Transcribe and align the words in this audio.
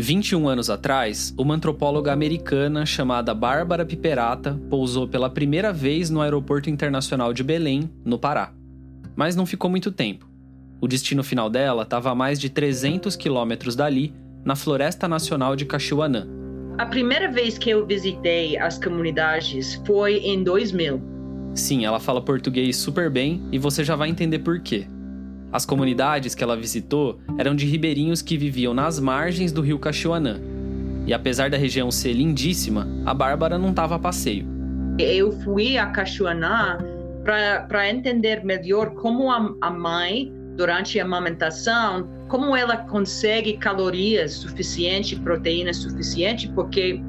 21 0.00 0.48
anos 0.48 0.70
atrás, 0.70 1.34
uma 1.36 1.54
antropóloga 1.54 2.10
americana 2.10 2.86
chamada 2.86 3.34
Bárbara 3.34 3.84
Piperata 3.84 4.58
pousou 4.70 5.06
pela 5.06 5.28
primeira 5.28 5.72
vez 5.72 6.08
no 6.08 6.22
Aeroporto 6.22 6.70
Internacional 6.70 7.34
de 7.34 7.44
Belém, 7.44 7.90
no 8.02 8.18
Pará. 8.18 8.52
Mas 9.14 9.36
não 9.36 9.44
ficou 9.44 9.70
muito 9.70 9.92
tempo. 9.92 10.26
O 10.80 10.88
destino 10.88 11.22
final 11.22 11.50
dela 11.50 11.82
estava 11.82 12.10
a 12.10 12.14
mais 12.14 12.40
de 12.40 12.48
300 12.48 13.14
quilômetros 13.14 13.76
dali, 13.76 14.14
na 14.42 14.56
Floresta 14.56 15.06
Nacional 15.06 15.54
de 15.54 15.66
Caxiuanã. 15.66 16.26
A 16.78 16.86
primeira 16.86 17.30
vez 17.30 17.58
que 17.58 17.68
eu 17.68 17.86
visitei 17.86 18.56
as 18.56 18.78
comunidades 18.78 19.74
foi 19.86 20.16
em 20.16 20.42
2000. 20.42 20.98
Sim, 21.54 21.84
ela 21.84 22.00
fala 22.00 22.22
português 22.22 22.78
super 22.78 23.10
bem 23.10 23.42
e 23.52 23.58
você 23.58 23.84
já 23.84 23.96
vai 23.96 24.08
entender 24.08 24.38
por 24.38 24.60
quê. 24.60 24.86
As 25.52 25.66
comunidades 25.66 26.34
que 26.34 26.44
ela 26.44 26.56
visitou 26.56 27.18
eram 27.36 27.56
de 27.56 27.66
ribeirinhos 27.66 28.22
que 28.22 28.36
viviam 28.36 28.72
nas 28.72 29.00
margens 29.00 29.50
do 29.50 29.60
rio 29.60 29.78
Caxiuanã. 29.78 30.40
E 31.06 31.12
apesar 31.12 31.50
da 31.50 31.56
região 31.56 31.90
ser 31.90 32.12
lindíssima, 32.12 32.86
a 33.04 33.12
Bárbara 33.12 33.58
não 33.58 33.70
estava 33.70 33.96
a 33.96 33.98
passeio. 33.98 34.46
Eu 34.98 35.32
fui 35.42 35.76
a 35.76 35.86
Caxiuanã 35.86 36.78
para 37.24 37.88
entender 37.88 38.44
melhor 38.44 38.90
como 38.94 39.30
a, 39.30 39.54
a 39.60 39.70
mãe, 39.70 40.32
durante 40.56 41.00
a 41.00 41.04
amamentação, 41.04 42.08
como 42.28 42.54
ela 42.54 42.76
consegue 42.76 43.56
calorias 43.56 44.34
suficientes, 44.34 45.18
proteínas 45.18 45.78
suficientes, 45.78 46.50
porque 46.54 47.00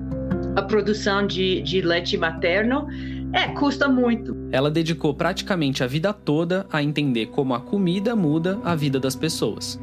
a 0.55 0.61
produção 0.61 1.27
de, 1.27 1.61
de 1.61 1.81
leite 1.81 2.17
materno 2.17 2.87
é, 3.33 3.47
custa 3.47 3.87
muito. 3.87 4.35
Ela 4.51 4.69
dedicou 4.69 5.13
praticamente 5.13 5.83
a 5.83 5.87
vida 5.87 6.11
toda 6.11 6.65
a 6.71 6.83
entender 6.83 7.27
como 7.27 7.53
a 7.53 7.61
comida 7.61 8.15
muda 8.15 8.59
a 8.63 8.75
vida 8.75 8.99
das 8.99 9.15
pessoas. 9.15 9.79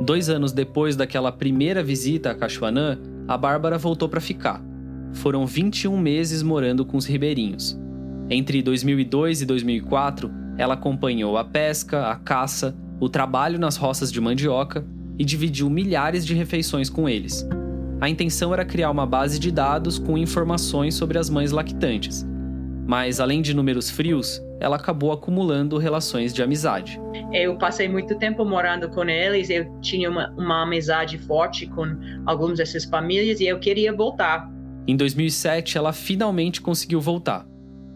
Dois 0.00 0.28
anos 0.28 0.52
depois 0.52 0.96
daquela 0.96 1.30
primeira 1.30 1.82
visita 1.82 2.30
a 2.30 2.34
Cachuanã, 2.34 2.98
a 3.28 3.36
Bárbara 3.36 3.78
voltou 3.78 4.08
para 4.08 4.20
ficar. 4.20 4.62
Foram 5.12 5.46
21 5.46 5.96
meses 5.96 6.42
morando 6.42 6.84
com 6.84 6.96
os 6.96 7.06
ribeirinhos. 7.06 7.78
Entre 8.28 8.60
2002 8.60 9.42
e 9.42 9.46
2004, 9.46 10.30
ela 10.58 10.74
acompanhou 10.74 11.38
a 11.38 11.44
pesca, 11.44 12.08
a 12.08 12.16
caça, 12.16 12.76
o 12.98 13.08
trabalho 13.08 13.58
nas 13.58 13.76
roças 13.76 14.10
de 14.10 14.20
mandioca 14.20 14.84
e 15.18 15.24
dividiu 15.24 15.70
milhares 15.70 16.26
de 16.26 16.34
refeições 16.34 16.90
com 16.90 17.08
eles. 17.08 17.46
A 18.00 18.08
intenção 18.08 18.52
era 18.52 18.64
criar 18.64 18.90
uma 18.90 19.06
base 19.06 19.38
de 19.38 19.50
dados 19.50 19.98
com 19.98 20.18
informações 20.18 20.94
sobre 20.94 21.18
as 21.18 21.30
mães 21.30 21.52
lactantes 21.52 22.26
mas 22.86 23.18
além 23.18 23.42
de 23.42 23.52
números 23.52 23.90
frios, 23.90 24.40
ela 24.60 24.76
acabou 24.76 25.10
acumulando 25.10 25.76
relações 25.76 26.32
de 26.32 26.42
amizade. 26.42 27.00
Eu 27.32 27.58
passei 27.58 27.88
muito 27.88 28.16
tempo 28.16 28.44
morando 28.44 28.88
com 28.88 29.04
eles, 29.04 29.50
eu 29.50 29.80
tinha 29.80 30.08
uma, 30.08 30.30
uma 30.38 30.62
amizade 30.62 31.18
forte 31.18 31.66
com 31.66 31.84
algumas 32.24 32.58
dessas 32.58 32.84
famílias 32.84 33.40
e 33.40 33.46
eu 33.46 33.58
queria 33.58 33.92
voltar. 33.92 34.48
Em 34.86 34.96
2007, 34.96 35.76
ela 35.76 35.92
finalmente 35.92 36.60
conseguiu 36.60 37.00
voltar, 37.00 37.44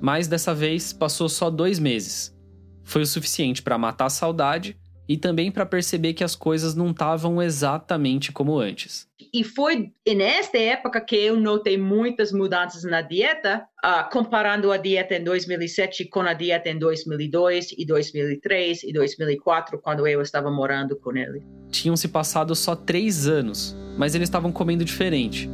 mas 0.00 0.26
dessa 0.26 0.52
vez 0.52 0.92
passou 0.92 1.28
só 1.28 1.48
dois 1.48 1.78
meses. 1.78 2.36
Foi 2.82 3.02
o 3.02 3.06
suficiente 3.06 3.62
para 3.62 3.78
matar 3.78 4.06
a 4.06 4.10
saudade 4.10 4.76
e 5.08 5.16
também 5.16 5.52
para 5.52 5.64
perceber 5.64 6.14
que 6.14 6.24
as 6.24 6.34
coisas 6.34 6.74
não 6.74 6.90
estavam 6.90 7.40
exatamente 7.40 8.32
como 8.32 8.58
antes. 8.58 9.09
E 9.32 9.44
foi 9.44 9.92
nesta 10.06 10.58
época 10.58 11.00
que 11.00 11.14
eu 11.14 11.38
notei 11.38 11.78
muitas 11.78 12.32
mudanças 12.32 12.82
na 12.82 13.00
dieta, 13.00 13.64
uh, 13.84 14.10
comparando 14.10 14.72
a 14.72 14.76
dieta 14.76 15.14
em 15.14 15.22
2007 15.22 16.06
com 16.06 16.20
a 16.20 16.34
dieta 16.34 16.68
em 16.68 16.78
2002 16.78 17.74
e 17.78 17.86
2003 17.86 18.82
e 18.82 18.92
2004, 18.92 19.78
quando 19.78 20.06
eu 20.06 20.20
estava 20.20 20.50
morando 20.50 20.96
com 20.96 21.16
ele. 21.16 21.42
Tinham 21.70 21.96
se 21.96 22.08
passado 22.08 22.54
só 22.56 22.74
três 22.74 23.28
anos, 23.28 23.76
mas 23.96 24.14
eles 24.14 24.28
estavam 24.28 24.50
comendo 24.50 24.84
diferente. 24.84 25.48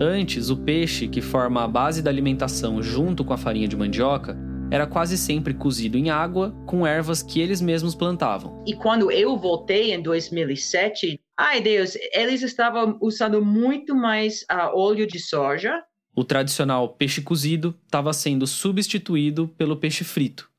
Antes, 0.00 0.48
o 0.48 0.56
peixe, 0.56 1.08
que 1.08 1.20
forma 1.20 1.64
a 1.64 1.68
base 1.68 2.00
da 2.00 2.10
alimentação 2.10 2.80
junto 2.80 3.24
com 3.24 3.32
a 3.32 3.38
farinha 3.38 3.66
de 3.66 3.76
mandioca, 3.76 4.36
era 4.70 4.86
quase 4.86 5.16
sempre 5.16 5.54
cozido 5.54 5.96
em 5.96 6.10
água 6.10 6.54
com 6.66 6.86
ervas 6.86 7.22
que 7.22 7.40
eles 7.40 7.60
mesmos 7.60 7.94
plantavam. 7.94 8.62
E 8.66 8.74
quando 8.74 9.10
eu 9.10 9.36
voltei 9.36 9.92
em 9.92 10.00
2007, 10.00 11.20
ai 11.38 11.60
Deus, 11.60 11.96
eles 12.12 12.42
estavam 12.42 12.98
usando 13.00 13.44
muito 13.44 13.94
mais 13.94 14.42
uh, 14.50 14.74
óleo 14.74 15.06
de 15.06 15.20
soja. 15.20 15.82
O 16.14 16.24
tradicional 16.24 16.88
peixe 16.88 17.22
cozido 17.22 17.78
estava 17.86 18.12
sendo 18.12 18.44
substituído 18.46 19.46
pelo 19.56 19.76
peixe 19.76 20.02
frito. 20.02 20.50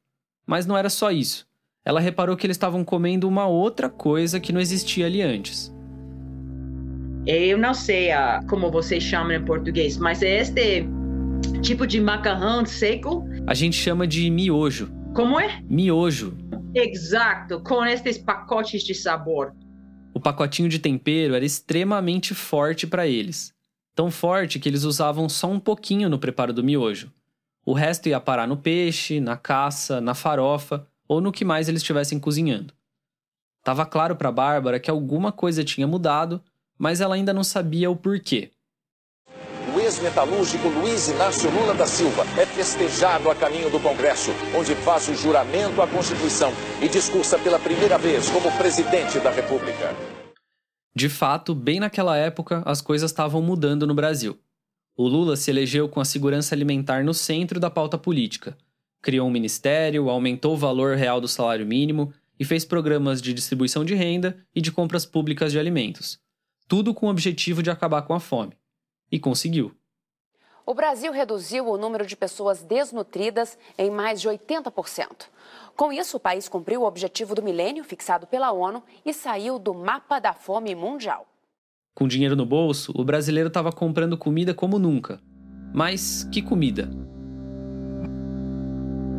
Mas 0.48 0.66
não 0.66 0.78
era 0.78 0.90
só 0.90 1.12
isso. 1.12 1.46
Ela 1.84 2.00
reparou 2.00 2.38
que 2.38 2.48
eles 2.48 2.56
estavam 2.56 2.84
comendo 2.86 3.28
uma 3.28 3.46
outra 3.46 3.90
coisa 3.90 4.40
que 4.40 4.54
não 4.54 4.62
existia 4.62 5.06
ali 5.06 5.22
antes. 5.22 5.74
Eu 7.28 7.58
não 7.58 7.74
sei 7.74 8.12
uh, 8.12 8.46
como 8.48 8.72
vocês 8.72 9.04
chamam 9.04 9.34
em 9.34 9.44
português, 9.44 9.98
mas 9.98 10.24
é 10.24 10.40
este 10.40 10.88
tipo 11.62 11.86
de 11.86 12.00
macarrão 12.00 12.66
seco. 12.66 13.26
A 13.46 13.54
gente 13.54 13.76
chama 13.76 14.08
de 14.08 14.30
miojo. 14.30 14.90
Como 15.14 15.40
é? 15.40 15.62
Miojo. 15.70 16.38
Exato, 16.74 17.62
com 17.62 17.84
estes 17.86 18.18
pacotes 18.18 18.84
de 18.84 18.94
sabor. 18.94 19.54
O 20.20 20.22
pacotinho 20.22 20.68
de 20.68 20.80
tempero 20.80 21.34
era 21.34 21.46
extremamente 21.46 22.36
forte 22.36 22.86
para 22.86 23.08
eles. 23.08 23.54
Tão 23.96 24.12
forte 24.12 24.60
que 24.60 24.68
eles 24.68 24.84
usavam 24.84 25.30
só 25.30 25.50
um 25.50 25.62
pouquinho 25.62 26.10
no 26.10 26.20
preparo 26.20 26.52
do 26.52 26.62
miojo. 26.62 27.10
O 27.66 27.72
resto 27.72 28.10
ia 28.10 28.20
parar 28.20 28.46
no 28.46 28.58
peixe, 28.58 29.22
na 29.22 29.38
caça, 29.38 30.02
na 30.02 30.14
farofa 30.14 30.86
ou 31.08 31.22
no 31.22 31.32
que 31.32 31.46
mais 31.46 31.70
eles 31.70 31.82
estivessem 31.82 32.20
cozinhando. 32.20 32.74
Tava 33.64 33.86
claro 33.86 34.14
para 34.14 34.30
Bárbara 34.30 34.78
que 34.78 34.92
alguma 34.92 35.32
coisa 35.32 35.64
tinha 35.64 35.88
mudado, 35.88 36.44
mas 36.78 37.00
ela 37.00 37.16
ainda 37.16 37.34
não 37.34 37.42
sabia 37.42 37.90
o 37.90 37.96
porquê 37.96 38.52
o 39.80 39.80
ex-metalúrgico 39.80 40.68
Luiz 40.68 41.08
Inácio 41.08 41.50
Lula 41.52 41.74
da 41.74 41.86
Silva 41.86 42.26
é 42.38 42.46
festejado 42.46 43.30
a 43.30 43.36
caminho 43.36 43.70
do 43.70 43.80
Congresso, 43.80 44.32
onde 44.54 44.76
faz 44.76 45.08
o 45.08 45.16
juramento 45.16 45.82
à 45.82 45.88
Constituição 45.88 46.52
e 46.82 46.90
discursa 46.90 47.40
pela 47.40 47.58
primeira 47.58 47.98
vez 47.98 48.30
como 48.30 48.52
presidente 48.58 49.20
da 49.20 49.32
República. 49.32 49.96
De 50.96 51.08
fato, 51.08 51.54
bem 51.54 51.80
naquela 51.80 52.18
época, 52.18 52.62
as 52.66 52.82
coisas 52.82 53.12
estavam 53.12 53.42
mudando 53.42 53.86
no 53.86 53.94
Brasil. 53.94 54.38
O 54.96 55.08
Lula 55.08 55.36
se 55.36 55.50
elegeu 55.50 55.88
com 55.88 56.02
a 56.02 56.06
segurança 56.06 56.54
alimentar 56.54 57.04
no 57.04 57.14
centro 57.14 57.60
da 57.60 57.70
pauta 57.70 57.98
política. 57.98 58.58
Criou 59.02 59.28
um 59.28 59.32
ministério, 59.32 60.10
aumentou 60.10 60.56
o 60.56 60.58
valor 60.58 60.98
real 60.98 61.22
do 61.22 61.28
salário 61.28 61.66
mínimo 61.66 62.14
e 62.38 62.44
fez 62.44 62.66
programas 62.66 63.22
de 63.22 63.34
distribuição 63.34 63.86
de 63.86 63.96
renda 63.96 64.38
e 64.54 64.60
de 64.60 64.72
compras 64.72 65.06
públicas 65.06 65.52
de 65.52 65.60
alimentos. 65.60 66.20
Tudo 66.68 66.94
com 66.94 67.08
o 67.08 67.10
objetivo 67.10 67.64
de 67.64 67.70
acabar 67.72 68.02
com 68.02 68.14
a 68.14 68.20
fome. 68.20 68.58
E 69.12 69.18
conseguiu. 69.18 69.74
O 70.66 70.74
Brasil 70.74 71.12
reduziu 71.12 71.68
o 71.68 71.78
número 71.78 72.06
de 72.06 72.16
pessoas 72.16 72.62
desnutridas 72.62 73.58
em 73.78 73.90
mais 73.90 74.22
de 74.22 74.30
80%. 74.30 75.28
Com 75.80 75.94
isso, 75.94 76.18
o 76.18 76.20
país 76.20 76.50
cumpriu 76.50 76.82
o 76.82 76.86
objetivo 76.86 77.34
do 77.34 77.42
milênio 77.42 77.86
fixado 77.86 78.28
pela 78.28 78.52
ONU 78.52 78.84
e 79.06 79.14
saiu 79.14 79.58
do 79.58 79.74
mapa 79.74 80.20
da 80.20 80.34
fome 80.34 80.76
mundial. 80.76 81.26
Com 81.96 82.06
dinheiro 82.06 82.36
no 82.36 82.46
bolso, 82.46 82.92
o 82.94 83.02
brasileiro 83.02 83.48
estava 83.48 83.72
comprando 83.72 84.18
comida 84.18 84.54
como 84.54 84.78
nunca. 84.78 85.22
Mas 85.74 86.26
que 86.34 86.42
comida? 86.42 86.90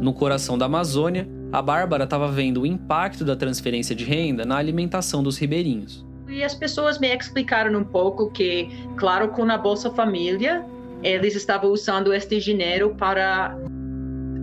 No 0.03 0.13
coração 0.13 0.59
da 0.59 0.67
Amazônia, 0.67 1.27
a 1.51 1.63
Bárbara 1.63 2.05
estava 2.05 2.31
vendo 2.31 2.61
o 2.61 2.67
impacto 2.67 3.25
da 3.25 3.35
transferência 3.35 3.97
de 3.97 4.05
renda 4.05 4.45
na 4.45 4.59
alimentação 4.59 5.23
dos 5.23 5.39
ribeirinhos. 5.39 6.05
E 6.29 6.45
as 6.45 6.55
pessoas 6.55 6.99
me 6.99 7.09
explicaram 7.09 7.81
um 7.81 7.85
pouco 7.85 8.31
que, 8.31 8.69
claro, 8.99 9.29
com 9.29 9.51
a 9.51 9.57
Bolsa 9.57 9.91
Família, 9.93 10.63
eles 11.03 11.35
estavam 11.35 11.71
usando 11.71 12.13
este 12.13 12.39
dinheiro 12.39 12.95
para 12.97 13.57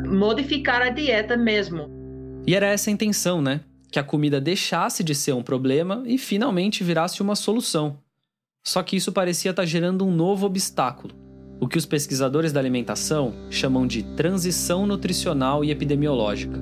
modificar 0.03 0.81
a 0.81 0.89
dieta 0.89 1.37
mesmo. 1.37 1.95
E 2.47 2.55
era 2.55 2.67
essa 2.67 2.89
a 2.89 2.93
intenção, 2.93 3.41
né? 3.41 3.59
Que 3.91 3.99
a 3.99 4.03
comida 4.03 4.39
deixasse 4.39 5.03
de 5.03 5.13
ser 5.13 5.33
um 5.33 5.43
problema 5.43 6.01
e 6.05 6.17
finalmente 6.17 6.81
virasse 6.81 7.21
uma 7.21 7.35
solução. 7.35 7.97
Só 8.63 8.81
que 8.81 8.95
isso 8.95 9.11
parecia 9.11 9.51
estar 9.51 9.65
gerando 9.65 10.05
um 10.05 10.11
novo 10.11 10.45
obstáculo, 10.45 11.13
o 11.59 11.67
que 11.67 11.77
os 11.77 11.85
pesquisadores 11.85 12.53
da 12.53 12.59
alimentação 12.61 13.33
chamam 13.49 13.85
de 13.85 14.03
transição 14.15 14.87
nutricional 14.87 15.63
e 15.65 15.71
epidemiológica. 15.71 16.57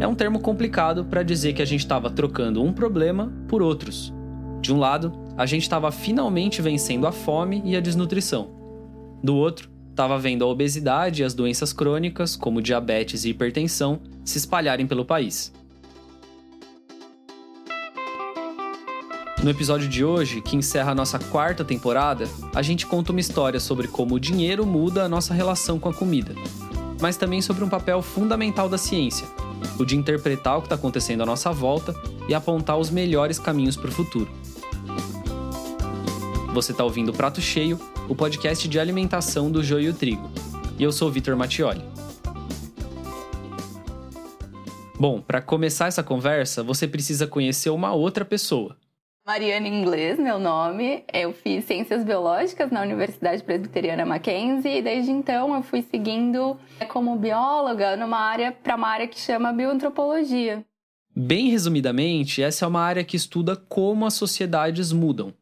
É 0.00 0.06
um 0.06 0.14
termo 0.16 0.40
complicado 0.40 1.04
para 1.04 1.22
dizer 1.22 1.52
que 1.52 1.62
a 1.62 1.64
gente 1.64 1.80
estava 1.80 2.10
trocando 2.10 2.60
um 2.60 2.72
problema 2.72 3.32
por 3.46 3.62
outros. 3.62 4.12
De 4.60 4.72
um 4.72 4.78
lado, 4.78 5.12
a 5.36 5.46
gente 5.46 5.62
estava 5.62 5.92
finalmente 5.92 6.60
vencendo 6.60 7.06
a 7.06 7.12
fome 7.12 7.62
e 7.64 7.76
a 7.76 7.80
desnutrição. 7.80 8.50
Do 9.22 9.36
outro, 9.36 9.70
estava 9.94 10.18
vendo 10.18 10.44
a 10.44 10.48
obesidade 10.48 11.22
e 11.22 11.24
as 11.24 11.34
doenças 11.34 11.72
crônicas, 11.72 12.34
como 12.34 12.60
diabetes 12.60 13.24
e 13.24 13.30
hipertensão, 13.30 14.00
se 14.24 14.38
espalharem 14.38 14.88
pelo 14.88 15.04
país. 15.04 15.52
No 19.40 19.50
episódio 19.50 19.88
de 19.88 20.04
hoje, 20.04 20.40
que 20.40 20.56
encerra 20.56 20.90
a 20.90 20.94
nossa 20.94 21.18
quarta 21.18 21.64
temporada, 21.64 22.28
a 22.54 22.60
gente 22.60 22.86
conta 22.86 23.12
uma 23.12 23.20
história 23.20 23.60
sobre 23.60 23.86
como 23.86 24.16
o 24.16 24.20
dinheiro 24.20 24.66
muda 24.66 25.04
a 25.04 25.08
nossa 25.08 25.32
relação 25.32 25.78
com 25.78 25.88
a 25.88 25.94
comida, 25.94 26.34
mas 27.00 27.16
também 27.16 27.40
sobre 27.40 27.62
um 27.62 27.68
papel 27.68 28.02
fundamental 28.02 28.68
da 28.68 28.78
ciência, 28.78 29.28
o 29.78 29.84
de 29.84 29.96
interpretar 29.96 30.56
o 30.58 30.60
que 30.60 30.66
está 30.66 30.74
acontecendo 30.74 31.22
à 31.22 31.26
nossa 31.26 31.52
volta 31.52 31.94
e 32.28 32.34
apontar 32.34 32.78
os 32.78 32.90
melhores 32.90 33.38
caminhos 33.38 33.76
para 33.76 33.90
o 33.90 33.92
futuro. 33.92 34.28
Você 36.52 36.72
está 36.72 36.82
ouvindo 36.82 37.10
o 37.10 37.14
Prato 37.14 37.40
Cheio, 37.40 37.78
o 38.08 38.14
podcast 38.14 38.68
de 38.68 38.78
alimentação 38.78 39.50
do 39.50 39.62
Joio 39.62 39.94
Trigo. 39.94 40.30
E 40.78 40.82
eu 40.82 40.92
sou 40.92 41.10
Vitor 41.10 41.36
Mattioli. 41.36 41.82
Bom, 44.98 45.20
para 45.20 45.40
começar 45.40 45.86
essa 45.86 46.02
conversa, 46.02 46.62
você 46.62 46.86
precisa 46.86 47.26
conhecer 47.26 47.70
uma 47.70 47.92
outra 47.92 48.24
pessoa. 48.24 48.76
Mariana 49.26 49.66
Inglês, 49.66 50.18
meu 50.18 50.38
nome. 50.38 51.02
Eu 51.12 51.32
fiz 51.32 51.64
Ciências 51.64 52.04
Biológicas 52.04 52.70
na 52.70 52.82
Universidade 52.82 53.42
Presbiteriana 53.42 54.04
Mackenzie 54.04 54.78
e 54.78 54.82
desde 54.82 55.10
então 55.10 55.54
eu 55.54 55.62
fui 55.62 55.80
seguindo 55.80 56.58
como 56.88 57.16
bióloga 57.16 57.96
numa 57.96 58.18
área 58.18 58.52
para 58.52 58.76
uma 58.76 58.88
área 58.88 59.08
que 59.08 59.18
chama 59.18 59.52
bioantropologia. 59.52 60.62
Bem 61.16 61.48
resumidamente, 61.48 62.42
essa 62.42 62.66
é 62.66 62.68
uma 62.68 62.82
área 62.82 63.04
que 63.04 63.16
estuda 63.16 63.56
como 63.56 64.04
as 64.04 64.14
sociedades 64.14 64.92
mudam. 64.92 65.32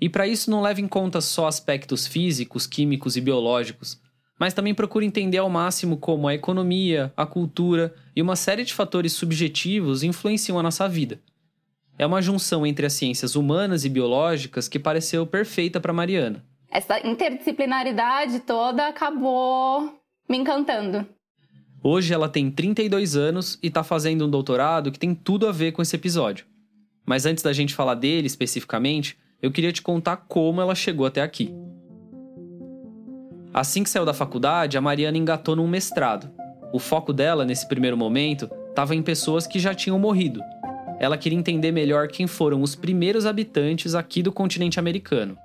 E 0.00 0.08
para 0.08 0.26
isso 0.26 0.50
não 0.50 0.62
leva 0.62 0.80
em 0.80 0.88
conta 0.88 1.20
só 1.20 1.46
aspectos 1.46 2.06
físicos, 2.06 2.66
químicos 2.66 3.16
e 3.16 3.20
biológicos, 3.20 4.00
mas 4.38 4.54
também 4.54 4.74
procura 4.74 5.04
entender 5.04 5.38
ao 5.38 5.50
máximo 5.50 5.96
como 5.96 6.26
a 6.26 6.34
economia, 6.34 7.12
a 7.16 7.26
cultura 7.26 7.94
e 8.16 8.22
uma 8.22 8.36
série 8.36 8.64
de 8.64 8.72
fatores 8.72 9.12
subjetivos 9.12 10.02
influenciam 10.02 10.58
a 10.58 10.62
nossa 10.62 10.88
vida 10.88 11.20
é 12.00 12.06
uma 12.06 12.22
junção 12.22 12.66
entre 12.66 12.86
as 12.86 12.94
ciências 12.94 13.36
humanas 13.36 13.84
e 13.84 13.88
biológicas 13.90 14.66
que 14.68 14.78
pareceu 14.78 15.26
perfeita 15.26 15.78
para 15.78 15.92
Mariana. 15.92 16.42
Essa 16.70 17.06
interdisciplinaridade 17.06 18.40
toda 18.40 18.88
acabou 18.88 20.00
me 20.26 20.38
encantando. 20.38 21.06
Hoje 21.84 22.14
ela 22.14 22.26
tem 22.26 22.50
32 22.50 23.16
anos 23.16 23.58
e 23.62 23.66
está 23.66 23.84
fazendo 23.84 24.24
um 24.24 24.30
doutorado 24.30 24.90
que 24.90 24.98
tem 24.98 25.14
tudo 25.14 25.46
a 25.46 25.52
ver 25.52 25.72
com 25.72 25.82
esse 25.82 25.94
episódio. 25.94 26.46
Mas 27.04 27.26
antes 27.26 27.44
da 27.44 27.52
gente 27.52 27.74
falar 27.74 27.96
dele 27.96 28.26
especificamente, 28.26 29.18
eu 29.42 29.50
queria 29.50 29.72
te 29.72 29.82
contar 29.82 30.16
como 30.28 30.60
ela 30.60 30.74
chegou 30.74 31.06
até 31.06 31.22
aqui. 31.22 31.54
Assim 33.52 33.82
que 33.82 33.90
saiu 33.90 34.04
da 34.04 34.14
faculdade, 34.14 34.78
a 34.78 34.80
Mariana 34.80 35.18
engatou 35.18 35.56
num 35.56 35.66
mestrado. 35.66 36.30
O 36.72 36.78
foco 36.78 37.12
dela, 37.12 37.44
nesse 37.44 37.66
primeiro 37.66 37.96
momento, 37.96 38.48
estava 38.68 38.94
em 38.94 39.02
pessoas 39.02 39.46
que 39.46 39.58
já 39.58 39.74
tinham 39.74 39.98
morrido, 39.98 40.40
ela 41.00 41.16
queria 41.16 41.38
entender 41.38 41.72
melhor 41.72 42.08
quem 42.08 42.26
foram 42.26 42.60
os 42.60 42.76
primeiros 42.76 43.24
habitantes 43.24 43.94
aqui 43.94 44.22
do 44.22 44.30
continente 44.30 44.78
americano. 44.78 45.38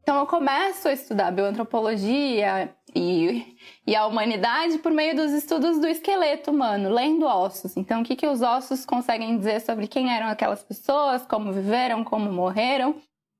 Então 0.00 0.18
eu 0.18 0.26
começo 0.26 0.88
a 0.88 0.92
estudar 0.92 1.30
bioantropologia 1.32 2.74
e, 2.94 3.56
e 3.86 3.94
a 3.94 4.06
humanidade 4.06 4.78
por 4.78 4.90
meio 4.90 5.14
dos 5.14 5.32
estudos 5.32 5.78
do 5.78 5.86
esqueleto 5.86 6.50
humano, 6.50 6.88
lendo 6.88 7.26
ossos. 7.26 7.76
Então 7.76 8.00
o 8.00 8.04
que, 8.04 8.16
que 8.16 8.26
os 8.26 8.40
ossos 8.40 8.86
conseguem 8.86 9.36
dizer 9.36 9.60
sobre 9.60 9.86
quem 9.86 10.10
eram 10.10 10.28
aquelas 10.28 10.62
pessoas, 10.62 11.26
como 11.26 11.52
viveram, 11.52 12.02
como 12.02 12.32
morreram. 12.32 12.96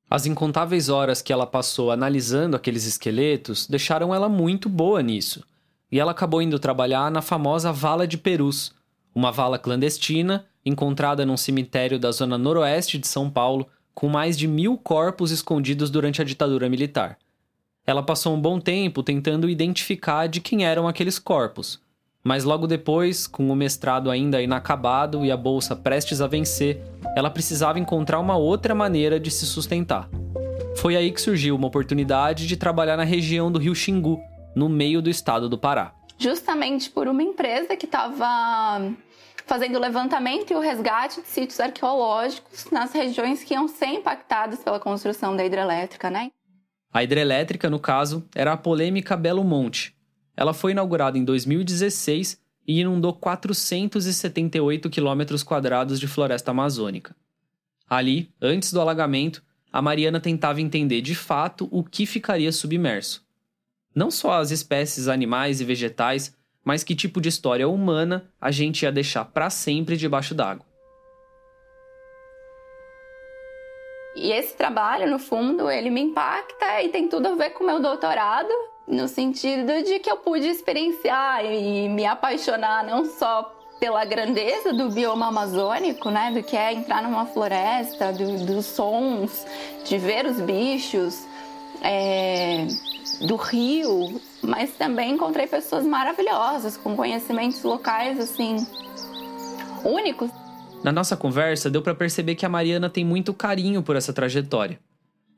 As 0.09 0.25
incontáveis 0.25 0.89
horas 0.89 1.21
que 1.21 1.33
ela 1.33 1.47
passou 1.47 1.91
analisando 1.91 2.57
aqueles 2.57 2.87
esqueletos 2.87 3.67
deixaram 3.67 4.15
ela 4.15 4.29
muito 4.29 4.69
boa 4.69 5.03
nisso. 5.03 5.45
E 5.91 5.99
ela 5.99 6.13
acabou 6.13 6.41
indo 6.41 6.59
trabalhar 6.59 7.11
na 7.11 7.21
famosa 7.21 7.73
Vala 7.73 8.07
de 8.07 8.17
Perus, 8.17 8.73
uma 9.15 9.33
vala 9.33 9.59
clandestina 9.59 10.45
encontrada 10.65 11.25
num 11.25 11.37
cemitério 11.37 11.99
da 11.99 12.11
zona 12.11 12.37
noroeste 12.37 12.99
de 12.99 13.07
São 13.07 13.31
Paulo, 13.31 13.69
com 13.95 14.09
mais 14.09 14.37
de 14.37 14.49
mil 14.49 14.77
corpos 14.77 15.31
escondidos 15.31 15.91
durante 15.91 16.21
a 16.21 16.25
ditadura 16.25 16.69
militar. 16.69 17.17
Ela 17.87 18.03
passou 18.03 18.35
um 18.35 18.41
bom 18.41 18.59
tempo 18.59 19.03
tentando 19.03 19.49
identificar 19.49 20.27
de 20.27 20.41
quem 20.41 20.67
eram 20.67 20.89
aqueles 20.89 21.21
corpos, 21.21 21.81
mas 22.27 22.43
logo 22.43 22.67
depois, 22.67 23.25
com 23.25 23.49
o 23.49 23.55
mestrado 23.55 24.11
ainda 24.11 24.43
inacabado 24.43 25.25
e 25.25 25.31
a 25.31 25.37
bolsa 25.37 25.77
prestes 25.77 26.21
a 26.21 26.27
vencer, 26.27 26.83
ela 27.17 27.31
precisava 27.31 27.79
encontrar 27.79 28.19
uma 28.19 28.37
outra 28.37 28.75
maneira 28.75 29.21
de 29.21 29.31
se 29.31 29.47
sustentar. 29.47 30.11
Foi 30.75 30.97
aí 30.97 31.13
que 31.13 31.21
surgiu 31.21 31.55
uma 31.55 31.69
oportunidade 31.69 32.49
de 32.49 32.57
trabalhar 32.57 32.97
na 32.97 33.05
região 33.05 33.49
do 33.53 33.61
Rio 33.61 33.77
Xingu, 33.77 34.21
no 34.57 34.69
meio 34.69 35.01
do 35.01 35.09
estado 35.09 35.49
do 35.49 35.57
Pará. 35.57 35.95
Justamente 36.19 36.91
por 36.91 37.07
uma 37.07 37.23
empresa 37.23 37.77
que 37.77 37.87
estava 37.87 38.93
fazendo 39.47 39.77
o 39.77 39.81
levantamento 39.81 40.51
e 40.51 40.57
o 40.57 40.61
resgate 40.61 41.23
de 41.23 41.29
sítios 41.29 41.61
arqueológicos 41.61 42.69
nas 42.73 42.93
regiões 42.93 43.45
que 43.45 43.55
iam 43.55 43.69
ser 43.69 43.87
impactadas 43.87 44.65
pela 44.65 44.81
construção 44.81 45.37
da 45.37 45.45
hidrelétrica, 45.45 46.11
né? 46.11 46.33
A 46.93 47.05
hidrelétrica, 47.05 47.71
no 47.71 47.79
caso, 47.79 48.27
era 48.35 48.53
a 48.53 48.57
polêmica 48.57 49.17
Belo 49.17 49.45
Monte. 49.45 49.96
Ela 50.37 50.53
foi 50.53 50.73
inaugurada 50.73 51.17
em 51.17 51.25
2016 51.25 52.41
e 52.67 52.81
inundou 52.81 53.15
478 53.15 54.91
quilômetros 54.91 55.43
quadrados 55.43 55.99
de 55.99 56.07
floresta 56.07 56.51
amazônica. 56.51 57.17
Ali, 57.89 58.31
antes 58.41 58.73
do 58.73 58.81
alagamento, 58.81 59.43
a 59.73 59.81
Mariana 59.81 60.21
tentava 60.21 60.61
entender 60.61 61.01
de 61.01 61.15
fato 61.15 61.69
o 61.71 61.85
que 61.85 62.05
ficaria 62.05 62.51
submerso. 62.51 63.25
Não 63.95 64.11
só 64.11 64.41
as 64.41 64.51
espécies 64.51 65.09
animais 65.09 65.61
e 65.61 65.65
vegetais, 65.65 66.35
mas 66.65 66.83
que 66.83 66.95
tipo 66.95 67.21
de 67.21 67.29
história 67.29 67.69
humana 67.69 68.29
a 68.41 68.51
gente 68.51 68.83
ia 68.83 68.93
deixar 68.93 69.25
para 69.25 69.49
sempre 69.49 69.97
debaixo 69.97 70.35
d'água. 70.35 70.67
E 74.17 74.33
esse 74.33 74.57
trabalho, 74.57 75.11
no 75.11 75.19
fundo, 75.19 75.71
ele 75.71 75.91
me 75.91 76.01
impacta 76.01 76.83
e 76.83 76.89
tem 76.89 77.09
tudo 77.09 77.29
a 77.29 77.35
ver 77.37 77.51
com 77.51 77.63
o 77.63 77.67
meu 77.67 77.81
doutorado, 77.81 78.49
no 78.87 79.09
sentido 79.09 79.83
de 79.83 79.99
que 79.99 80.11
eu 80.11 80.17
pude 80.17 80.47
experienciar 80.47 81.45
e 81.45 81.89
me 81.89 82.07
apaixonar 82.07 82.85
não 82.85 83.05
só 83.05 83.53
pela 83.81 84.05
grandeza 84.05 84.73
do 84.73 84.91
bioma 84.91 85.27
amazônico, 85.27 86.11
né, 86.11 86.33
do 86.33 86.43
que 86.43 86.57
é 86.57 86.73
entrar 86.73 87.03
numa 87.03 87.27
floresta, 87.27 88.13
do, 88.13 88.45
dos 88.47 88.65
sons, 88.65 89.47
de 89.85 89.99
ver 89.99 90.25
os 90.25 90.41
bichos, 90.41 91.27
é, 91.83 92.67
do 93.27 93.37
rio, 93.37 94.21
mas 94.43 94.73
também 94.73 95.13
encontrei 95.13 95.47
pessoas 95.47 95.85
maravilhosas, 95.85 96.77
com 96.77 96.97
conhecimentos 96.97 97.63
locais 97.63 98.19
assim 98.19 98.67
únicos. 99.85 100.31
Na 100.83 100.93
nossa 100.93 101.17
conversa, 101.17 101.71
deu 101.71 101.83
para 101.83 101.95
perceber 101.95 102.35
que 102.35 102.47
a 102.47 102.49
Mariana 102.49 102.89
tem 102.89 103.05
muito 103.05 103.35
carinho 103.35 103.83
por 103.83 103.97
essa 103.97 104.13
trajetória. 104.13 104.79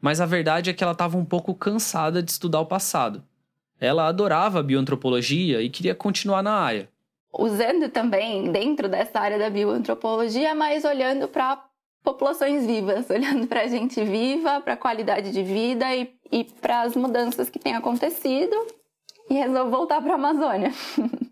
Mas 0.00 0.20
a 0.20 0.26
verdade 0.26 0.70
é 0.70 0.72
que 0.72 0.82
ela 0.82 0.92
estava 0.92 1.16
um 1.16 1.24
pouco 1.24 1.54
cansada 1.54 2.22
de 2.22 2.30
estudar 2.30 2.60
o 2.60 2.66
passado. 2.66 3.22
Ela 3.80 4.06
adorava 4.06 4.60
a 4.60 4.62
bioantropologia 4.62 5.62
e 5.62 5.70
queria 5.70 5.94
continuar 5.94 6.42
na 6.42 6.52
área. 6.52 6.88
Usando 7.32 7.88
também 7.88 8.50
dentro 8.50 8.88
dessa 8.88 9.20
área 9.20 9.38
da 9.38 9.50
bioantropologia, 9.50 10.54
mas 10.54 10.84
olhando 10.84 11.28
para 11.28 11.64
populações 12.02 12.66
vivas, 12.66 13.08
olhando 13.10 13.46
para 13.46 13.62
a 13.62 13.68
gente 13.68 14.02
viva, 14.02 14.60
para 14.60 14.74
a 14.74 14.76
qualidade 14.76 15.30
de 15.30 15.42
vida 15.42 15.94
e, 15.94 16.10
e 16.32 16.44
para 16.44 16.82
as 16.82 16.96
mudanças 16.96 17.50
que 17.50 17.58
têm 17.58 17.74
acontecido, 17.74 18.54
e 19.30 19.34
resolvo 19.34 19.70
voltar 19.70 20.00
para 20.00 20.12
a 20.12 20.16
Amazônia. 20.16 20.72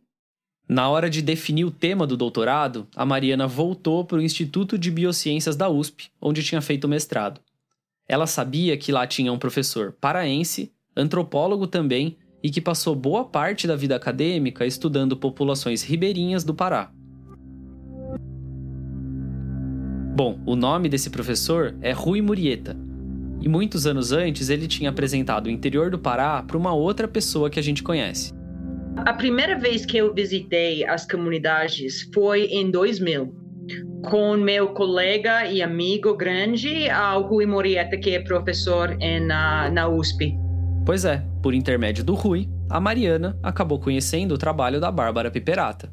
Na 0.68 0.88
hora 0.88 1.08
de 1.08 1.22
definir 1.22 1.64
o 1.64 1.70
tema 1.70 2.06
do 2.06 2.16
doutorado, 2.16 2.88
a 2.96 3.06
Mariana 3.06 3.46
voltou 3.46 4.04
para 4.04 4.18
o 4.18 4.22
Instituto 4.22 4.76
de 4.76 4.90
Biociências 4.90 5.54
da 5.54 5.68
USP, 5.68 6.10
onde 6.20 6.42
tinha 6.42 6.60
feito 6.60 6.84
o 6.84 6.88
mestrado. 6.88 7.40
Ela 8.08 8.26
sabia 8.26 8.76
que 8.76 8.90
lá 8.90 9.06
tinha 9.06 9.32
um 9.32 9.38
professor 9.38 9.92
paraense, 10.00 10.72
antropólogo 10.96 11.68
também, 11.68 12.16
e 12.46 12.50
que 12.50 12.60
passou 12.60 12.94
boa 12.94 13.24
parte 13.24 13.66
da 13.66 13.74
vida 13.74 13.96
acadêmica 13.96 14.64
estudando 14.64 15.16
populações 15.16 15.82
ribeirinhas 15.82 16.44
do 16.44 16.54
Pará. 16.54 16.92
Bom, 20.14 20.38
o 20.46 20.54
nome 20.54 20.88
desse 20.88 21.10
professor 21.10 21.76
é 21.82 21.90
Rui 21.90 22.22
Murieta. 22.22 22.76
E 23.42 23.48
muitos 23.48 23.84
anos 23.84 24.12
antes 24.12 24.48
ele 24.48 24.68
tinha 24.68 24.90
apresentado 24.90 25.48
o 25.48 25.50
interior 25.50 25.90
do 25.90 25.98
Pará 25.98 26.40
para 26.40 26.56
uma 26.56 26.72
outra 26.72 27.08
pessoa 27.08 27.50
que 27.50 27.58
a 27.58 27.62
gente 27.62 27.82
conhece. 27.82 28.32
A 28.98 29.12
primeira 29.12 29.58
vez 29.58 29.84
que 29.84 29.96
eu 29.96 30.14
visitei 30.14 30.86
as 30.86 31.04
comunidades 31.04 32.08
foi 32.14 32.44
em 32.44 32.70
2000, 32.70 33.34
com 34.08 34.36
meu 34.36 34.68
colega 34.68 35.46
e 35.46 35.60
amigo 35.60 36.16
grande, 36.16 36.86
Rui 37.28 37.44
Murieta, 37.44 37.96
que 37.96 38.10
é 38.10 38.20
professor 38.20 38.96
na, 39.26 39.68
na 39.68 39.88
USP. 39.88 40.45
Pois 40.86 41.04
é, 41.04 41.20
por 41.42 41.52
intermédio 41.52 42.04
do 42.04 42.14
Rui, 42.14 42.48
a 42.70 42.78
Mariana 42.78 43.36
acabou 43.42 43.80
conhecendo 43.80 44.36
o 44.36 44.38
trabalho 44.38 44.80
da 44.80 44.88
Bárbara 44.88 45.32
Piperata. 45.32 45.92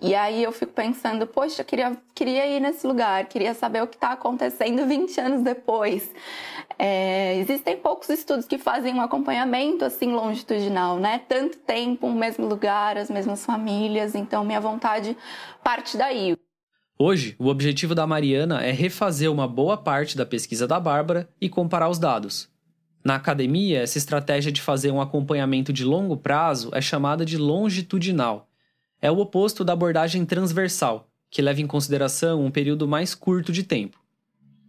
E 0.00 0.14
aí 0.14 0.40
eu 0.40 0.52
fico 0.52 0.72
pensando, 0.72 1.26
poxa, 1.26 1.64
queria, 1.64 1.96
queria 2.14 2.46
ir 2.46 2.60
nesse 2.60 2.86
lugar, 2.86 3.24
queria 3.24 3.54
saber 3.54 3.82
o 3.82 3.88
que 3.88 3.96
está 3.96 4.12
acontecendo 4.12 4.86
20 4.86 5.20
anos 5.20 5.42
depois. 5.42 6.14
É, 6.78 7.36
existem 7.38 7.76
poucos 7.76 8.08
estudos 8.08 8.46
que 8.46 8.56
fazem 8.56 8.94
um 8.94 9.00
acompanhamento 9.00 9.84
assim 9.84 10.12
longitudinal, 10.12 10.96
né? 10.96 11.20
Tanto 11.28 11.58
tempo, 11.58 12.06
o 12.06 12.14
mesmo 12.14 12.46
lugar, 12.46 12.96
as 12.96 13.10
mesmas 13.10 13.44
famílias, 13.44 14.14
então 14.14 14.44
minha 14.44 14.60
vontade 14.60 15.16
parte 15.64 15.96
daí. 15.96 16.36
Hoje, 16.96 17.34
o 17.36 17.48
objetivo 17.48 17.96
da 17.96 18.06
Mariana 18.06 18.64
é 18.64 18.70
refazer 18.70 19.28
uma 19.28 19.48
boa 19.48 19.76
parte 19.76 20.16
da 20.16 20.24
pesquisa 20.24 20.68
da 20.68 20.78
Bárbara 20.78 21.28
e 21.40 21.48
comparar 21.48 21.88
os 21.88 21.98
dados. 21.98 22.54
Na 23.06 23.14
academia, 23.14 23.82
essa 23.82 23.98
estratégia 23.98 24.50
de 24.50 24.60
fazer 24.60 24.90
um 24.90 25.00
acompanhamento 25.00 25.72
de 25.72 25.84
longo 25.84 26.16
prazo 26.16 26.70
é 26.74 26.80
chamada 26.80 27.24
de 27.24 27.38
longitudinal 27.38 28.48
é 29.00 29.08
o 29.08 29.18
oposto 29.18 29.62
da 29.64 29.74
abordagem 29.74 30.24
transversal, 30.24 31.08
que 31.30 31.40
leva 31.40 31.60
em 31.60 31.68
consideração 31.68 32.44
um 32.44 32.50
período 32.50 32.88
mais 32.88 33.14
curto 33.14 33.52
de 33.52 33.62
tempo. 33.62 33.96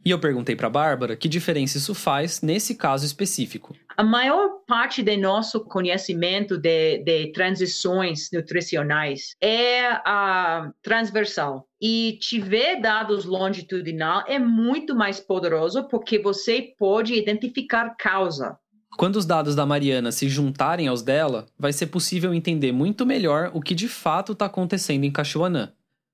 E 0.07 0.09
eu 0.09 0.17
perguntei 0.17 0.55
para 0.55 0.69
Bárbara 0.69 1.17
que 1.17 1.27
diferença 1.27 1.77
isso 1.77 1.93
faz 1.93 2.41
nesse 2.41 2.75
caso 2.75 3.05
específico. 3.05 3.75
A 3.97 4.05
maior 4.05 4.61
parte 4.65 5.03
do 5.03 5.17
nosso 5.17 5.59
conhecimento 5.65 6.57
de, 6.57 6.99
de 6.99 7.33
transições 7.33 8.29
nutricionais 8.31 9.35
é 9.41 9.85
a 10.05 10.71
transversal. 10.81 11.67
E 11.81 12.17
tiver 12.21 12.79
dados 12.79 13.25
longitudinal 13.25 14.23
é 14.29 14.39
muito 14.39 14.95
mais 14.95 15.19
poderoso 15.19 15.89
porque 15.89 16.17
você 16.17 16.73
pode 16.79 17.13
identificar 17.13 17.93
causa. 17.99 18.57
Quando 18.97 19.17
os 19.17 19.25
dados 19.25 19.55
da 19.55 19.65
Mariana 19.65 20.13
se 20.13 20.29
juntarem 20.29 20.87
aos 20.87 21.01
dela, 21.01 21.47
vai 21.59 21.73
ser 21.73 21.87
possível 21.87 22.33
entender 22.33 22.71
muito 22.71 23.05
melhor 23.05 23.51
o 23.53 23.59
que 23.59 23.75
de 23.75 23.89
fato 23.89 24.31
está 24.31 24.45
acontecendo 24.45 25.03
em 25.03 25.11
Cachoanã. 25.11 25.73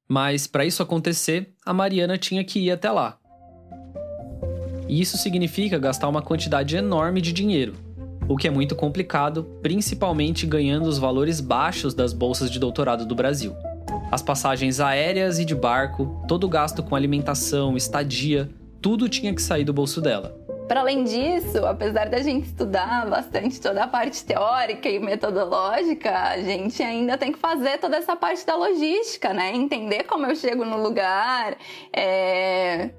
Mas, 0.09 0.47
para 0.47 0.65
isso 0.65 0.81
acontecer, 0.81 1.53
a 1.63 1.73
Mariana 1.73 2.17
tinha 2.17 2.43
que 2.43 2.59
ir 2.59 2.71
até 2.71 2.91
lá, 2.91 3.19
e 4.93 5.01
isso 5.01 5.17
significa 5.17 5.79
gastar 5.79 6.07
uma 6.07 6.21
quantidade 6.21 6.77
enorme 6.77 7.19
de 7.19 7.33
dinheiro, 7.33 7.73
o 8.29 8.37
que 8.37 8.47
é 8.47 8.51
muito 8.51 8.75
complicado, 8.75 9.43
principalmente 9.59 10.45
ganhando 10.45 10.85
os 10.85 10.99
valores 10.99 11.41
baixos 11.41 11.95
das 11.95 12.13
bolsas 12.13 12.51
de 12.51 12.59
doutorado 12.59 13.03
do 13.03 13.15
Brasil. 13.15 13.55
As 14.11 14.21
passagens 14.21 14.79
aéreas 14.79 15.39
e 15.39 15.45
de 15.45 15.55
barco, 15.55 16.23
todo 16.27 16.43
o 16.43 16.47
gasto 16.47 16.83
com 16.83 16.95
alimentação, 16.95 17.75
estadia, 17.75 18.47
tudo 18.79 19.09
tinha 19.09 19.33
que 19.33 19.41
sair 19.41 19.63
do 19.63 19.73
bolso 19.73 19.99
dela. 19.99 20.39
Para 20.67 20.81
além 20.81 21.03
disso, 21.03 21.65
apesar 21.65 22.07
da 22.07 22.21
gente 22.21 22.45
estudar 22.45 23.09
bastante 23.09 23.59
toda 23.59 23.85
a 23.85 23.87
parte 23.87 24.23
teórica 24.23 24.87
e 24.87 24.99
metodológica, 24.99 26.15
a 26.15 26.37
gente 26.39 26.83
ainda 26.83 27.17
tem 27.17 27.31
que 27.31 27.39
fazer 27.39 27.79
toda 27.79 27.97
essa 27.97 28.15
parte 28.15 28.45
da 28.45 28.55
logística, 28.55 29.33
né? 29.33 29.55
Entender 29.55 30.03
como 30.03 30.27
eu 30.27 30.35
chego 30.35 30.63
no 30.63 30.79
lugar, 30.83 31.57
é 31.91 32.91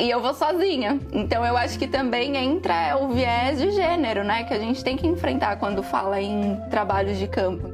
e 0.00 0.10
eu 0.10 0.20
vou 0.20 0.34
sozinha. 0.34 0.98
Então 1.12 1.44
eu 1.44 1.56
acho 1.56 1.78
que 1.78 1.86
também 1.86 2.36
entra 2.36 2.98
o 3.00 3.12
viés 3.12 3.58
de 3.58 3.70
gênero, 3.70 4.24
né? 4.24 4.44
Que 4.44 4.54
a 4.54 4.58
gente 4.58 4.82
tem 4.82 4.96
que 4.96 5.06
enfrentar 5.06 5.56
quando 5.56 5.82
fala 5.82 6.20
em 6.20 6.56
trabalhos 6.70 7.18
de 7.18 7.26
campo. 7.26 7.70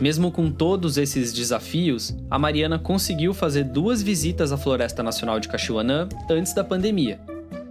Mesmo 0.00 0.30
com 0.30 0.50
todos 0.50 0.98
esses 0.98 1.32
desafios, 1.32 2.14
a 2.28 2.38
Mariana 2.38 2.78
conseguiu 2.78 3.32
fazer 3.32 3.64
duas 3.64 4.02
visitas 4.02 4.52
à 4.52 4.56
Floresta 4.56 5.02
Nacional 5.02 5.38
de 5.38 5.48
Cachoanã 5.48 6.08
antes 6.28 6.52
da 6.52 6.64
pandemia. 6.64 7.20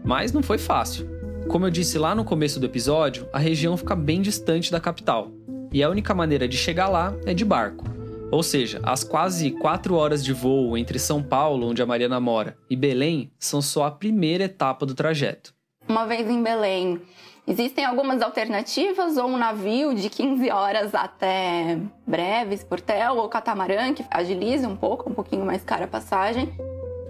Mas 0.04 0.32
não 0.32 0.42
foi 0.42 0.58
fácil. 0.58 1.08
Como 1.48 1.66
eu 1.66 1.70
disse 1.70 1.98
lá 1.98 2.16
no 2.16 2.24
começo 2.24 2.60
do 2.60 2.66
episódio, 2.66 3.28
a 3.34 3.40
região 3.40 3.76
fica 3.76 3.96
bem 3.96 4.22
distante 4.22 4.72
da 4.72 4.80
capital. 4.80 5.32
E 5.72 5.84
a 5.84 5.90
única 5.90 6.14
maneira 6.14 6.48
de 6.48 6.56
chegar 6.56 6.88
lá 6.88 7.14
é 7.26 7.34
de 7.34 7.44
barco. 7.44 7.93
Ou 8.34 8.42
seja, 8.42 8.80
as 8.82 9.04
quase 9.04 9.52
quatro 9.52 9.94
horas 9.94 10.26
de 10.26 10.34
voo 10.34 10.76
entre 10.76 10.98
São 10.98 11.22
Paulo, 11.22 11.68
onde 11.68 11.84
a 11.84 11.86
Mariana 11.86 12.20
mora, 12.20 12.58
e 12.68 12.76
Belém 12.76 13.32
são 13.38 13.62
só 13.62 13.86
a 13.86 13.92
primeira 13.92 14.46
etapa 14.46 14.88
do 14.88 14.96
trajeto. 14.96 15.54
Uma 15.88 16.08
vez 16.08 16.28
em 16.28 16.42
Belém, 16.42 17.00
existem 17.48 17.86
algumas 17.86 18.24
alternativas 18.24 19.18
ou 19.18 19.28
um 19.28 19.38
navio 19.38 19.94
de 19.94 20.10
15 20.10 20.50
horas 20.50 20.96
até 20.96 21.78
Breves, 22.08 22.64
Portel 22.64 23.18
ou 23.18 23.30
Catamarã, 23.30 23.94
que 23.94 24.04
agiliza 24.10 24.68
um 24.68 24.76
pouco, 24.76 25.12
um 25.12 25.14
pouquinho 25.14 25.46
mais 25.46 25.64
cara 25.64 25.86
a 25.86 25.88
passagem. 25.88 26.52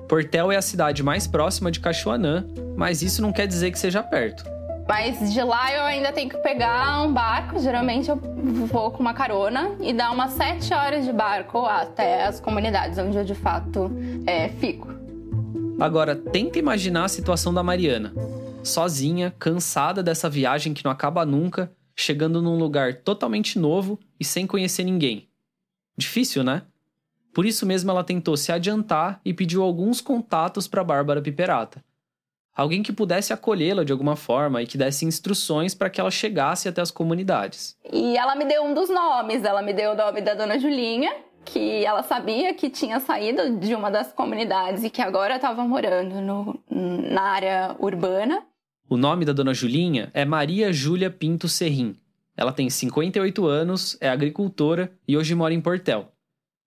Portel 0.10 0.52
é 0.52 0.58
a 0.58 0.62
cidade 0.62 1.02
mais 1.04 1.26
próxima 1.26 1.72
de 1.72 1.80
Cachoanã, 1.80 2.46
mas 2.76 3.02
isso 3.02 3.22
não 3.22 3.32
quer 3.32 3.48
dizer 3.48 3.72
que 3.72 3.80
seja 3.80 4.04
perto. 4.04 4.53
Mas 4.88 5.34
de 5.34 5.42
lá 5.42 5.74
eu 5.74 5.84
ainda 5.84 6.12
tenho 6.12 6.30
que 6.30 6.38
pegar 6.38 7.02
um 7.02 7.14
barco. 7.14 7.60
Geralmente 7.60 8.10
eu 8.10 8.18
vou 8.18 8.92
com 8.92 9.00
uma 9.00 9.14
carona 9.14 9.76
e 9.80 9.94
dá 9.94 10.12
umas 10.12 10.32
sete 10.34 10.74
horas 10.74 11.06
de 11.06 11.14
barco 11.14 11.66
até 11.66 12.26
as 12.26 12.40
comunidades 12.40 12.98
onde 12.98 13.18
eu 13.18 13.24
de 13.24 13.36
fato 13.36 13.90
é, 14.28 14.50
fico. 14.50 14.90
Agora, 15.80 16.16
tenta 16.16 16.60
imaginar 16.60 17.06
a 17.06 17.10
situação 17.10 17.54
da 17.54 17.64
Mariana. 17.64 18.14
Sozinha, 18.64 19.34
cansada 19.40 20.04
dessa 20.04 20.30
viagem 20.30 20.74
que 20.74 20.84
não 20.84 20.92
acaba 20.92 21.26
nunca, 21.26 21.72
chegando 21.96 22.42
num 22.42 22.58
lugar 22.58 22.94
totalmente 22.96 23.58
novo 23.58 24.00
e 24.20 24.24
sem 24.24 24.46
conhecer 24.46 24.84
ninguém. 24.84 25.28
Difícil, 25.98 26.44
né? 26.44 26.64
Por 27.34 27.46
isso 27.46 27.66
mesmo 27.66 27.90
ela 27.90 28.04
tentou 28.04 28.38
se 28.38 28.52
adiantar 28.52 29.20
e 29.26 29.34
pediu 29.34 29.64
alguns 29.64 30.00
contatos 30.00 30.68
para 30.68 30.84
Bárbara 30.84 31.22
Piperata 31.22 31.84
Alguém 32.56 32.84
que 32.84 32.94
pudesse 32.94 33.34
acolhê-la 33.34 33.84
de 33.84 33.92
alguma 33.92 34.16
forma 34.16 34.62
e 34.62 34.68
que 34.68 34.78
desse 34.78 35.06
instruções 35.06 35.74
para 35.74 35.90
que 35.90 36.00
ela 36.00 36.12
chegasse 36.12 36.70
até 36.70 36.82
as 36.82 36.92
comunidades. 36.92 37.76
E 37.92 38.16
ela 38.16 38.36
me 38.36 38.46
deu 38.46 38.64
um 38.64 38.74
dos 38.74 38.90
nomes, 38.90 39.44
ela 39.44 39.62
me 39.62 39.74
deu 39.74 39.94
o 39.94 39.96
nome 39.96 40.22
da 40.22 40.36
dona 40.36 40.60
Julinha, 40.60 41.12
que 41.44 41.84
ela 41.84 42.04
sabia 42.04 42.54
que 42.54 42.70
tinha 42.70 43.00
saído 43.00 43.58
de 43.58 43.74
uma 43.74 43.90
das 43.90 44.14
comunidades 44.14 44.84
e 44.84 44.90
que 44.90 45.02
agora 45.02 45.36
estava 45.36 45.64
morando 45.64 46.22
no, 46.22 46.60
na 46.70 47.24
área 47.24 47.76
urbana. 47.80 48.44
O 48.88 48.98
nome 48.98 49.26
da 49.26 49.34
dona 49.34 49.54
Julinha 49.54 50.12
é 50.14 50.24
Maria 50.24 50.72
Júlia 50.72 51.10
Pinto 51.10 51.50
Serrim. 51.50 51.96
Ela 52.38 52.52
tem 52.52 52.70
58 52.70 53.46
anos, 53.46 53.98
é 54.00 54.10
agricultora 54.10 54.92
e 55.08 55.18
hoje 55.18 55.34
mora 55.34 55.54
em 55.54 55.62
Portel. 55.62 56.12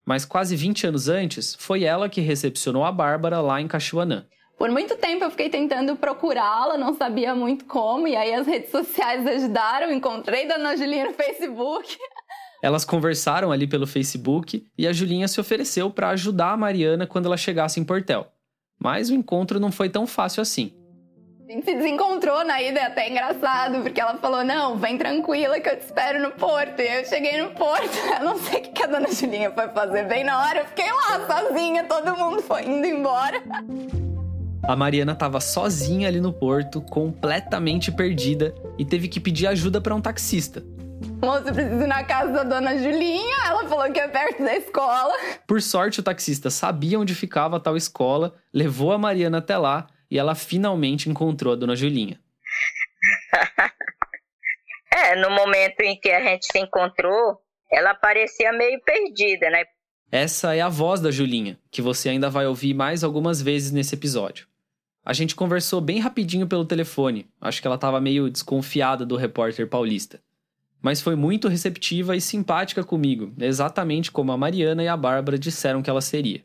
Mas 0.05 0.25
quase 0.25 0.55
20 0.55 0.87
anos 0.87 1.09
antes, 1.09 1.57
foi 1.59 1.85
ela 1.85 2.09
que 2.09 2.21
recepcionou 2.21 2.85
a 2.85 2.93
Bárbara 2.93 3.41
lá 3.41 3.61
em 3.61 3.67
Cachoanã. 3.67 4.25
Por 4.59 4.71
muito 4.71 4.97
tempo 4.97 5.23
eu 5.23 5.31
fiquei 5.31 5.51
tentando 5.51 5.97
procurá-la, 5.97 6.79
não 6.79 6.95
sabia 6.95 7.35
muito 7.35 7.67
como, 7.67 8.09
e 8.09 8.17
aí 8.17 8.33
as 8.33 8.47
redes 8.47 8.71
sociais 8.71 9.25
ajudaram, 9.27 9.93
encontrei 9.93 10.49
Dona 10.49 10.77
Julinha 10.77 11.07
no 11.07 11.13
Facebook. 11.13 11.99
Elas 12.63 12.85
conversaram 12.85 13.53
ali 13.53 13.67
pelo 13.67 13.87
Facebook 13.87 14.67
e 14.77 14.87
a 14.87 14.93
Julinha 14.93 15.29
se 15.29 15.39
ofereceu 15.39 15.91
para 15.91 16.09
ajudar 16.11 16.53
a 16.53 16.57
Mariana 16.57 17.07
quando 17.07 17.27
ela 17.27 17.37
chegasse 17.37 17.79
em 17.79 17.85
Portel. 17.85 18.27
Mas 18.79 19.11
o 19.11 19.15
encontro 19.15 19.61
não 19.61 19.71
foi 19.71 19.91
tão 19.91 20.07
fácil 20.07 20.41
assim. 20.41 20.73
A 21.49 21.53
gente 21.53 21.65
se 21.65 21.75
desencontrou 21.75 22.45
na 22.45 22.61
ida, 22.61 22.81
é 22.81 22.87
até 22.87 23.09
engraçado, 23.09 23.81
porque 23.83 24.01
ela 24.01 24.17
falou: 24.17 24.43
Não, 24.43 24.77
vem 24.77 24.99
tranquila 24.99 25.61
que 25.61 25.69
eu 25.69 25.79
te 25.79 25.85
espero 25.85 26.21
no 26.21 26.33
porto. 26.33 26.81
E 26.81 26.99
eu 26.99 27.05
cheguei 27.05 27.41
no 27.41 27.51
porto, 27.51 27.97
eu 28.19 28.25
não 28.25 28.37
sei 28.37 28.63
o 28.63 28.63
que 28.63 28.83
a 28.83 28.87
dona 28.87 29.13
Julinha 29.13 29.53
foi 29.53 29.69
fazer. 29.69 30.09
Bem 30.09 30.25
na 30.25 30.45
hora, 30.45 30.61
eu 30.61 30.67
fiquei 30.67 30.91
lá 30.91 31.25
sozinha, 31.27 31.85
todo 31.85 32.17
mundo 32.17 32.43
foi 32.43 32.65
indo 32.65 32.85
embora. 32.85 33.41
A 34.69 34.75
Mariana 34.75 35.13
estava 35.13 35.41
sozinha 35.41 36.09
ali 36.09 36.21
no 36.21 36.33
porto, 36.33 36.81
completamente 36.81 37.93
perdida, 37.93 38.53
e 38.77 38.85
teve 38.85 39.07
que 39.07 39.21
pedir 39.21 39.47
ajuda 39.47 39.81
para 39.81 39.95
um 39.95 40.01
taxista. 40.01 40.65
Moça, 41.23 41.51
eu 41.51 41.55
preciso 41.55 41.83
ir 41.83 41.87
na 41.87 42.03
casa 42.03 42.33
da 42.33 42.43
dona 42.43 42.77
Julinha. 42.77 43.37
Ela 43.47 43.69
falou 43.69 43.93
que 43.93 44.01
é 44.01 44.09
perto 44.09 44.43
da 44.43 44.57
escola. 44.57 45.15
Por 45.47 45.63
sorte, 45.63 46.01
o 46.01 46.03
taxista 46.03 46.51
sabia 46.51 46.99
onde 46.99 47.15
ficava 47.15 47.59
a 47.59 47.61
tal 47.61 47.77
escola, 47.77 48.35
levou 48.53 48.91
a 48.91 48.99
Mariana 48.99 49.39
até 49.39 49.57
lá 49.57 49.87
e 50.11 50.19
ela 50.19 50.35
finalmente 50.35 51.09
encontrou 51.09 51.53
a 51.53 51.57
dona 51.57 51.77
Julinha. 51.77 52.19
é, 54.93 55.15
no 55.15 55.31
momento 55.31 55.81
em 55.83 55.97
que 55.99 56.11
a 56.11 56.21
gente 56.21 56.47
se 56.51 56.59
encontrou, 56.59 57.41
ela 57.71 57.95
parecia 57.95 58.53
meio 58.53 58.81
perdida, 58.83 59.49
né? 59.49 59.63
Essa 60.11 60.57
é 60.57 60.61
a 60.61 60.69
voz 60.69 61.01
da 61.01 61.13
Julinha, 61.13 61.57
que 61.71 61.83
você 61.83 62.09
ainda 62.09 62.29
vai 62.29 62.47
ouvir 62.47 62.75
mais 62.75 63.05
algumas 63.05 63.41
vezes 63.41 63.71
nesse 63.71 63.95
episódio. 63.95 64.49
A 65.07 65.13
gente 65.13 65.37
conversou 65.37 65.81
bem 65.81 66.01
rapidinho 66.01 66.49
pelo 66.49 66.65
telefone. 66.65 67.29
Acho 67.41 67.61
que 67.61 67.69
ela 67.69 67.77
estava 67.77 68.01
meio 68.01 68.29
desconfiada 68.29 69.07
do 69.07 69.15
repórter 69.15 69.69
paulista. 69.69 70.19
Mas 70.83 71.01
foi 71.01 71.15
muito 71.15 71.47
receptiva 71.47 72.17
e 72.17 72.21
simpática 72.21 72.83
comigo, 72.83 73.33
exatamente 73.39 74.11
como 74.11 74.33
a 74.33 74.37
Mariana 74.37 74.83
e 74.83 74.89
a 74.89 74.97
Bárbara 74.97 75.39
disseram 75.39 75.81
que 75.81 75.89
ela 75.89 76.01
seria. 76.01 76.43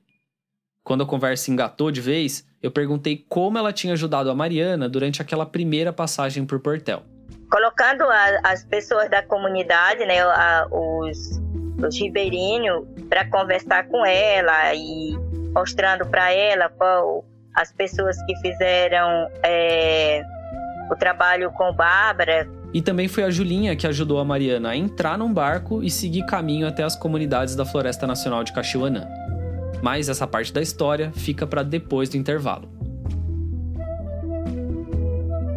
Quando 0.83 1.01
a 1.01 1.07
conversa 1.07 1.49
engatou 1.49 1.89
de 1.89 2.01
vez, 2.01 2.45
eu 2.61 2.69
perguntei 2.69 3.25
como 3.27 3.57
ela 3.57 3.73
tinha 3.73 3.93
ajudado 3.93 4.29
a 4.29 4.35
Mariana 4.35 4.87
durante 4.87 5.23
aquela 5.23 5.45
primeira 5.45 5.91
passagem 5.91 6.45
por 6.45 6.59
Portel. 6.59 7.01
Colocando 7.51 8.03
a, 8.03 8.41
as 8.43 8.63
pessoas 8.63 9.09
da 9.09 9.23
comunidade, 9.23 10.05
né, 10.05 10.21
a, 10.21 10.67
os, 10.71 11.41
os 11.83 11.99
ribeirinhos, 11.99 12.85
para 13.09 13.27
conversar 13.27 13.87
com 13.87 14.05
ela 14.05 14.75
e 14.75 15.17
mostrando 15.51 16.05
para 16.05 16.31
ela 16.31 16.69
qual 16.69 17.25
as 17.55 17.71
pessoas 17.71 18.21
que 18.23 18.35
fizeram 18.37 19.27
é, 19.43 20.23
o 20.89 20.95
trabalho 20.95 21.51
com 21.51 21.73
Bárbara. 21.73 22.47
E 22.73 22.81
também 22.81 23.07
foi 23.07 23.23
a 23.23 23.29
Julinha 23.29 23.75
que 23.75 23.85
ajudou 23.85 24.19
a 24.19 24.25
Mariana 24.25 24.69
a 24.69 24.75
entrar 24.75 25.17
num 25.17 25.33
barco 25.33 25.83
e 25.83 25.89
seguir 25.89 26.25
caminho 26.25 26.67
até 26.67 26.83
as 26.83 26.95
comunidades 26.95 27.55
da 27.55 27.65
Floresta 27.65 28.07
Nacional 28.07 28.43
de 28.43 28.53
Caxiuanã. 28.53 29.07
Mas 29.81 30.07
essa 30.07 30.25
parte 30.25 30.53
da 30.53 30.61
história 30.61 31.11
fica 31.13 31.45
para 31.45 31.63
depois 31.63 32.07
do 32.09 32.17
intervalo. 32.17 32.69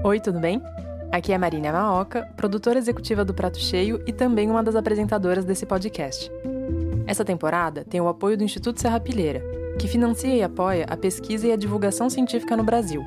Oi, 0.02 0.20
tudo 0.20 0.40
bem? 0.40 0.60
Aqui 1.12 1.32
é 1.32 1.38
Marina 1.38 1.72
Maoca, 1.72 2.28
produtora 2.36 2.78
executiva 2.78 3.24
do 3.24 3.32
Prato 3.32 3.58
Cheio 3.58 4.02
e 4.06 4.12
também 4.12 4.50
uma 4.50 4.62
das 4.62 4.74
apresentadoras 4.74 5.44
desse 5.44 5.64
podcast. 5.64 6.30
Essa 7.06 7.24
temporada 7.24 7.84
tem 7.84 8.00
o 8.00 8.08
apoio 8.08 8.36
do 8.36 8.42
Instituto 8.42 8.80
Serra 8.80 8.98
Pilheira, 8.98 9.42
que 9.78 9.88
financia 9.88 10.34
e 10.34 10.42
apoia 10.42 10.84
a 10.88 10.96
pesquisa 10.96 11.46
e 11.46 11.52
a 11.52 11.56
divulgação 11.56 12.08
científica 12.08 12.56
no 12.56 12.64
Brasil. 12.64 13.02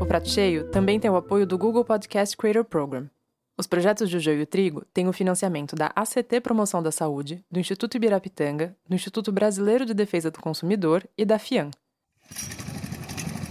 O 0.00 0.06
Prato 0.06 0.28
Cheio 0.28 0.64
também 0.70 0.98
tem 0.98 1.10
o 1.10 1.16
apoio 1.16 1.46
do 1.46 1.58
Google 1.58 1.84
Podcast 1.84 2.36
Creator 2.36 2.64
Program. 2.64 3.08
Os 3.56 3.66
projetos 3.66 4.08
de 4.08 4.18
Joio 4.18 4.40
e 4.40 4.46
Trigo 4.46 4.84
têm 4.94 5.06
o 5.06 5.12
financiamento 5.12 5.76
da 5.76 5.92
ACT 5.94 6.40
Promoção 6.40 6.82
da 6.82 6.90
Saúde, 6.90 7.44
do 7.50 7.60
Instituto 7.60 7.96
Ibirapitanga, 7.96 8.74
do 8.88 8.94
Instituto 8.94 9.30
Brasileiro 9.30 9.84
de 9.84 9.92
Defesa 9.92 10.30
do 10.30 10.40
Consumidor 10.40 11.06
e 11.18 11.24
da 11.24 11.38
FIAM. 11.38 11.70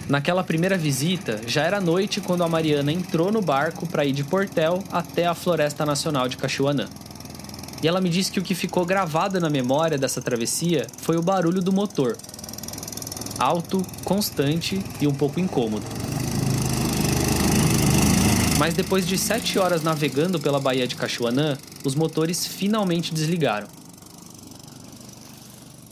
Naquela 0.10 0.44
primeira 0.44 0.76
visita, 0.76 1.40
já 1.46 1.64
era 1.64 1.80
noite 1.80 2.20
quando 2.20 2.44
a 2.44 2.50
Mariana 2.50 2.92
entrou 2.92 3.32
no 3.32 3.44
barco 3.44 3.86
para 3.86 4.04
ir 4.04 4.12
de 4.12 4.24
Portel 4.24 4.84
até 4.92 5.28
a 5.28 5.36
Floresta 5.36 5.86
Nacional 5.86 6.28
de 6.28 6.36
Cachoanã. 6.36 6.90
E 7.84 7.88
ela 7.88 8.02
me 8.02 8.10
disse 8.10 8.32
que 8.32 8.40
o 8.40 8.44
que 8.44 8.56
ficou 8.56 8.86
gravado 8.86 9.40
na 9.40 9.50
memória 9.50 9.98
dessa 9.98 10.22
travessia 10.22 10.88
foi 10.98 11.16
o 11.16 11.22
barulho 11.22 11.62
do 11.62 11.72
motor. 11.72 12.18
Alto, 13.40 13.82
constante 14.04 14.84
e 15.00 15.08
um 15.08 15.14
pouco 15.14 15.40
incômodo. 15.40 15.86
Mas 18.60 18.74
depois 18.74 19.08
de 19.08 19.18
sete 19.18 19.58
horas 19.58 19.82
navegando 19.82 20.42
pela 20.42 20.60
Baía 20.60 20.86
de 20.86 20.98
Cachoanã, 20.98 21.58
os 21.86 21.96
motores 21.96 22.46
finalmente 22.46 23.14
desligaram. 23.14 23.68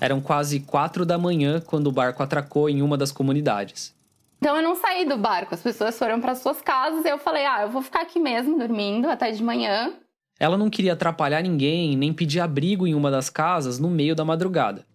Eram 0.02 0.20
quase 0.20 0.60
quatro 0.60 1.06
da 1.06 1.18
manhã 1.18 1.62
quando 1.66 1.88
o 1.88 1.92
barco 1.92 2.22
atracou 2.22 2.70
em 2.70 2.82
uma 2.82 2.98
das 2.98 3.14
comunidades. 3.14 3.96
Então 4.40 4.58
eu 4.58 4.62
não 4.62 4.76
saí 4.76 5.06
do 5.08 5.18
barco, 5.18 5.56
as 5.56 5.62
pessoas 5.62 5.98
foram 5.98 6.20
para 6.20 6.36
suas 6.36 6.62
casas 6.62 7.06
e 7.06 7.10
eu 7.10 7.18
falei: 7.18 7.46
ah, 7.46 7.62
eu 7.62 7.70
vou 7.70 7.82
ficar 7.82 8.02
aqui 8.02 8.20
mesmo 8.20 8.60
dormindo 8.60 9.10
até 9.10 9.32
de 9.32 9.42
manhã. 9.42 9.94
Ela 10.38 10.58
não 10.58 10.70
queria 10.70 10.92
atrapalhar 10.92 11.42
ninguém 11.42 11.96
nem 11.96 12.12
pedir 12.12 12.42
abrigo 12.42 12.86
em 12.86 12.94
uma 12.94 13.10
das 13.10 13.30
casas 13.30 13.80
no 13.80 13.90
meio 13.90 14.14
da 14.14 14.26
madrugada. 14.26 14.86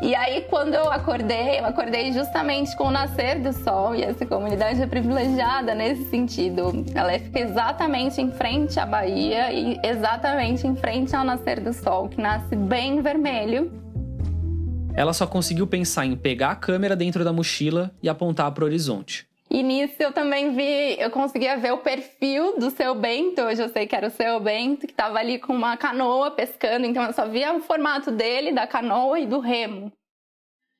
E 0.00 0.14
aí, 0.16 0.42
quando 0.42 0.74
eu 0.74 0.90
acordei, 0.90 1.60
eu 1.60 1.66
acordei 1.66 2.12
justamente 2.12 2.76
com 2.76 2.84
o 2.84 2.90
nascer 2.90 3.40
do 3.40 3.52
sol, 3.52 3.94
e 3.94 4.02
essa 4.02 4.26
comunidade 4.26 4.82
é 4.82 4.86
privilegiada 4.86 5.74
nesse 5.74 6.08
sentido. 6.10 6.84
Ela 6.94 7.12
fica 7.18 7.38
exatamente 7.38 8.20
em 8.20 8.30
frente 8.30 8.80
à 8.80 8.86
Bahia 8.86 9.52
e 9.52 9.78
exatamente 9.84 10.66
em 10.66 10.74
frente 10.74 11.14
ao 11.14 11.24
nascer 11.24 11.60
do 11.60 11.72
sol, 11.72 12.08
que 12.08 12.20
nasce 12.20 12.56
bem 12.56 13.00
vermelho. 13.00 13.72
Ela 14.94 15.12
só 15.12 15.26
conseguiu 15.26 15.66
pensar 15.66 16.04
em 16.04 16.16
pegar 16.16 16.50
a 16.50 16.56
câmera 16.56 16.96
dentro 16.96 17.24
da 17.24 17.32
mochila 17.32 17.90
e 18.02 18.08
apontar 18.08 18.50
para 18.52 18.64
o 18.64 18.66
horizonte. 18.66 19.31
E 19.52 19.62
nisso 19.62 19.96
eu 19.98 20.14
também 20.14 20.54
vi, 20.56 20.98
eu 20.98 21.10
conseguia 21.10 21.58
ver 21.58 21.72
o 21.72 21.78
perfil 21.78 22.58
do 22.58 22.70
seu 22.70 22.94
Bento, 22.94 23.42
hoje 23.42 23.62
eu 23.62 23.68
sei 23.68 23.86
que 23.86 23.94
era 23.94 24.06
o 24.06 24.10
seu 24.10 24.40
Bento, 24.40 24.86
que 24.86 24.94
estava 24.94 25.18
ali 25.18 25.38
com 25.38 25.52
uma 25.52 25.76
canoa 25.76 26.30
pescando, 26.30 26.86
então 26.86 27.04
eu 27.04 27.12
só 27.12 27.28
via 27.28 27.52
o 27.52 27.60
formato 27.60 28.10
dele, 28.10 28.50
da 28.50 28.66
canoa 28.66 29.20
e 29.20 29.26
do 29.26 29.40
remo. 29.40 29.92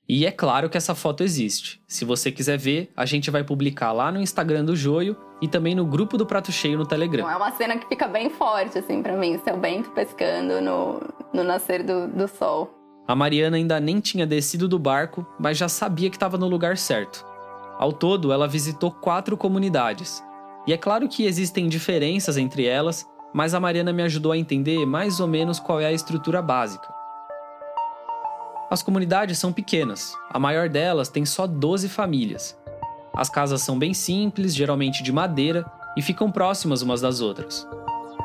E 0.09 0.25
é 0.25 0.31
claro 0.31 0.71
que 0.71 0.79
essa 0.79 0.95
foto 0.95 1.23
existe. 1.23 1.83
Se 1.87 2.03
você 2.03 2.33
quiser 2.33 2.57
ver, 2.57 2.91
a 2.97 3.05
gente 3.05 3.31
vai 3.31 3.45
publicar 3.45 3.93
lá 3.93 4.11
no 4.11 4.19
Instagram 4.19 4.65
do 4.65 4.75
Joio 4.75 5.19
e 5.43 5.47
também 5.47 5.75
no 5.75 5.85
grupo 5.85 6.17
do 6.17 6.25
Prato 6.25 6.51
Cheio 6.51 6.79
no 6.79 6.87
Telegram. 6.87 7.29
É 7.29 7.37
uma 7.37 7.53
cena 7.53 7.77
que 7.77 7.87
fica 7.87 8.09
bem 8.09 8.31
forte, 8.31 8.79
assim, 8.79 9.03
para 9.03 9.19
mim, 9.19 9.39
seu 9.45 9.59
Bento 9.59 9.91
pescando 9.91 10.63
no, 10.63 10.99
no 11.31 11.45
nascer 11.45 11.83
do, 11.83 12.09
do 12.09 12.27
sol. 12.27 12.73
A 13.07 13.15
Mariana 13.15 13.59
ainda 13.59 13.79
nem 13.79 14.01
tinha 14.01 14.27
descido 14.27 14.67
do 14.67 14.79
barco, 14.79 15.27
mas 15.39 15.59
já 15.59 15.69
sabia 15.69 16.09
que 16.09 16.17
estava 16.17 16.39
no 16.39 16.49
lugar 16.49 16.79
certo. 16.79 17.32
Ao 17.83 17.93
todo, 17.93 18.33
ela 18.33 18.47
visitou 18.47 18.93
quatro 18.93 19.37
comunidades. 19.37 20.23
E 20.69 20.73
é 20.73 20.77
claro 20.77 21.09
que 21.09 21.27
existem 21.27 21.69
diferenças 21.69 22.37
entre 22.37 22.65
elas, 22.65 23.05
mas 23.35 23.55
a 23.55 23.59
Mariana 23.59 23.93
me 23.93 24.05
ajudou 24.05 24.31
a 24.31 24.39
entender 24.39 24.87
mais 24.87 25.19
ou 25.19 25.27
menos 25.27 25.59
qual 25.59 25.81
é 25.81 25.87
a 25.87 25.93
estrutura 25.93 26.41
básica. 26.41 26.87
As 28.71 28.85
comunidades 28.85 29.37
são 29.37 29.53
pequenas, 29.53 30.15
a 30.31 30.39
maior 30.39 30.69
delas 30.69 31.09
tem 31.09 31.27
só 31.27 31.45
12 31.45 31.89
famílias. 31.89 32.57
As 33.13 33.29
casas 33.29 33.63
são 33.63 33.77
bem 33.77 33.93
simples, 33.93 34.55
geralmente 34.55 35.03
de 35.03 35.11
madeira, 35.11 35.69
e 35.97 36.03
ficam 36.03 36.31
próximas 36.31 36.83
umas 36.83 37.01
das 37.01 37.21
outras. 37.21 37.67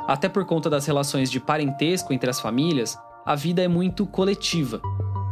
Até 0.08 0.30
por 0.30 0.46
conta 0.46 0.70
das 0.70 0.86
relações 0.86 1.32
de 1.32 1.40
parentesco 1.40 2.14
entre 2.14 2.30
as 2.30 2.40
famílias, 2.40 2.96
a 3.26 3.34
vida 3.34 3.64
é 3.64 3.68
muito 3.68 4.06
coletiva. 4.06 4.80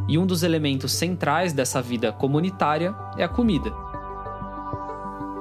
E 0.08 0.18
um 0.18 0.26
dos 0.26 0.42
elementos 0.42 0.94
centrais 0.94 1.54
dessa 1.54 1.80
vida 1.80 2.12
comunitária 2.12 2.96
é 3.20 3.24
a 3.24 3.30
comida. 3.30 3.85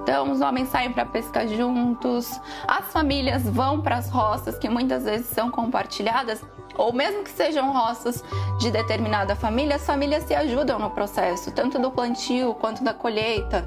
Então, 0.05 0.31
os 0.31 0.43
homens 0.43 0.69
saem 0.69 0.93
para 0.93 1.07
pescar 1.07 1.49
juntos, 1.49 2.39
as 2.69 2.93
famílias 2.93 3.43
vão 3.49 3.81
para 3.81 3.97
as 3.97 4.11
roças 4.11 4.59
que 4.59 4.69
muitas 4.69 5.05
vezes 5.05 5.29
são 5.29 5.51
compartilhadas, 5.51 6.45
ou 6.77 6.93
mesmo 6.93 7.25
que 7.25 7.31
sejam 7.31 7.73
roças 7.73 8.23
de 8.61 8.71
determinada 8.71 9.35
família, 9.35 9.77
as 9.77 9.87
famílias 9.87 10.25
se 10.25 10.35
ajudam 10.35 10.79
no 10.79 10.91
processo, 10.91 11.51
tanto 11.53 11.79
do 11.79 11.91
plantio, 11.91 12.53
quanto 12.53 12.85
da 12.85 12.93
colheita, 12.93 13.67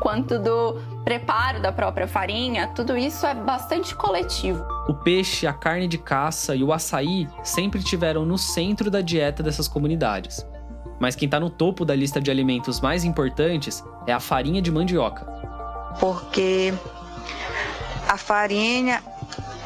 quanto 0.00 0.38
do 0.38 0.80
preparo 1.04 1.60
da 1.60 1.70
própria 1.70 2.08
farinha, 2.08 2.68
tudo 2.68 2.96
isso 2.96 3.26
é 3.26 3.34
bastante 3.34 3.94
coletivo. 3.94 4.64
O 4.88 4.94
peixe, 4.94 5.46
a 5.46 5.52
carne 5.52 5.86
de 5.86 5.98
caça 5.98 6.56
e 6.56 6.64
o 6.64 6.72
açaí 6.72 7.28
sempre 7.42 7.82
tiveram 7.82 8.24
no 8.24 8.38
centro 8.38 8.90
da 8.90 9.02
dieta 9.02 9.42
dessas 9.42 9.68
comunidades. 9.68 10.46
Mas 10.98 11.14
quem 11.14 11.26
está 11.26 11.38
no 11.38 11.50
topo 11.50 11.84
da 11.84 11.94
lista 11.94 12.22
de 12.22 12.30
alimentos 12.30 12.80
mais 12.80 13.04
importantes 13.04 13.84
é 14.06 14.14
a 14.14 14.20
farinha 14.20 14.62
de 14.62 14.72
mandioca 14.72 15.44
porque 15.98 16.72
a 18.08 18.16
farinha 18.16 19.02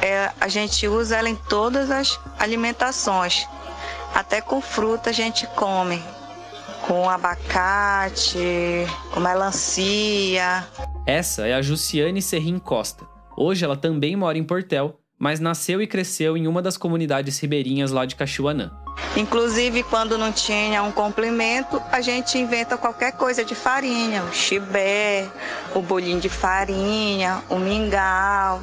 é, 0.01 0.31
a 0.39 0.47
gente 0.47 0.87
usa 0.87 1.17
ela 1.17 1.29
em 1.29 1.35
todas 1.35 1.91
as 1.91 2.19
alimentações, 2.37 3.47
até 4.13 4.41
com 4.41 4.61
fruta 4.61 5.09
a 5.09 5.13
gente 5.13 5.45
come, 5.47 6.01
com 6.87 7.09
abacate, 7.09 8.37
com 9.11 9.19
melancia. 9.19 10.67
Essa 11.05 11.47
é 11.47 11.53
a 11.53 11.61
Jussiane 11.61 12.21
Serrim 12.21 12.59
Costa. 12.59 13.05
Hoje 13.35 13.63
ela 13.65 13.75
também 13.75 14.15
mora 14.15 14.37
em 14.37 14.43
Portel, 14.43 14.99
mas 15.17 15.39
nasceu 15.39 15.81
e 15.81 15.87
cresceu 15.87 16.37
em 16.37 16.47
uma 16.47 16.61
das 16.61 16.77
comunidades 16.77 17.39
ribeirinhas 17.39 17.91
lá 17.91 18.05
de 18.05 18.15
Cachuanã. 18.15 18.71
Inclusive, 19.15 19.83
quando 19.83 20.17
não 20.17 20.31
tinha 20.31 20.83
um 20.83 20.91
complemento, 20.91 21.81
a 21.91 21.99
gente 21.99 22.37
inventa 22.37 22.77
qualquer 22.77 23.13
coisa 23.13 23.43
de 23.43 23.55
farinha, 23.55 24.23
o 24.23 24.31
chibé, 24.31 25.29
o 25.73 25.81
bolinho 25.81 26.19
de 26.19 26.29
farinha, 26.29 27.43
o 27.49 27.57
mingau, 27.57 28.61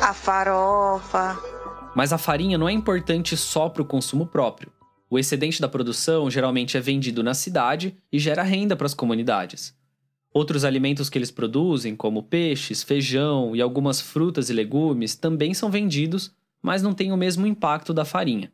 a 0.00 0.12
farofa. 0.12 1.38
Mas 1.94 2.12
a 2.12 2.18
farinha 2.18 2.58
não 2.58 2.68
é 2.68 2.72
importante 2.72 3.36
só 3.36 3.68
para 3.68 3.82
o 3.82 3.86
consumo 3.86 4.26
próprio. 4.26 4.70
O 5.08 5.18
excedente 5.18 5.60
da 5.60 5.68
produção 5.68 6.30
geralmente 6.30 6.76
é 6.76 6.80
vendido 6.80 7.22
na 7.22 7.32
cidade 7.32 7.96
e 8.12 8.18
gera 8.18 8.42
renda 8.42 8.76
para 8.76 8.86
as 8.86 8.94
comunidades. 8.94 9.74
Outros 10.34 10.64
alimentos 10.64 11.08
que 11.08 11.16
eles 11.16 11.30
produzem, 11.30 11.96
como 11.96 12.22
peixes, 12.22 12.82
feijão 12.82 13.56
e 13.56 13.62
algumas 13.62 14.00
frutas 14.00 14.50
e 14.50 14.52
legumes, 14.52 15.14
também 15.14 15.54
são 15.54 15.70
vendidos, 15.70 16.30
mas 16.60 16.82
não 16.82 16.92
têm 16.92 17.12
o 17.12 17.16
mesmo 17.16 17.46
impacto 17.46 17.94
da 17.94 18.04
farinha. 18.04 18.52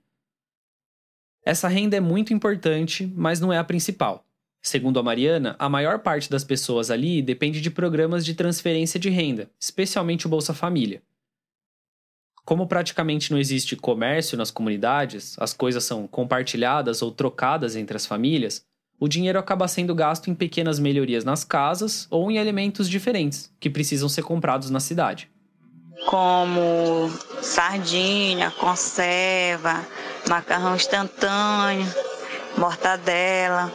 Essa 1.44 1.68
renda 1.68 1.96
é 1.96 2.00
muito 2.00 2.32
importante, 2.32 3.10
mas 3.16 3.40
não 3.40 3.52
é 3.52 3.58
a 3.58 3.64
principal. 3.64 4.24
Segundo 4.62 5.00
a 5.00 5.02
Mariana, 5.02 5.56
a 5.58 5.68
maior 5.68 5.98
parte 5.98 6.30
das 6.30 6.44
pessoas 6.44 6.88
ali 6.88 7.20
depende 7.20 7.60
de 7.60 7.68
programas 7.68 8.24
de 8.24 8.32
transferência 8.32 8.98
de 8.98 9.10
renda, 9.10 9.50
especialmente 9.58 10.26
o 10.26 10.28
Bolsa 10.30 10.54
Família. 10.54 11.02
Como 12.44 12.68
praticamente 12.68 13.32
não 13.32 13.38
existe 13.38 13.74
comércio 13.74 14.38
nas 14.38 14.52
comunidades, 14.52 15.36
as 15.38 15.52
coisas 15.52 15.82
são 15.82 16.06
compartilhadas 16.06 17.02
ou 17.02 17.10
trocadas 17.10 17.74
entre 17.74 17.96
as 17.96 18.06
famílias, 18.06 18.64
o 18.98 19.08
dinheiro 19.08 19.38
acaba 19.38 19.66
sendo 19.66 19.96
gasto 19.96 20.30
em 20.30 20.34
pequenas 20.34 20.78
melhorias 20.78 21.24
nas 21.24 21.42
casas 21.42 22.06
ou 22.08 22.30
em 22.30 22.38
alimentos 22.38 22.88
diferentes 22.88 23.52
que 23.58 23.68
precisam 23.68 24.08
ser 24.08 24.22
comprados 24.22 24.70
na 24.70 24.78
cidade. 24.78 25.28
Como 26.06 27.10
sardinha, 27.40 28.52
conserva, 28.52 29.84
macarrão 30.28 30.76
instantâneo, 30.76 31.86
mortadela, 32.56 33.72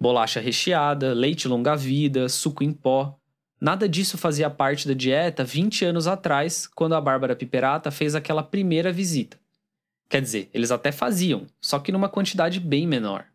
bolacha 0.00 0.40
recheada, 0.40 1.12
leite 1.12 1.46
longa-vida, 1.46 2.28
suco 2.28 2.64
em 2.64 2.72
pó. 2.72 3.16
Nada 3.60 3.86
disso 3.86 4.16
fazia 4.16 4.48
parte 4.48 4.88
da 4.88 4.94
dieta 4.94 5.44
20 5.44 5.84
anos 5.84 6.06
atrás, 6.06 6.66
quando 6.66 6.94
a 6.94 7.00
Bárbara 7.00 7.36
Piperata 7.36 7.90
fez 7.90 8.14
aquela 8.14 8.42
primeira 8.42 8.90
visita. 8.90 9.38
Quer 10.08 10.22
dizer, 10.22 10.50
eles 10.54 10.70
até 10.70 10.90
faziam, 10.90 11.46
só 11.60 11.78
que 11.78 11.92
numa 11.92 12.08
quantidade 12.08 12.58
bem 12.58 12.86
menor. 12.86 13.26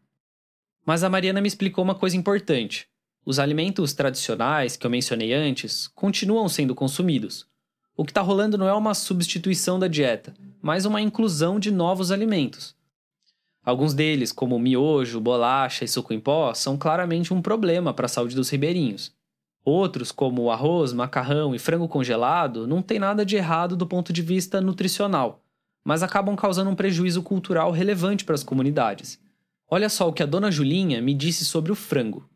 Mas 0.85 1.03
a 1.03 1.09
Mariana 1.09 1.39
me 1.41 1.47
explicou 1.47 1.83
uma 1.83 1.95
coisa 1.95 2.17
importante. 2.17 2.87
Os 3.25 3.39
alimentos 3.39 3.93
tradicionais 3.93 4.75
que 4.75 4.85
eu 4.85 4.91
mencionei 4.91 5.33
antes 5.33 5.87
continuam 5.87 6.49
sendo 6.49 6.75
consumidos. 6.75 7.47
O 7.97 8.03
que 8.03 8.11
está 8.11 8.21
rolando 8.21 8.57
não 8.57 8.67
é 8.67 8.73
uma 8.73 8.93
substituição 8.93 9.79
da 9.79 9.87
dieta, 9.87 10.33
mas 10.61 10.85
uma 10.85 10.99
inclusão 10.99 11.57
de 11.57 11.71
novos 11.71 12.11
alimentos. 12.11 12.75
Alguns 13.63 13.93
deles, 13.93 14.31
como 14.33 14.59
miojo, 14.59 15.21
bolacha 15.21 15.85
e 15.85 15.87
suco 15.87 16.13
em 16.13 16.19
pó, 16.19 16.53
são 16.53 16.77
claramente 16.77 17.33
um 17.33 17.41
problema 17.41 17.93
para 17.93 18.05
a 18.05 18.09
saúde 18.09 18.35
dos 18.35 18.49
ribeirinhos. 18.49 19.13
Outros, 19.63 20.11
como 20.11 20.51
arroz, 20.51 20.91
macarrão 20.91 21.55
e 21.55 21.59
frango 21.59 21.87
congelado, 21.87 22.67
não 22.67 22.81
tem 22.81 22.99
nada 22.99 23.25
de 23.25 23.37
errado 23.37 23.75
do 23.77 23.87
ponto 23.87 24.11
de 24.11 24.21
vista 24.21 24.59
nutricional, 24.59 25.41
mas 25.83 26.03
acabam 26.03 26.35
causando 26.35 26.69
um 26.69 26.75
prejuízo 26.75 27.23
cultural 27.23 27.71
relevante 27.71 28.25
para 28.25 28.35
as 28.35 28.43
comunidades. 28.43 29.19
Olha 29.67 29.89
só 29.89 30.07
o 30.07 30.13
que 30.13 30.21
a 30.21 30.27
dona 30.27 30.51
Julinha 30.51 31.01
me 31.01 31.13
disse 31.13 31.45
sobre 31.45 31.71
o 31.71 31.75
frango. 31.75 32.29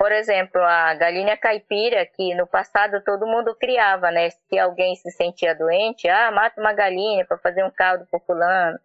Por 0.00 0.12
exemplo, 0.12 0.62
a 0.62 0.94
galinha 0.94 1.36
caipira, 1.36 2.06
que 2.06 2.34
no 2.34 2.46
passado 2.46 3.04
todo 3.04 3.26
mundo 3.26 3.54
criava, 3.54 4.10
né? 4.10 4.30
Se 4.30 4.58
alguém 4.58 4.96
se 4.96 5.10
sentia 5.10 5.54
doente, 5.54 6.08
ah, 6.08 6.32
mata 6.32 6.58
uma 6.58 6.72
galinha 6.72 7.26
para 7.26 7.36
fazer 7.36 7.62
um 7.62 7.70
caldo 7.70 8.06
para 8.10 8.18
fulano, 8.20 8.78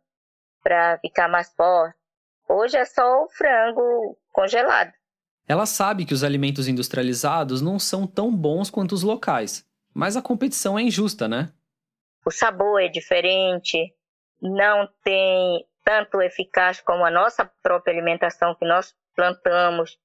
para 0.62 0.98
ficar 0.98 1.30
mais 1.30 1.50
forte. 1.56 1.96
Hoje 2.50 2.76
é 2.76 2.84
só 2.84 3.24
o 3.24 3.30
frango 3.30 4.18
congelado. 4.34 4.92
Ela 5.48 5.66
sabe 5.66 6.04
que 6.06 6.14
os 6.14 6.22
alimentos 6.22 6.68
industrializados 6.68 7.62
não 7.62 7.80
são 7.80 8.06
tão 8.06 8.30
bons 8.36 8.70
quanto 8.70 8.92
os 8.92 9.02
locais, 9.02 9.66
mas 9.94 10.18
a 10.18 10.22
competição 10.22 10.78
é 10.78 10.82
injusta, 10.82 11.30
né? 11.30 11.50
O 12.26 12.30
sabor 12.30 12.82
é 12.82 12.90
diferente, 12.90 13.96
não 14.42 14.86
tem 15.02 15.66
tanto 15.82 16.22
eficaz 16.22 16.82
como 16.82 17.06
a 17.06 17.10
nossa 17.10 17.50
própria 17.64 17.94
alimentação 17.94 18.54
que 18.54 18.66
nós 18.66 18.94
plantamos. 19.16 19.98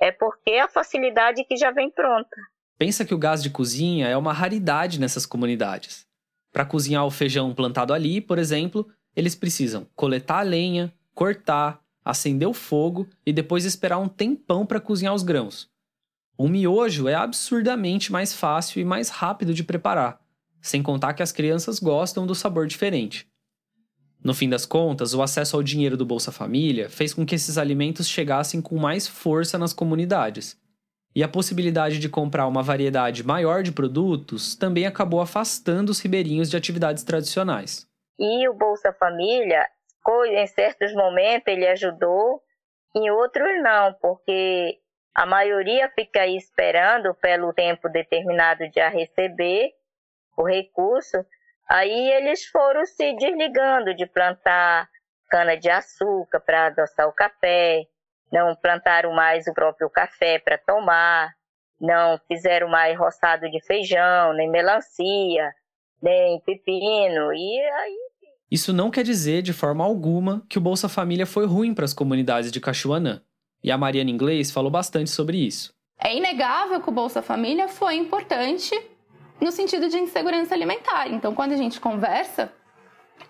É 0.00 0.10
porque 0.10 0.50
é 0.50 0.60
a 0.60 0.68
facilidade 0.68 1.44
que 1.44 1.56
já 1.56 1.70
vem 1.70 1.90
pronta. 1.90 2.36
Pensa 2.76 3.04
que 3.04 3.14
o 3.14 3.18
gás 3.18 3.42
de 3.42 3.50
cozinha 3.50 4.08
é 4.08 4.16
uma 4.16 4.32
raridade 4.32 4.98
nessas 4.98 5.24
comunidades. 5.24 6.06
Para 6.52 6.64
cozinhar 6.64 7.04
o 7.04 7.10
feijão 7.10 7.54
plantado 7.54 7.92
ali, 7.92 8.20
por 8.20 8.38
exemplo, 8.38 8.88
eles 9.14 9.34
precisam 9.34 9.86
coletar 9.94 10.38
a 10.38 10.42
lenha, 10.42 10.92
cortar, 11.14 11.80
acender 12.04 12.48
o 12.48 12.52
fogo 12.52 13.08
e 13.24 13.32
depois 13.32 13.64
esperar 13.64 13.98
um 13.98 14.08
tempão 14.08 14.66
para 14.66 14.80
cozinhar 14.80 15.14
os 15.14 15.22
grãos. 15.22 15.70
O 16.36 16.48
miojo 16.48 17.08
é 17.08 17.14
absurdamente 17.14 18.10
mais 18.10 18.34
fácil 18.34 18.80
e 18.80 18.84
mais 18.84 19.08
rápido 19.08 19.54
de 19.54 19.62
preparar, 19.62 20.20
sem 20.60 20.82
contar 20.82 21.14
que 21.14 21.22
as 21.22 21.30
crianças 21.30 21.78
gostam 21.78 22.26
do 22.26 22.34
sabor 22.34 22.66
diferente. 22.66 23.28
No 24.24 24.32
fim 24.32 24.48
das 24.48 24.64
contas, 24.64 25.12
o 25.12 25.20
acesso 25.20 25.54
ao 25.54 25.62
dinheiro 25.62 25.98
do 25.98 26.06
Bolsa 26.06 26.32
Família 26.32 26.88
fez 26.88 27.12
com 27.12 27.26
que 27.26 27.34
esses 27.34 27.58
alimentos 27.58 28.08
chegassem 28.08 28.62
com 28.62 28.76
mais 28.76 29.06
força 29.06 29.58
nas 29.58 29.74
comunidades. 29.74 30.58
E 31.14 31.22
a 31.22 31.28
possibilidade 31.28 31.98
de 31.98 32.08
comprar 32.08 32.46
uma 32.46 32.62
variedade 32.62 33.22
maior 33.22 33.62
de 33.62 33.70
produtos 33.70 34.56
também 34.56 34.86
acabou 34.86 35.20
afastando 35.20 35.92
os 35.92 36.00
ribeirinhos 36.00 36.50
de 36.50 36.56
atividades 36.56 37.04
tradicionais. 37.04 37.86
E 38.18 38.48
o 38.48 38.54
Bolsa 38.54 38.92
Família, 38.94 39.68
em 40.30 40.46
certos 40.46 40.94
momentos, 40.94 41.46
ele 41.46 41.66
ajudou, 41.68 42.40
em 42.96 43.10
outros 43.10 43.62
não, 43.62 43.92
porque 44.00 44.78
a 45.14 45.26
maioria 45.26 45.88
fica 45.94 46.22
aí 46.22 46.36
esperando 46.36 47.14
pelo 47.14 47.52
tempo 47.52 47.88
determinado 47.90 48.68
de 48.70 48.80
a 48.80 48.88
receber 48.88 49.70
o 50.36 50.44
recurso. 50.44 51.18
Aí 51.68 52.10
eles 52.12 52.44
foram 52.46 52.84
se 52.84 53.14
desligando 53.14 53.94
de 53.94 54.06
plantar 54.06 54.88
cana-de-açúcar 55.30 56.40
para 56.40 56.66
adoçar 56.66 57.08
o 57.08 57.12
café, 57.12 57.84
não 58.30 58.54
plantaram 58.54 59.12
mais 59.12 59.46
o 59.46 59.54
próprio 59.54 59.88
café 59.90 60.38
para 60.38 60.58
tomar, 60.58 61.32
não 61.80 62.18
fizeram 62.28 62.68
mais 62.68 62.96
roçado 62.98 63.50
de 63.50 63.60
feijão, 63.64 64.32
nem 64.34 64.50
melancia, 64.50 65.52
nem 66.02 66.40
pepino, 66.40 67.32
e 67.32 67.60
aí 67.60 68.04
isso 68.54 68.72
não 68.72 68.88
quer 68.88 69.02
dizer, 69.02 69.42
de 69.42 69.52
forma 69.52 69.84
alguma, 69.84 70.44
que 70.48 70.58
o 70.58 70.60
Bolsa 70.60 70.88
Família 70.88 71.26
foi 71.26 71.44
ruim 71.44 71.74
para 71.74 71.84
as 71.84 71.92
comunidades 71.92 72.52
de 72.52 72.60
Cachuanã. 72.60 73.20
E 73.64 73.70
a 73.72 73.76
Mariana 73.76 74.10
Inglês 74.10 74.52
falou 74.52 74.70
bastante 74.70 75.10
sobre 75.10 75.38
isso. 75.38 75.74
É 75.98 76.14
inegável 76.16 76.80
que 76.80 76.88
o 76.88 76.92
Bolsa 76.92 77.20
Família 77.20 77.66
foi 77.66 77.96
importante 77.96 78.70
no 79.44 79.52
sentido 79.52 79.90
de 79.90 79.98
insegurança 79.98 80.54
alimentar. 80.54 81.06
Então, 81.12 81.34
quando 81.34 81.52
a 81.52 81.56
gente 81.56 81.78
conversa, 81.78 82.50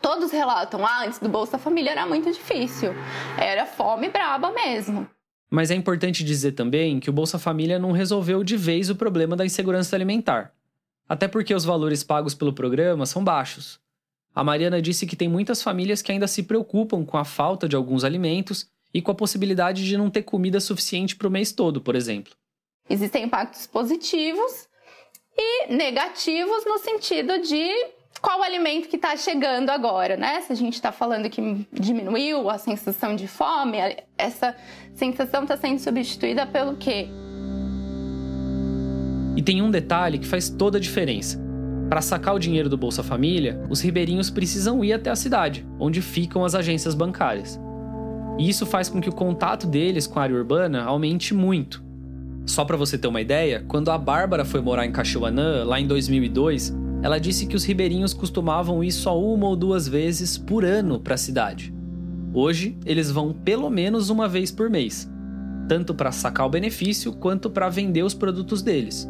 todos 0.00 0.30
relatam: 0.30 0.86
ah, 0.86 1.04
antes 1.04 1.18
do 1.18 1.28
Bolsa 1.28 1.58
Família 1.58 1.90
era 1.90 2.06
muito 2.06 2.30
difícil, 2.30 2.92
era 3.36 3.66
fome 3.66 4.08
braba 4.08 4.52
mesmo. 4.52 5.08
Mas 5.50 5.70
é 5.70 5.74
importante 5.74 6.24
dizer 6.24 6.52
também 6.52 7.00
que 7.00 7.10
o 7.10 7.12
Bolsa 7.12 7.38
Família 7.38 7.78
não 7.78 7.92
resolveu 7.92 8.42
de 8.44 8.56
vez 8.56 8.88
o 8.88 8.96
problema 8.96 9.36
da 9.36 9.44
insegurança 9.44 9.94
alimentar. 9.94 10.52
Até 11.08 11.28
porque 11.28 11.52
os 11.52 11.64
valores 11.64 12.02
pagos 12.02 12.34
pelo 12.34 12.52
programa 12.52 13.04
são 13.04 13.22
baixos. 13.22 13.78
A 14.34 14.42
Mariana 14.42 14.80
disse 14.80 15.06
que 15.06 15.14
tem 15.14 15.28
muitas 15.28 15.62
famílias 15.62 16.00
que 16.00 16.10
ainda 16.10 16.26
se 16.26 16.42
preocupam 16.44 17.04
com 17.04 17.16
a 17.16 17.24
falta 17.24 17.68
de 17.68 17.76
alguns 17.76 18.04
alimentos 18.04 18.68
e 18.92 19.02
com 19.02 19.10
a 19.10 19.14
possibilidade 19.14 19.84
de 19.84 19.96
não 19.96 20.10
ter 20.10 20.22
comida 20.22 20.58
suficiente 20.60 21.14
para 21.14 21.28
o 21.28 21.30
mês 21.30 21.52
todo, 21.52 21.80
por 21.80 21.94
exemplo. 21.94 22.32
Existem 22.88 23.24
impactos 23.24 23.66
positivos 23.66 24.68
e 25.36 25.74
negativos 25.74 26.64
no 26.64 26.78
sentido 26.78 27.40
de 27.40 27.70
qual 28.20 28.42
alimento 28.42 28.88
que 28.88 28.96
está 28.96 29.16
chegando 29.16 29.70
agora, 29.70 30.16
né? 30.16 30.40
Se 30.40 30.52
a 30.52 30.56
gente 30.56 30.74
está 30.74 30.90
falando 30.90 31.28
que 31.28 31.66
diminuiu 31.72 32.48
a 32.48 32.56
sensação 32.56 33.14
de 33.14 33.28
fome, 33.28 33.76
essa 34.16 34.56
sensação 34.94 35.42
está 35.42 35.56
sendo 35.56 35.78
substituída 35.78 36.46
pelo 36.46 36.76
quê? 36.76 37.08
E 39.36 39.42
tem 39.42 39.60
um 39.60 39.70
detalhe 39.70 40.18
que 40.18 40.26
faz 40.26 40.48
toda 40.48 40.78
a 40.78 40.80
diferença. 40.80 41.42
Para 41.90 42.00
sacar 42.00 42.34
o 42.34 42.38
dinheiro 42.38 42.68
do 42.68 42.78
Bolsa 42.78 43.02
Família, 43.02 43.60
os 43.68 43.82
ribeirinhos 43.82 44.30
precisam 44.30 44.82
ir 44.82 44.94
até 44.94 45.10
a 45.10 45.16
cidade, 45.16 45.66
onde 45.78 46.00
ficam 46.00 46.44
as 46.44 46.54
agências 46.54 46.94
bancárias. 46.94 47.60
E 48.38 48.48
isso 48.48 48.64
faz 48.64 48.88
com 48.88 49.02
que 49.02 49.08
o 49.08 49.14
contato 49.14 49.66
deles 49.66 50.06
com 50.06 50.18
a 50.18 50.22
área 50.22 50.34
urbana 50.34 50.82
aumente 50.82 51.34
muito. 51.34 51.83
Só 52.46 52.64
para 52.64 52.76
você 52.76 52.98
ter 52.98 53.08
uma 53.08 53.20
ideia, 53.20 53.64
quando 53.66 53.90
a 53.90 53.96
Bárbara 53.96 54.44
foi 54.44 54.60
morar 54.60 54.84
em 54.84 54.92
Cachoanã, 54.92 55.64
lá 55.64 55.80
em 55.80 55.86
2002, 55.86 56.74
ela 57.02 57.18
disse 57.18 57.46
que 57.46 57.56
os 57.56 57.64
ribeirinhos 57.64 58.12
costumavam 58.12 58.84
ir 58.84 58.92
só 58.92 59.18
uma 59.18 59.46
ou 59.46 59.56
duas 59.56 59.88
vezes 59.88 60.36
por 60.36 60.64
ano 60.64 61.00
para 61.00 61.14
a 61.14 61.18
cidade. 61.18 61.74
Hoje, 62.32 62.76
eles 62.84 63.10
vão 63.10 63.32
pelo 63.32 63.70
menos 63.70 64.10
uma 64.10 64.28
vez 64.28 64.50
por 64.50 64.68
mês, 64.68 65.10
tanto 65.68 65.94
para 65.94 66.12
sacar 66.12 66.46
o 66.46 66.50
benefício 66.50 67.12
quanto 67.12 67.48
para 67.48 67.68
vender 67.68 68.02
os 68.02 68.14
produtos 68.14 68.60
deles. 68.60 69.08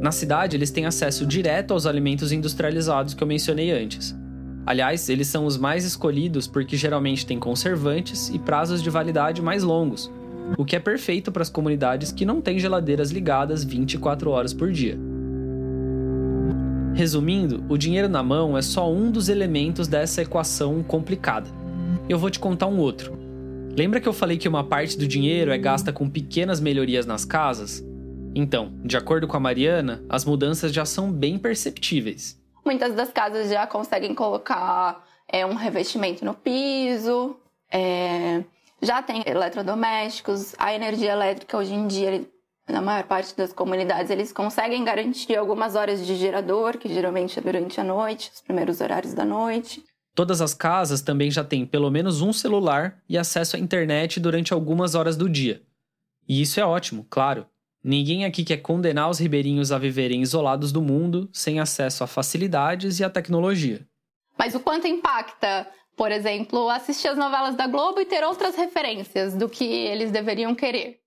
Na 0.00 0.12
cidade, 0.12 0.56
eles 0.56 0.70
têm 0.70 0.86
acesso 0.86 1.26
direto 1.26 1.72
aos 1.72 1.86
alimentos 1.86 2.30
industrializados 2.30 3.14
que 3.14 3.22
eu 3.22 3.26
mencionei 3.26 3.72
antes. 3.72 4.16
Aliás, 4.64 5.08
eles 5.08 5.26
são 5.28 5.46
os 5.46 5.56
mais 5.56 5.84
escolhidos 5.84 6.46
porque 6.46 6.76
geralmente 6.76 7.24
têm 7.24 7.38
conservantes 7.38 8.28
e 8.28 8.38
prazos 8.38 8.82
de 8.82 8.90
validade 8.90 9.40
mais 9.40 9.62
longos, 9.62 10.10
o 10.56 10.64
que 10.64 10.76
é 10.76 10.80
perfeito 10.80 11.32
para 11.32 11.42
as 11.42 11.50
comunidades 11.50 12.12
que 12.12 12.24
não 12.24 12.40
têm 12.40 12.58
geladeiras 12.58 13.10
ligadas 13.10 13.64
24 13.64 14.30
horas 14.30 14.52
por 14.52 14.70
dia. 14.70 14.98
Resumindo, 16.94 17.64
o 17.68 17.76
dinheiro 17.76 18.08
na 18.08 18.22
mão 18.22 18.56
é 18.56 18.62
só 18.62 18.90
um 18.90 19.10
dos 19.10 19.28
elementos 19.28 19.86
dessa 19.86 20.22
equação 20.22 20.82
complicada. 20.82 21.48
Eu 22.08 22.18
vou 22.18 22.30
te 22.30 22.38
contar 22.38 22.66
um 22.66 22.78
outro. 22.78 23.18
Lembra 23.76 24.00
que 24.00 24.08
eu 24.08 24.12
falei 24.12 24.38
que 24.38 24.48
uma 24.48 24.64
parte 24.64 24.96
do 24.96 25.06
dinheiro 25.06 25.50
é 25.50 25.58
gasta 25.58 25.92
com 25.92 26.08
pequenas 26.08 26.60
melhorias 26.60 27.04
nas 27.04 27.24
casas? 27.24 27.84
Então, 28.34 28.72
de 28.82 28.96
acordo 28.96 29.28
com 29.28 29.36
a 29.36 29.40
Mariana, 29.40 30.02
as 30.08 30.24
mudanças 30.24 30.72
já 30.72 30.86
são 30.86 31.12
bem 31.12 31.38
perceptíveis. 31.38 32.40
Muitas 32.64 32.94
das 32.94 33.10
casas 33.10 33.50
já 33.50 33.66
conseguem 33.66 34.14
colocar 34.14 35.04
é, 35.28 35.44
um 35.44 35.54
revestimento 35.54 36.24
no 36.24 36.32
piso, 36.32 37.36
é, 37.70 38.42
já 38.80 39.02
tem 39.02 39.22
eletrodomésticos, 39.26 40.54
a 40.58 40.74
energia 40.74 41.12
elétrica 41.12 41.56
hoje 41.56 41.74
em 41.74 41.86
dia, 41.86 42.26
na 42.68 42.82
maior 42.82 43.04
parte 43.04 43.36
das 43.36 43.52
comunidades, 43.52 44.10
eles 44.10 44.32
conseguem 44.32 44.84
garantir 44.84 45.36
algumas 45.36 45.74
horas 45.74 46.04
de 46.04 46.16
gerador, 46.16 46.78
que 46.78 46.88
geralmente 46.88 47.38
é 47.38 47.42
durante 47.42 47.80
a 47.80 47.84
noite, 47.84 48.30
os 48.34 48.40
primeiros 48.40 48.80
horários 48.80 49.14
da 49.14 49.24
noite. 49.24 49.84
Todas 50.14 50.40
as 50.40 50.54
casas 50.54 51.02
também 51.02 51.30
já 51.30 51.44
têm 51.44 51.64
pelo 51.66 51.90
menos 51.90 52.22
um 52.22 52.32
celular 52.32 52.98
e 53.08 53.16
acesso 53.18 53.56
à 53.56 53.58
internet 53.58 54.18
durante 54.18 54.52
algumas 54.52 54.94
horas 54.94 55.16
do 55.16 55.28
dia. 55.28 55.62
E 56.28 56.40
isso 56.40 56.58
é 56.58 56.64
ótimo, 56.64 57.06
claro. 57.08 57.46
Ninguém 57.84 58.24
aqui 58.24 58.42
quer 58.42 58.56
condenar 58.56 59.08
os 59.08 59.20
ribeirinhos 59.20 59.70
a 59.70 59.78
viverem 59.78 60.20
isolados 60.20 60.72
do 60.72 60.82
mundo, 60.82 61.30
sem 61.32 61.60
acesso 61.60 62.02
a 62.02 62.06
facilidades 62.06 62.98
e 62.98 63.04
a 63.04 63.10
tecnologia. 63.10 63.86
Mas 64.36 64.54
o 64.54 64.60
quanto 64.60 64.88
impacta, 64.88 65.68
por 65.96 66.12
exemplo, 66.12 66.68
assistir 66.68 67.08
as 67.08 67.16
novelas 67.16 67.56
da 67.56 67.66
Globo 67.66 68.00
e 68.00 68.04
ter 68.04 68.22
outras 68.22 68.54
referências 68.54 69.34
do 69.34 69.48
que 69.48 69.64
eles 69.64 70.10
deveriam 70.10 70.54
querer? 70.54 71.00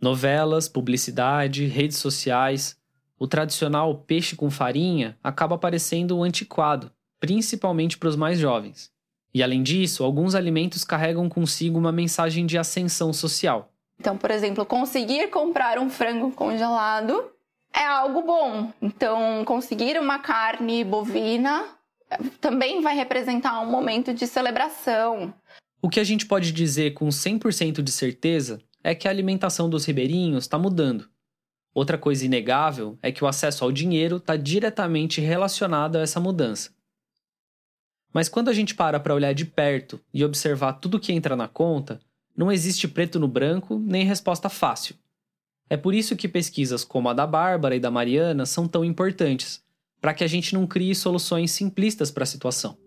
Novelas, 0.00 0.68
publicidade, 0.68 1.66
redes 1.66 1.98
sociais. 1.98 2.76
O 3.18 3.26
tradicional 3.26 3.94
peixe 4.06 4.36
com 4.36 4.50
farinha 4.50 5.18
acaba 5.22 5.58
parecendo 5.58 6.16
um 6.16 6.22
antiquado, 6.22 6.92
principalmente 7.18 7.98
para 7.98 8.08
os 8.08 8.14
mais 8.14 8.38
jovens. 8.38 8.92
E 9.34 9.42
além 9.42 9.62
disso, 9.62 10.04
alguns 10.04 10.34
alimentos 10.34 10.84
carregam 10.84 11.28
consigo 11.28 11.78
uma 11.78 11.90
mensagem 11.90 12.46
de 12.46 12.56
ascensão 12.56 13.12
social. 13.12 13.72
Então, 13.98 14.16
por 14.16 14.30
exemplo, 14.30 14.64
conseguir 14.64 15.28
comprar 15.28 15.78
um 15.78 15.90
frango 15.90 16.30
congelado 16.30 17.32
é 17.74 17.84
algo 17.84 18.22
bom. 18.22 18.72
Então, 18.80 19.44
conseguir 19.44 19.98
uma 19.98 20.18
carne 20.18 20.84
bovina 20.84 21.64
também 22.40 22.80
vai 22.80 22.94
representar 22.94 23.60
um 23.60 23.70
momento 23.70 24.14
de 24.14 24.26
celebração. 24.26 25.34
O 25.82 25.88
que 25.88 26.00
a 26.00 26.04
gente 26.04 26.26
pode 26.26 26.52
dizer 26.52 26.94
com 26.94 27.08
100% 27.08 27.82
de 27.82 27.92
certeza 27.92 28.60
é 28.82 28.94
que 28.94 29.08
a 29.08 29.10
alimentação 29.10 29.68
dos 29.68 29.84
ribeirinhos 29.84 30.44
está 30.44 30.58
mudando. 30.58 31.08
Outra 31.74 31.98
coisa 31.98 32.24
inegável 32.24 32.98
é 33.02 33.12
que 33.12 33.22
o 33.22 33.26
acesso 33.26 33.62
ao 33.62 33.70
dinheiro 33.70 34.16
está 34.16 34.36
diretamente 34.36 35.20
relacionado 35.20 35.96
a 35.96 36.00
essa 36.00 36.18
mudança. 36.18 36.70
Mas 38.12 38.30
quando 38.30 38.48
a 38.48 38.52
gente 38.54 38.74
para 38.74 38.98
para 38.98 39.14
olhar 39.14 39.34
de 39.34 39.44
perto 39.44 40.00
e 40.14 40.24
observar 40.24 40.74
tudo 40.74 40.98
que 40.98 41.12
entra 41.12 41.36
na 41.36 41.48
conta, 41.48 42.00
não 42.34 42.50
existe 42.50 42.88
preto 42.88 43.18
no 43.18 43.28
branco 43.28 43.78
nem 43.78 44.06
resposta 44.06 44.48
fácil. 44.48 44.96
É 45.68 45.76
por 45.76 45.94
isso 45.94 46.16
que 46.16 46.28
pesquisas 46.28 46.84
como 46.84 47.08
a 47.08 47.12
da 47.12 47.26
Bárbara 47.26 47.76
e 47.76 47.80
da 47.80 47.90
Mariana 47.90 48.46
são 48.46 48.66
tão 48.66 48.84
importantes, 48.84 49.62
para 50.06 50.14
que 50.14 50.22
a 50.22 50.28
gente 50.28 50.54
não 50.54 50.68
crie 50.68 50.94
soluções 50.94 51.50
simplistas 51.50 52.12
para 52.12 52.22
a 52.22 52.26
situação. 52.26 52.78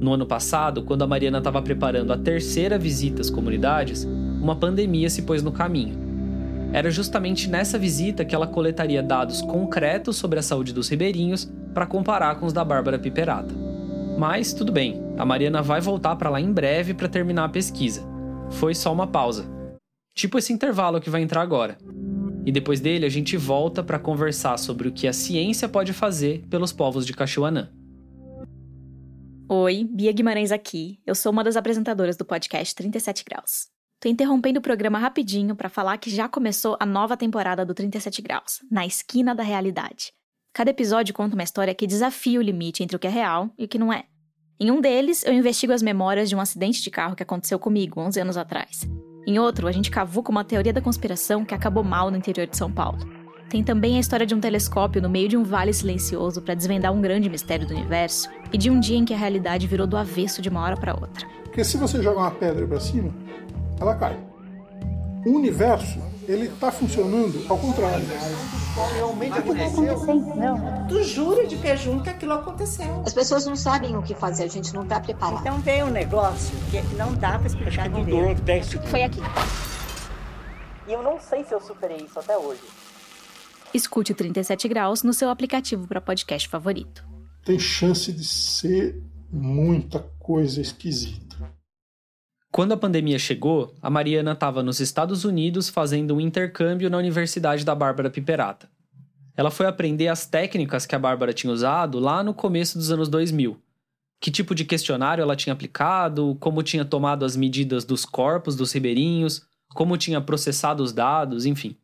No 0.00 0.14
ano 0.14 0.24
passado, 0.24 0.82
quando 0.82 1.02
a 1.02 1.06
Mariana 1.06 1.36
estava 1.36 1.60
preparando 1.60 2.10
a 2.10 2.16
terceira 2.16 2.78
visita 2.78 3.20
às 3.20 3.28
comunidades, 3.28 4.04
uma 4.04 4.56
pandemia 4.56 5.10
se 5.10 5.20
pôs 5.20 5.42
no 5.42 5.52
caminho. 5.52 5.98
Era 6.72 6.90
justamente 6.90 7.50
nessa 7.50 7.78
visita 7.78 8.24
que 8.24 8.34
ela 8.34 8.46
coletaria 8.46 9.02
dados 9.02 9.42
concretos 9.42 10.16
sobre 10.16 10.38
a 10.38 10.42
saúde 10.42 10.72
dos 10.72 10.88
ribeirinhos 10.88 11.52
para 11.74 11.84
comparar 11.84 12.36
com 12.36 12.46
os 12.46 12.52
da 12.54 12.64
Bárbara 12.64 12.98
Piperata. 12.98 13.54
Mas 14.16 14.54
tudo 14.54 14.72
bem, 14.72 15.02
a 15.18 15.24
Mariana 15.26 15.60
vai 15.60 15.82
voltar 15.82 16.16
para 16.16 16.30
lá 16.30 16.40
em 16.40 16.50
breve 16.50 16.94
para 16.94 17.10
terminar 17.10 17.44
a 17.44 17.50
pesquisa. 17.50 18.02
Foi 18.52 18.74
só 18.74 18.90
uma 18.90 19.06
pausa. 19.06 19.44
Tipo 20.14 20.38
esse 20.38 20.50
intervalo 20.50 20.98
que 20.98 21.10
vai 21.10 21.20
entrar 21.20 21.42
agora. 21.42 21.76
E 22.46 22.52
depois 22.52 22.78
dele 22.78 23.04
a 23.04 23.08
gente 23.08 23.36
volta 23.36 23.82
para 23.82 23.98
conversar 23.98 24.56
sobre 24.56 24.86
o 24.86 24.92
que 24.92 25.08
a 25.08 25.12
ciência 25.12 25.68
pode 25.68 25.92
fazer 25.92 26.44
pelos 26.48 26.72
povos 26.72 27.04
de 27.04 27.12
Cachuanã. 27.12 27.72
Oi, 29.48 29.84
Bia 29.90 30.12
Guimarães 30.12 30.52
aqui. 30.52 31.00
Eu 31.04 31.16
sou 31.16 31.32
uma 31.32 31.42
das 31.42 31.56
apresentadoras 31.56 32.16
do 32.16 32.24
podcast 32.24 32.72
37 32.76 33.24
Graus. 33.24 33.66
Tô 33.98 34.08
interrompendo 34.08 34.60
o 34.60 34.62
programa 34.62 34.96
rapidinho 34.96 35.56
para 35.56 35.68
falar 35.68 35.98
que 35.98 36.08
já 36.08 36.28
começou 36.28 36.76
a 36.78 36.86
nova 36.86 37.16
temporada 37.16 37.66
do 37.66 37.74
37 37.74 38.22
Graus, 38.22 38.60
na 38.70 38.86
esquina 38.86 39.34
da 39.34 39.42
realidade. 39.42 40.12
Cada 40.52 40.70
episódio 40.70 41.12
conta 41.12 41.34
uma 41.34 41.42
história 41.42 41.74
que 41.74 41.86
desafia 41.86 42.38
o 42.38 42.42
limite 42.42 42.84
entre 42.84 42.96
o 42.96 42.98
que 43.00 43.08
é 43.08 43.10
real 43.10 43.50
e 43.58 43.64
o 43.64 43.68
que 43.68 43.78
não 43.78 43.92
é. 43.92 44.04
Em 44.60 44.70
um 44.70 44.80
deles, 44.80 45.24
eu 45.24 45.32
investigo 45.32 45.72
as 45.72 45.82
memórias 45.82 46.28
de 46.28 46.36
um 46.36 46.40
acidente 46.40 46.80
de 46.80 46.90
carro 46.92 47.16
que 47.16 47.24
aconteceu 47.24 47.58
comigo 47.58 48.00
11 48.00 48.20
anos 48.20 48.36
atrás. 48.36 48.86
Em 49.26 49.40
outro, 49.40 49.66
a 49.66 49.72
gente 49.72 49.90
cavuca 49.90 50.30
uma 50.30 50.44
teoria 50.44 50.72
da 50.72 50.80
conspiração 50.80 51.44
que 51.44 51.52
acabou 51.52 51.82
mal 51.82 52.12
no 52.12 52.16
interior 52.16 52.46
de 52.46 52.56
São 52.56 52.70
Paulo. 52.70 52.98
Tem 53.50 53.62
também 53.62 53.96
a 53.96 54.00
história 54.00 54.24
de 54.24 54.36
um 54.36 54.40
telescópio 54.40 55.02
no 55.02 55.08
meio 55.08 55.28
de 55.28 55.36
um 55.36 55.42
vale 55.42 55.72
silencioso 55.72 56.40
para 56.40 56.54
desvendar 56.54 56.92
um 56.92 57.00
grande 57.00 57.28
mistério 57.28 57.66
do 57.66 57.74
universo 57.74 58.28
e 58.52 58.58
de 58.58 58.70
um 58.70 58.78
dia 58.78 58.96
em 58.96 59.04
que 59.04 59.12
a 59.12 59.16
realidade 59.16 59.66
virou 59.66 59.84
do 59.84 59.96
avesso 59.96 60.40
de 60.40 60.48
uma 60.48 60.62
hora 60.62 60.76
para 60.76 60.94
outra. 60.94 61.26
Porque 61.42 61.64
se 61.64 61.76
você 61.76 62.00
joga 62.00 62.20
uma 62.20 62.30
pedra 62.30 62.64
para 62.68 62.78
cima, 62.78 63.12
ela 63.80 63.96
cai. 63.96 64.16
O 65.26 65.30
universo, 65.30 65.98
ele 66.28 66.46
está 66.46 66.70
funcionando 66.72 67.44
ao 67.48 67.58
contrário. 67.58 68.04
Realmente 68.94 69.38
aconteceu. 69.38 70.36
Não. 70.36 70.86
Tu 70.88 71.02
jura 71.04 71.46
de 71.46 71.56
pé 71.56 71.76
junto 71.76 72.02
que 72.02 72.10
aquilo 72.10 72.32
aconteceu. 72.34 73.02
As 73.06 73.14
pessoas 73.14 73.46
não 73.46 73.56
sabem 73.56 73.96
o 73.96 74.02
que 74.02 74.14
fazer, 74.14 74.44
a 74.44 74.48
gente 74.48 74.74
não 74.74 74.82
está 74.82 75.00
preparado. 75.00 75.40
Então 75.40 75.58
veio 75.60 75.86
um 75.86 75.90
negócio 75.90 76.54
que 76.70 76.80
não 76.94 77.14
dá 77.14 77.38
para 77.38 77.46
explicar 77.46 77.88
direito. 77.88 78.80
Foi 78.88 79.02
aqui. 79.02 79.20
E 80.86 80.92
eu 80.92 81.02
não 81.02 81.18
sei 81.20 81.44
se 81.44 81.52
eu 81.52 81.60
superei 81.60 81.98
isso 81.98 82.18
até 82.18 82.36
hoje. 82.36 82.60
Escute 83.74 84.12
o 84.12 84.14
37 84.14 84.68
Graus 84.68 85.02
no 85.02 85.12
seu 85.12 85.28
aplicativo 85.28 85.86
para 85.86 86.00
podcast 86.00 86.48
favorito. 86.48 87.04
Tem 87.44 87.58
chance 87.58 88.12
de 88.12 88.24
ser 88.24 89.02
muita 89.30 90.00
coisa 90.18 90.60
esquisita. 90.60 91.25
Quando 92.56 92.72
a 92.72 92.76
pandemia 92.78 93.18
chegou, 93.18 93.74
a 93.82 93.90
Mariana 93.90 94.32
estava 94.32 94.62
nos 94.62 94.80
Estados 94.80 95.26
Unidos 95.26 95.68
fazendo 95.68 96.16
um 96.16 96.20
intercâmbio 96.22 96.88
na 96.88 96.96
Universidade 96.96 97.66
da 97.66 97.74
Bárbara 97.74 98.08
Piperata. 98.08 98.66
Ela 99.36 99.50
foi 99.50 99.66
aprender 99.66 100.08
as 100.08 100.24
técnicas 100.24 100.86
que 100.86 100.94
a 100.94 100.98
Bárbara 100.98 101.34
tinha 101.34 101.52
usado 101.52 101.98
lá 101.98 102.24
no 102.24 102.32
começo 102.32 102.78
dos 102.78 102.90
anos 102.90 103.10
2000. 103.10 103.60
Que 104.18 104.30
tipo 104.30 104.54
de 104.54 104.64
questionário 104.64 105.20
ela 105.20 105.36
tinha 105.36 105.52
aplicado, 105.52 106.34
como 106.40 106.62
tinha 106.62 106.82
tomado 106.82 107.26
as 107.26 107.36
medidas 107.36 107.84
dos 107.84 108.06
corpos 108.06 108.56
dos 108.56 108.72
ribeirinhos, 108.72 109.42
como 109.74 109.98
tinha 109.98 110.18
processado 110.18 110.82
os 110.82 110.94
dados, 110.94 111.44
enfim. 111.44 111.76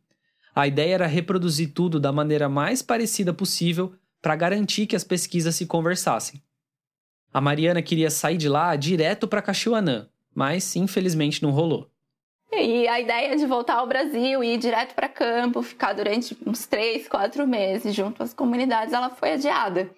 A 0.55 0.65
ideia 0.65 0.95
era 0.95 1.05
reproduzir 1.05 1.71
tudo 1.71 1.99
da 1.99 2.11
maneira 2.11 2.49
mais 2.49 2.81
parecida 2.81 3.31
possível 3.31 3.93
para 4.19 4.35
garantir 4.35 4.87
que 4.87 4.95
as 4.95 5.03
pesquisas 5.03 5.53
se 5.53 5.67
conversassem. 5.67 6.41
A 7.31 7.39
Mariana 7.39 7.83
queria 7.83 8.09
sair 8.09 8.37
de 8.37 8.49
lá 8.49 8.75
direto 8.75 9.27
para 9.27 9.39
Caxiuanã, 9.39 10.07
mas 10.33 10.75
infelizmente 10.75 11.41
não 11.41 11.51
rolou. 11.51 11.89
E 12.51 12.87
a 12.87 12.99
ideia 12.99 13.35
de 13.35 13.45
voltar 13.45 13.75
ao 13.75 13.87
Brasil 13.87 14.43
ir 14.43 14.57
direto 14.57 14.93
para 14.93 15.09
campo, 15.09 15.63
ficar 15.63 15.93
durante 15.93 16.37
uns 16.45 16.67
três, 16.67 17.07
quatro 17.07 17.47
meses 17.47 17.95
junto 17.95 18.21
às 18.21 18.33
comunidades, 18.33 18.93
ela 18.93 19.09
foi 19.09 19.33
adiada. 19.33 19.89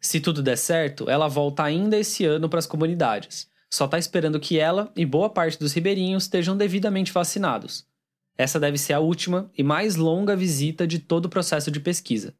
Se 0.00 0.18
tudo 0.18 0.42
der 0.42 0.56
certo, 0.56 1.10
ela 1.10 1.28
volta 1.28 1.62
ainda 1.62 1.98
esse 1.98 2.24
ano 2.24 2.48
para 2.48 2.58
as 2.58 2.66
comunidades. 2.66 3.50
Só 3.68 3.84
está 3.84 3.98
esperando 3.98 4.40
que 4.40 4.58
ela 4.58 4.90
e 4.96 5.04
boa 5.04 5.28
parte 5.28 5.58
dos 5.58 5.74
ribeirinhos 5.74 6.24
estejam 6.24 6.56
devidamente 6.56 7.12
vacinados. 7.12 7.86
Essa 8.36 8.58
deve 8.58 8.78
ser 8.78 8.94
a 8.94 9.00
última 9.00 9.50
e 9.56 9.62
mais 9.62 9.96
longa 9.96 10.34
visita 10.34 10.86
de 10.86 10.98
todo 10.98 11.26
o 11.26 11.28
processo 11.28 11.70
de 11.70 11.78
pesquisa. 11.78 12.34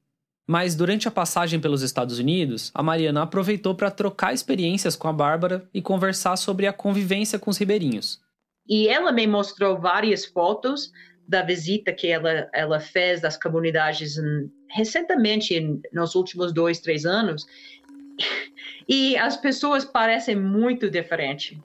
Mas 0.46 0.74
durante 0.74 1.06
a 1.06 1.10
passagem 1.10 1.60
pelos 1.60 1.82
Estados 1.82 2.18
Unidos, 2.18 2.70
a 2.74 2.82
Mariana 2.82 3.22
aproveitou 3.22 3.74
para 3.74 3.90
trocar 3.90 4.34
experiências 4.34 4.96
com 4.96 5.06
a 5.06 5.12
Bárbara 5.12 5.68
e 5.72 5.80
conversar 5.80 6.36
sobre 6.36 6.66
a 6.66 6.72
convivência 6.72 7.38
com 7.38 7.50
os 7.50 7.58
ribeirinhos. 7.58 8.20
E 8.68 8.88
ela 8.88 9.12
me 9.12 9.26
mostrou 9.26 9.78
várias 9.78 10.24
fotos 10.24 10.92
da 11.26 11.42
visita 11.42 11.92
que 11.92 12.08
ela, 12.08 12.48
ela 12.52 12.80
fez 12.80 13.20
das 13.20 13.36
comunidades 13.36 14.18
em, 14.18 14.50
recentemente, 14.68 15.80
nos 15.92 16.14
últimos 16.14 16.52
dois, 16.52 16.80
três 16.80 17.06
anos. 17.06 17.46
E 18.88 19.16
as 19.16 19.36
pessoas 19.36 19.84
parecem 19.84 20.34
muito 20.34 20.90
diferentes. 20.90 21.56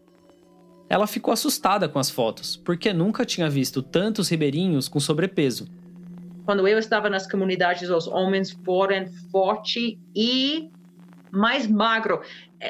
Ela 0.87 1.07
ficou 1.07 1.33
assustada 1.33 1.89
com 1.89 1.97
as 1.97 2.11
fotos, 2.11 2.55
porque 2.55 2.93
nunca 2.93 3.25
tinha 3.25 3.49
visto 3.49 3.81
tantos 3.81 4.29
ribeirinhos 4.29 4.87
com 4.87 4.99
sobrepeso. 4.99 5.67
Quando 6.45 6.67
eu 6.67 6.77
estava 6.77 7.09
nas 7.09 7.29
comunidades, 7.29 7.89
os 7.89 8.07
homens 8.07 8.51
foram 8.63 9.07
fortes 9.31 9.97
e 10.15 10.69
mais 11.31 11.67
magro. 11.67 12.21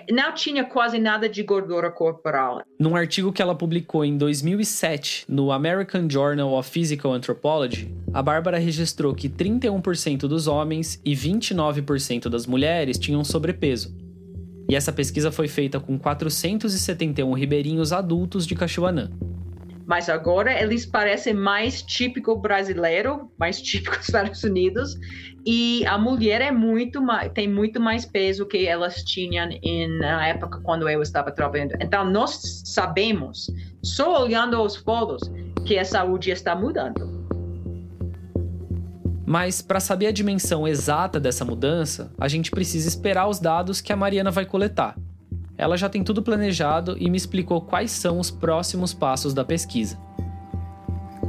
Não 0.09 0.33
tinha 0.33 0.63
quase 0.63 0.97
nada 0.97 1.29
de 1.29 1.43
gordura 1.43 1.91
corporal. 1.91 2.61
Num 2.79 2.95
artigo 2.95 3.31
que 3.31 3.41
ela 3.41 3.53
publicou 3.53 4.03
em 4.03 4.17
2007 4.17 5.25
no 5.27 5.51
American 5.51 6.09
Journal 6.09 6.53
of 6.53 6.69
Physical 6.69 7.13
Anthropology, 7.13 7.93
a 8.13 8.23
Bárbara 8.23 8.57
registrou 8.57 9.13
que 9.13 9.29
31% 9.29 10.21
dos 10.21 10.47
homens 10.47 10.99
e 11.05 11.13
29% 11.13 12.29
das 12.29 12.47
mulheres 12.47 12.97
tinham 12.97 13.23
sobrepeso. 13.23 13.95
E 14.69 14.75
essa 14.75 14.91
pesquisa 14.91 15.31
foi 15.31 15.47
feita 15.47 15.79
com 15.79 15.99
471 15.99 17.31
ribeirinhos 17.33 17.93
adultos 17.93 18.47
de 18.47 18.55
Cachuanã. 18.55 19.11
Mas 19.85 20.09
agora 20.09 20.51
eles 20.59 20.85
parecem 20.85 21.33
mais 21.33 21.81
típico 21.81 22.35
brasileiro, 22.35 23.31
mais 23.37 23.61
típico 23.61 23.95
dos 23.97 24.07
Estados 24.07 24.43
Unidos, 24.43 24.97
e 25.45 25.85
a 25.85 25.97
mulher 25.97 26.41
é 26.41 26.51
muito 26.51 27.01
mais, 27.01 27.31
tem 27.31 27.47
muito 27.47 27.79
mais 27.79 28.03
peso 28.03 28.47
que 28.47 28.65
elas 28.65 29.03
tinham 29.03 29.47
na 29.99 30.27
época 30.27 30.59
quando 30.63 30.89
eu 30.89 31.01
estava 31.03 31.31
trabalhando. 31.31 31.75
Então 31.79 32.03
nós 32.03 32.63
sabemos, 32.65 33.47
só 33.83 34.23
olhando 34.23 34.59
os 34.61 34.75
fotos, 34.75 35.21
que 35.65 35.77
a 35.77 35.85
saúde 35.85 36.31
está 36.31 36.55
mudando. 36.55 37.13
Mas 39.27 39.61
para 39.61 39.79
saber 39.79 40.07
a 40.07 40.11
dimensão 40.11 40.67
exata 40.67 41.19
dessa 41.19 41.43
mudança, 41.43 42.11
a 42.19 42.27
gente 42.27 42.51
precisa 42.51 42.87
esperar 42.87 43.27
os 43.27 43.39
dados 43.39 43.81
que 43.81 43.91
a 43.91 43.95
Mariana 43.95 44.29
vai 44.29 44.45
coletar. 44.45 44.95
Ela 45.57 45.77
já 45.77 45.89
tem 45.89 46.03
tudo 46.03 46.21
planejado 46.21 46.97
e 46.99 47.09
me 47.09 47.17
explicou 47.17 47.61
quais 47.61 47.91
são 47.91 48.19
os 48.19 48.29
próximos 48.29 48.93
passos 48.93 49.33
da 49.33 49.43
pesquisa. 49.43 49.97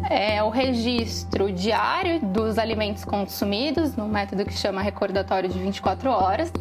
É 0.08 0.42
o 0.42 0.50
registro 0.50 1.50
diário 1.50 2.20
dos 2.20 2.58
alimentos 2.58 3.04
consumidos, 3.04 3.96
no 3.96 4.06
método 4.08 4.44
que 4.44 4.52
chama 4.52 4.80
recordatório 4.80 5.48
de 5.48 5.58
24 5.58 6.10
horas, 6.10 6.52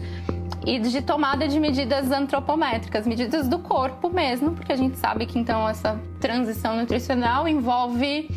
e 0.65 0.79
de 0.79 1.01
tomada 1.01 1.47
de 1.47 1.59
medidas 1.59 2.11
antropométricas, 2.11 3.05
medidas 3.05 3.47
do 3.47 3.59
corpo 3.59 4.09
mesmo, 4.09 4.51
porque 4.51 4.73
a 4.73 4.75
gente 4.75 4.97
sabe 4.97 5.27
que 5.27 5.37
então 5.37 5.67
essa 5.69 5.99
transição 6.19 6.75
nutricional 6.75 7.47
envolve 7.47 8.29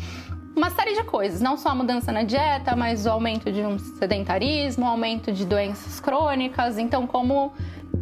uma 0.55 0.69
série 0.69 0.93
de 0.93 1.03
coisas, 1.03 1.41
não 1.41 1.57
só 1.57 1.69
a 1.69 1.75
mudança 1.75 2.11
na 2.11 2.23
dieta, 2.23 2.75
mas 2.75 3.05
o 3.05 3.09
aumento 3.09 3.51
de 3.51 3.61
um 3.61 3.79
sedentarismo, 3.79 4.85
o 4.85 4.89
aumento 4.89 5.31
de 5.31 5.45
doenças 5.45 5.99
crônicas. 5.99 6.77
Então, 6.77 7.07
como 7.07 7.53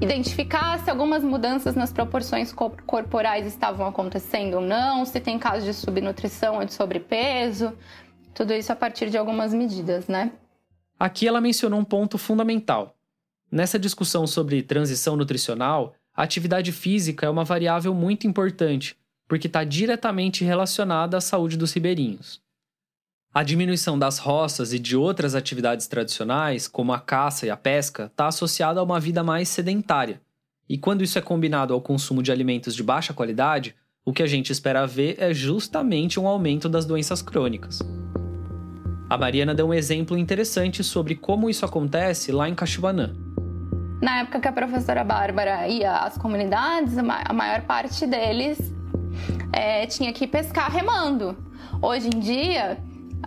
identificar 0.02 0.80
se 0.80 0.90
algumas 0.90 1.24
mudanças 1.24 1.76
nas 1.76 1.92
proporções 1.92 2.54
corporais 2.54 3.46
estavam 3.46 3.88
acontecendo 3.88 4.56
ou 4.56 4.62
não, 4.62 5.06
se 5.06 5.20
tem 5.20 5.40
casos 5.40 5.66
de 5.66 5.74
subnutrição 5.74 6.58
ou 6.58 6.66
de 6.66 6.74
sobrepeso, 6.74 7.74
tudo 8.34 8.54
isso 8.54 8.72
a 8.72 8.76
partir 8.76 9.10
de 9.10 9.18
algumas 9.18 9.54
medidas, 9.54 10.08
né? 10.08 10.32
Aqui 11.00 11.28
ela 11.28 11.42
mencionou 11.42 11.80
um 11.80 11.86
ponto 11.86 12.18
fundamental. 12.18 12.96
Nessa 13.52 13.80
discussão 13.80 14.28
sobre 14.28 14.62
transição 14.62 15.16
nutricional, 15.16 15.94
a 16.16 16.24
atividade 16.24 16.72
física 16.72 17.26
é 17.26 17.30
uma 17.30 17.44
variável 17.44 17.94
muito 17.94 18.28
importante, 18.28 18.96
porque 19.28 19.48
está 19.48 19.64
diretamente 19.64 20.44
relacionada 20.44 21.18
à 21.18 21.22
saúde 21.22 21.58
dos 21.58 21.74
ribeirinhos. 21.74 22.42
A 23.38 23.44
diminuição 23.44 24.00
das 24.00 24.18
roças 24.18 24.74
e 24.74 24.80
de 24.80 24.98
outras 24.98 25.36
atividades 25.36 25.86
tradicionais, 25.86 26.68
como 26.68 26.92
a 26.92 27.00
caça 27.00 27.46
e 27.46 27.52
a 27.52 27.56
pesca, 27.56 28.06
está 28.06 28.26
associada 28.26 28.80
a 28.80 28.84
uma 28.84 29.00
vida 29.00 29.24
mais 29.24 29.48
sedentária. 29.48 30.20
E 30.68 30.76
quando 30.76 31.04
isso 31.04 31.20
é 31.20 31.22
combinado 31.22 31.72
ao 31.72 31.80
consumo 31.80 32.24
de 32.24 32.32
alimentos 32.32 32.74
de 32.74 32.82
baixa 32.82 33.14
qualidade, 33.14 33.76
o 34.04 34.12
que 34.12 34.24
a 34.24 34.26
gente 34.26 34.52
espera 34.52 34.88
ver 34.88 35.18
é 35.20 35.36
justamente 35.36 36.20
um 36.20 36.28
aumento 36.28 36.68
das 36.68 36.84
doenças 36.84 37.22
crônicas. 37.22 37.80
A 39.08 39.16
Mariana 39.20 39.54
deu 39.54 39.68
um 39.68 39.74
exemplo 39.76 40.18
interessante 40.18 40.84
sobre 40.84 41.14
como 41.14 41.48
isso 41.48 41.64
acontece 41.64 42.32
lá 42.32 42.50
em 42.50 42.56
Cachuanã. 42.56 43.16
Na 44.02 44.22
época 44.22 44.40
que 44.40 44.48
a 44.48 44.52
professora 44.52 45.04
Bárbara 45.04 45.68
ia 45.68 45.98
às 45.98 46.18
comunidades, 46.18 46.98
a 46.98 47.34
maior 47.34 47.62
parte 47.68 48.08
deles 48.08 48.58
é, 49.54 49.86
tinha 49.86 50.12
que 50.12 50.26
pescar 50.26 50.72
remando. 50.72 51.38
Hoje 51.80 52.08
em 52.08 52.20
dia, 52.20 52.80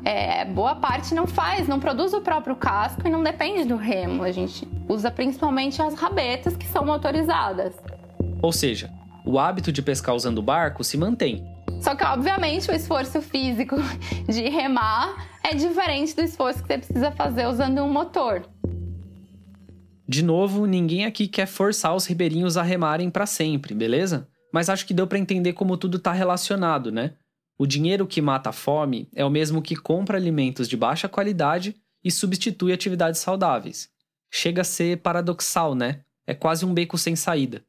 é, 0.04 0.44
boa 0.44 0.74
parte 0.74 1.14
não 1.14 1.26
faz, 1.26 1.68
não 1.68 1.78
produz 1.78 2.12
o 2.12 2.20
próprio 2.20 2.56
casco 2.56 3.06
e 3.06 3.10
não 3.10 3.22
depende 3.22 3.64
do 3.64 3.76
remo. 3.76 4.22
A 4.22 4.32
gente 4.32 4.66
usa 4.88 5.10
principalmente 5.10 5.80
as 5.82 5.94
rabetas 5.94 6.56
que 6.56 6.66
são 6.66 6.84
motorizadas. 6.84 7.74
Ou 8.42 8.52
seja, 8.52 8.90
o 9.24 9.38
hábito 9.38 9.70
de 9.70 9.82
pescar 9.82 10.14
usando 10.14 10.38
o 10.38 10.42
barco 10.42 10.82
se 10.82 10.96
mantém. 10.96 11.44
Só 11.80 11.94
que, 11.94 12.04
obviamente, 12.04 12.70
o 12.70 12.74
esforço 12.74 13.20
físico 13.22 13.76
de 14.28 14.48
remar 14.48 15.28
é 15.42 15.54
diferente 15.54 16.14
do 16.14 16.22
esforço 16.22 16.62
que 16.62 16.68
você 16.68 16.78
precisa 16.78 17.10
fazer 17.12 17.46
usando 17.46 17.82
um 17.82 17.90
motor. 17.90 18.42
De 20.08 20.24
novo, 20.24 20.66
ninguém 20.66 21.04
aqui 21.04 21.28
quer 21.28 21.46
forçar 21.46 21.94
os 21.94 22.04
ribeirinhos 22.06 22.56
a 22.56 22.62
remarem 22.62 23.08
para 23.08 23.26
sempre, 23.26 23.74
beleza? 23.74 24.28
Mas 24.52 24.68
acho 24.68 24.84
que 24.84 24.92
deu 24.92 25.06
para 25.06 25.18
entender 25.18 25.52
como 25.52 25.76
tudo 25.76 25.98
está 25.98 26.12
relacionado, 26.12 26.90
né? 26.90 27.12
O 27.60 27.66
dinheiro 27.66 28.06
que 28.06 28.22
mata 28.22 28.48
a 28.48 28.52
fome 28.54 29.06
é 29.14 29.22
o 29.22 29.28
mesmo 29.28 29.60
que 29.60 29.76
compra 29.76 30.16
alimentos 30.16 30.66
de 30.66 30.78
baixa 30.78 31.10
qualidade 31.10 31.76
e 32.02 32.10
substitui 32.10 32.72
atividades 32.72 33.20
saudáveis. 33.20 33.90
Chega 34.30 34.62
a 34.62 34.64
ser 34.64 35.02
paradoxal, 35.02 35.74
né? 35.74 36.00
É 36.26 36.32
quase 36.32 36.64
um 36.64 36.72
beco 36.72 36.96
sem 36.96 37.14
saída. 37.14 37.62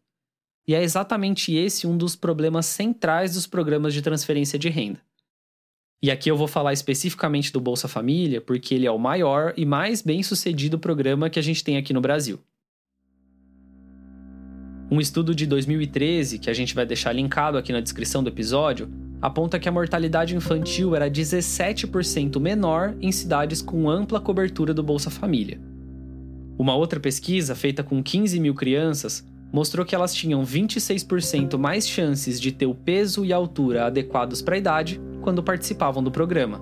E 0.65 0.73
é 0.73 0.81
exatamente 0.81 1.53
esse 1.53 1.85
um 1.85 1.97
dos 1.97 2.15
problemas 2.15 2.67
centrais 2.67 3.33
dos 3.33 3.45
programas 3.45 3.93
de 3.93 4.01
transferência 4.01 4.57
de 4.57 4.69
renda. 4.69 5.01
E 6.01 6.09
aqui 6.09 6.31
eu 6.31 6.37
vou 6.37 6.47
falar 6.47 6.71
especificamente 6.71 7.51
do 7.51 7.59
Bolsa 7.59 7.89
Família, 7.89 8.39
porque 8.39 8.73
ele 8.73 8.87
é 8.87 8.91
o 8.91 8.97
maior 8.97 9.53
e 9.57 9.65
mais 9.65 10.01
bem 10.01 10.23
sucedido 10.23 10.79
programa 10.79 11.29
que 11.29 11.37
a 11.37 11.43
gente 11.43 11.65
tem 11.65 11.75
aqui 11.75 11.91
no 11.91 11.99
Brasil. 11.99 12.39
Um 14.89 15.01
estudo 15.01 15.35
de 15.35 15.45
2013, 15.45 16.39
que 16.39 16.49
a 16.49 16.53
gente 16.53 16.73
vai 16.73 16.85
deixar 16.85 17.11
linkado 17.11 17.57
aqui 17.57 17.73
na 17.73 17.81
descrição 17.81 18.23
do 18.23 18.29
episódio, 18.29 18.89
aponta 19.21 19.59
que 19.59 19.69
a 19.69 19.71
mortalidade 19.71 20.35
infantil 20.35 20.95
era 20.95 21.09
17% 21.09 22.39
menor 22.39 22.95
em 22.99 23.11
cidades 23.11 23.61
com 23.61 23.89
ampla 23.89 24.19
cobertura 24.19 24.73
do 24.73 24.81
Bolsa 24.81 25.09
Família. 25.09 25.59
Uma 26.57 26.75
outra 26.75 26.99
pesquisa, 26.99 27.55
feita 27.55 27.83
com 27.83 28.01
15 28.01 28.39
mil 28.39 28.53
crianças, 28.53 29.25
mostrou 29.51 29.85
que 29.85 29.93
elas 29.93 30.13
tinham 30.13 30.43
26% 30.43 31.57
mais 31.57 31.87
chances 31.87 32.39
de 32.39 32.51
ter 32.51 32.65
o 32.65 32.73
peso 32.73 33.25
e 33.25 33.33
a 33.33 33.35
altura 33.35 33.85
adequados 33.85 34.41
para 34.41 34.55
a 34.55 34.57
idade 34.57 34.99
quando 35.21 35.43
participavam 35.43 36.03
do 36.03 36.11
programa. 36.11 36.61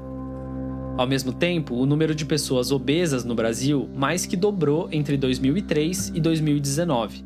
Ao 0.97 1.07
mesmo 1.07 1.31
tempo, 1.31 1.75
o 1.75 1.85
número 1.85 2.13
de 2.13 2.25
pessoas 2.25 2.71
obesas 2.71 3.23
no 3.23 3.35
Brasil 3.35 3.89
mais 3.95 4.25
que 4.25 4.35
dobrou 4.35 4.89
entre 4.91 5.15
2003 5.15 6.11
e 6.13 6.19
2019. 6.19 7.23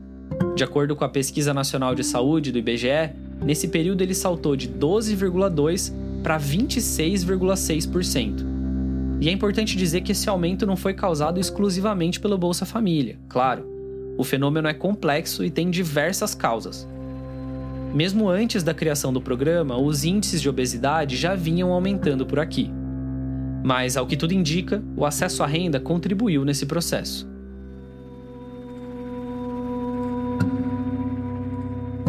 De 0.55 0.63
acordo 0.63 0.95
com 0.95 1.03
a 1.03 1.09
Pesquisa 1.09 1.53
Nacional 1.53 1.95
de 1.95 2.03
Saúde 2.03 2.51
do 2.51 2.59
IBGE, 2.59 3.13
nesse 3.41 3.67
período 3.67 4.01
ele 4.01 4.13
saltou 4.13 4.55
de 4.55 4.69
12,2% 4.69 5.93
para 6.21 6.39
26,6%. 6.39 8.53
E 9.19 9.29
é 9.29 9.31
importante 9.31 9.77
dizer 9.77 10.01
que 10.01 10.11
esse 10.11 10.29
aumento 10.29 10.65
não 10.65 10.75
foi 10.75 10.93
causado 10.93 11.39
exclusivamente 11.39 12.19
pelo 12.19 12.37
Bolsa 12.37 12.65
Família, 12.65 13.17
claro. 13.29 13.65
O 14.17 14.23
fenômeno 14.23 14.67
é 14.67 14.73
complexo 14.73 15.43
e 15.43 15.49
tem 15.49 15.69
diversas 15.69 16.35
causas. 16.35 16.87
Mesmo 17.93 18.29
antes 18.29 18.63
da 18.63 18.73
criação 18.73 19.13
do 19.13 19.21
programa, 19.21 19.77
os 19.77 20.03
índices 20.03 20.41
de 20.41 20.49
obesidade 20.49 21.15
já 21.15 21.35
vinham 21.35 21.71
aumentando 21.71 22.25
por 22.25 22.39
aqui. 22.39 22.71
Mas, 23.63 23.95
ao 23.95 24.05
que 24.05 24.17
tudo 24.17 24.33
indica, 24.33 24.83
o 24.95 25.05
acesso 25.05 25.43
à 25.43 25.47
renda 25.47 25.79
contribuiu 25.79 26.43
nesse 26.43 26.65
processo. 26.65 27.32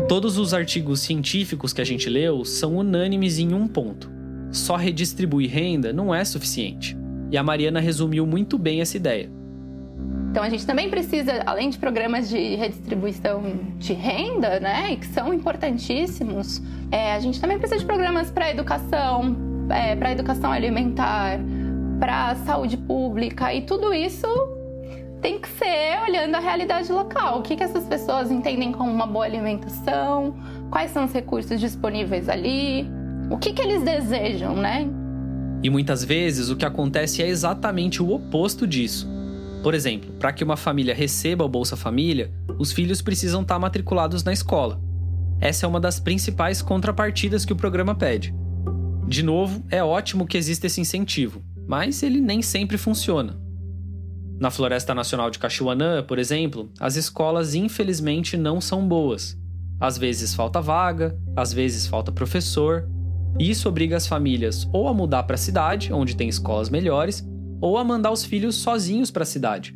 Todos 0.09 0.37
os 0.37 0.53
artigos 0.53 1.01
científicos 1.01 1.73
que 1.73 1.81
a 1.81 1.85
gente 1.85 2.11
leu 2.11 2.45
são 2.45 2.77
unânimes 2.77 3.38
em 3.38 3.55
um 3.55 3.67
ponto: 3.67 4.11
só 4.53 4.77
redistribuir 4.77 5.51
renda 5.51 5.95
não 5.95 6.14
é 6.14 6.23
suficiente. 6.25 6.97
E 7.31 7.38
a 7.38 7.43
Mariana 7.43 7.81
resumiu 7.81 8.27
muito 8.27 8.59
bem 8.59 8.83
essa 8.83 8.99
ideia. 8.99 9.31
Então 10.31 10.43
a 10.43 10.51
gente 10.51 10.67
também 10.67 10.90
precisa, 10.90 11.43
além 11.47 11.71
de 11.71 11.79
programas 11.79 12.29
de 12.29 12.57
redistribuição 12.57 13.43
de 13.79 13.95
renda, 13.95 14.61
né, 14.61 14.97
que 14.97 15.07
são 15.07 15.33
importantíssimos, 15.33 16.61
é, 16.90 17.14
a 17.14 17.21
gente 17.21 17.40
também 17.40 17.59
precisa 17.59 17.81
de 17.81 17.87
programas 17.87 18.31
para 18.31 18.51
educação, 18.51 19.37
é, 19.71 19.97
para 19.97 20.12
educação 20.12 20.53
alimentar, 20.53 21.38
para 21.99 22.35
saúde 22.45 22.77
pública 22.77 23.55
e 23.55 23.62
tudo 23.62 23.95
isso 23.95 24.27
tem 25.25 25.41
que 25.41 25.49
ser 25.49 25.99
olhando 26.07 26.35
a 26.35 26.39
realidade 26.39 26.93
local. 26.93 27.39
O 27.39 27.43
que, 27.43 27.57
que 27.57 27.63
essas 27.63 27.85
pessoas 27.85 28.31
entendem 28.31 28.73
como 28.73 28.93
uma 28.93 29.07
boa 29.07 29.25
alimentação? 29.25 30.37
Quais 30.71 30.91
são 30.91 31.07
os 31.07 31.13
recursos 31.15 31.59
disponíveis 31.59 32.29
ali? 32.29 32.87
O 33.31 33.39
que, 33.39 33.55
que 33.55 33.63
eles 33.63 33.83
desejam, 33.83 34.55
né? 34.55 34.87
E 35.63 35.71
muitas 35.71 36.05
vezes 36.05 36.51
o 36.51 36.57
que 36.57 36.67
acontece 36.67 37.23
é 37.23 37.27
exatamente 37.27 38.03
o 38.03 38.13
oposto 38.13 38.67
disso. 38.67 39.09
Por 39.63 39.73
exemplo, 39.73 40.13
para 40.21 40.31
que 40.31 40.45
uma 40.45 40.59
família 40.59 40.95
receba 40.95 41.43
o 41.43 41.49
Bolsa 41.49 41.75
Família, 41.75 42.31
os 42.59 42.71
filhos 42.71 43.01
precisam 43.01 43.41
estar 43.41 43.55
tá 43.55 43.59
matriculados 43.59 44.23
na 44.23 44.33
escola. 44.33 44.79
Essa 45.41 45.65
é 45.65 45.69
uma 45.69 45.81
das 45.81 45.99
principais 45.99 46.61
contrapartidas 46.61 47.47
que 47.47 47.53
o 47.55 47.57
programa 47.57 47.95
pede. 47.95 48.35
De 49.09 49.23
novo, 49.23 49.65
é 49.71 49.83
ótimo 49.83 50.27
que 50.27 50.37
exista 50.37 50.67
esse 50.67 50.83
incentivo, 50.83 51.43
mas 51.67 52.03
ele 52.03 52.21
nem 52.21 52.43
sempre 52.43 52.77
funciona. 52.77 53.43
Na 54.45 54.51
Floresta 54.51 54.95
Nacional 54.95 55.31
de 55.31 55.39
Cachuanã, 55.39 56.03
por 56.03 56.19
exemplo, 56.19 56.71
as 56.79 56.97
escolas 56.97 57.55
infelizmente 57.55 58.37
não 58.37 58.61
são 58.61 58.87
boas. 58.87 59.39
Às 59.81 59.97
vezes 59.97 60.35
falta 60.35 60.61
vaga, 60.61 61.19
às 61.35 61.51
vezes 61.51 61.87
falta 61.87 62.13
professor, 62.13 62.87
e 63.39 63.49
isso 63.49 63.67
obriga 63.71 63.97
as 63.97 64.07
famílias 64.07 64.69
ou 64.71 64.87
a 64.87 64.93
mudar 64.93 65.23
para 65.23 65.37
a 65.37 65.39
cidade, 65.39 65.91
onde 65.95 66.15
tem 66.15 66.29
escolas 66.29 66.69
melhores, 66.69 67.27
ou 67.59 67.79
a 67.79 67.85
mandar 67.85 68.11
os 68.11 68.23
filhos 68.23 68.57
sozinhos 68.57 69.11
para 69.11 69.23
a 69.23 69.27
cidade. 69.27 69.75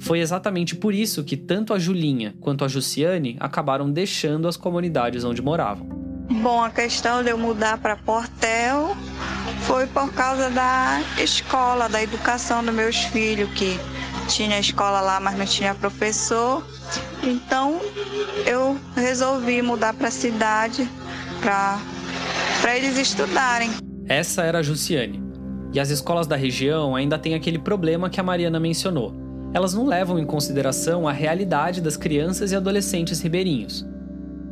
Foi 0.00 0.18
exatamente 0.18 0.74
por 0.74 0.92
isso 0.92 1.22
que 1.22 1.36
tanto 1.36 1.72
a 1.72 1.78
Julinha 1.78 2.34
quanto 2.40 2.64
a 2.64 2.68
Jussiane 2.68 3.36
acabaram 3.38 3.88
deixando 3.88 4.48
as 4.48 4.56
comunidades 4.56 5.22
onde 5.22 5.40
moravam. 5.40 5.86
Bom, 6.42 6.60
a 6.60 6.70
questão 6.70 7.22
de 7.22 7.30
eu 7.30 7.38
mudar 7.38 7.78
para 7.78 7.94
Portel 7.94 8.96
foi 9.60 9.86
por 9.86 10.12
causa 10.12 10.50
da 10.50 11.00
escola, 11.22 11.88
da 11.88 12.02
educação 12.02 12.64
dos 12.64 12.74
meus 12.74 12.96
filhos, 12.96 13.48
que 13.52 13.78
tinha 14.28 14.58
escola 14.58 15.00
lá, 15.00 15.18
mas 15.18 15.36
não 15.36 15.46
tinha 15.46 15.74
professor. 15.74 16.62
Então 17.22 17.80
eu 18.46 18.78
resolvi 18.94 19.60
mudar 19.62 19.94
para 19.94 20.08
a 20.08 20.10
cidade 20.10 20.88
para 21.40 22.76
eles 22.76 22.96
estudarem. 22.96 23.70
Essa 24.06 24.42
era 24.42 24.58
a 24.58 24.62
Jussiane. 24.62 25.22
E 25.72 25.80
as 25.80 25.90
escolas 25.90 26.26
da 26.26 26.36
região 26.36 26.94
ainda 26.94 27.18
têm 27.18 27.34
aquele 27.34 27.58
problema 27.58 28.08
que 28.08 28.20
a 28.20 28.22
Mariana 28.22 28.60
mencionou. 28.60 29.14
Elas 29.52 29.74
não 29.74 29.86
levam 29.86 30.18
em 30.18 30.24
consideração 30.24 31.08
a 31.08 31.12
realidade 31.12 31.80
das 31.80 31.96
crianças 31.96 32.52
e 32.52 32.56
adolescentes 32.56 33.20
ribeirinhos. 33.20 33.86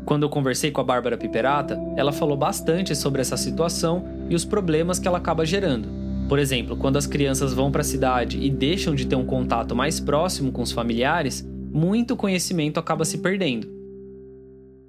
Quando 0.04 0.22
eu 0.22 0.30
conversei 0.30 0.70
com 0.70 0.80
a 0.80 0.84
Bárbara 0.84 1.18
Piperata, 1.18 1.78
ela 1.96 2.12
falou 2.12 2.36
bastante 2.36 2.94
sobre 2.94 3.20
essa 3.20 3.36
situação 3.36 4.04
e 4.28 4.34
os 4.34 4.44
problemas 4.44 4.98
que 4.98 5.08
ela 5.08 5.18
acaba 5.18 5.44
gerando. 5.44 6.05
Por 6.28 6.40
exemplo, 6.40 6.76
quando 6.76 6.96
as 6.96 7.06
crianças 7.06 7.54
vão 7.54 7.70
para 7.70 7.82
a 7.82 7.84
cidade 7.84 8.40
e 8.40 8.50
deixam 8.50 8.96
de 8.96 9.06
ter 9.06 9.14
um 9.14 9.24
contato 9.24 9.76
mais 9.76 10.00
próximo 10.00 10.50
com 10.50 10.60
os 10.60 10.72
familiares, 10.72 11.42
muito 11.70 12.16
conhecimento 12.16 12.80
acaba 12.80 13.04
se 13.04 13.18
perdendo. 13.18 13.68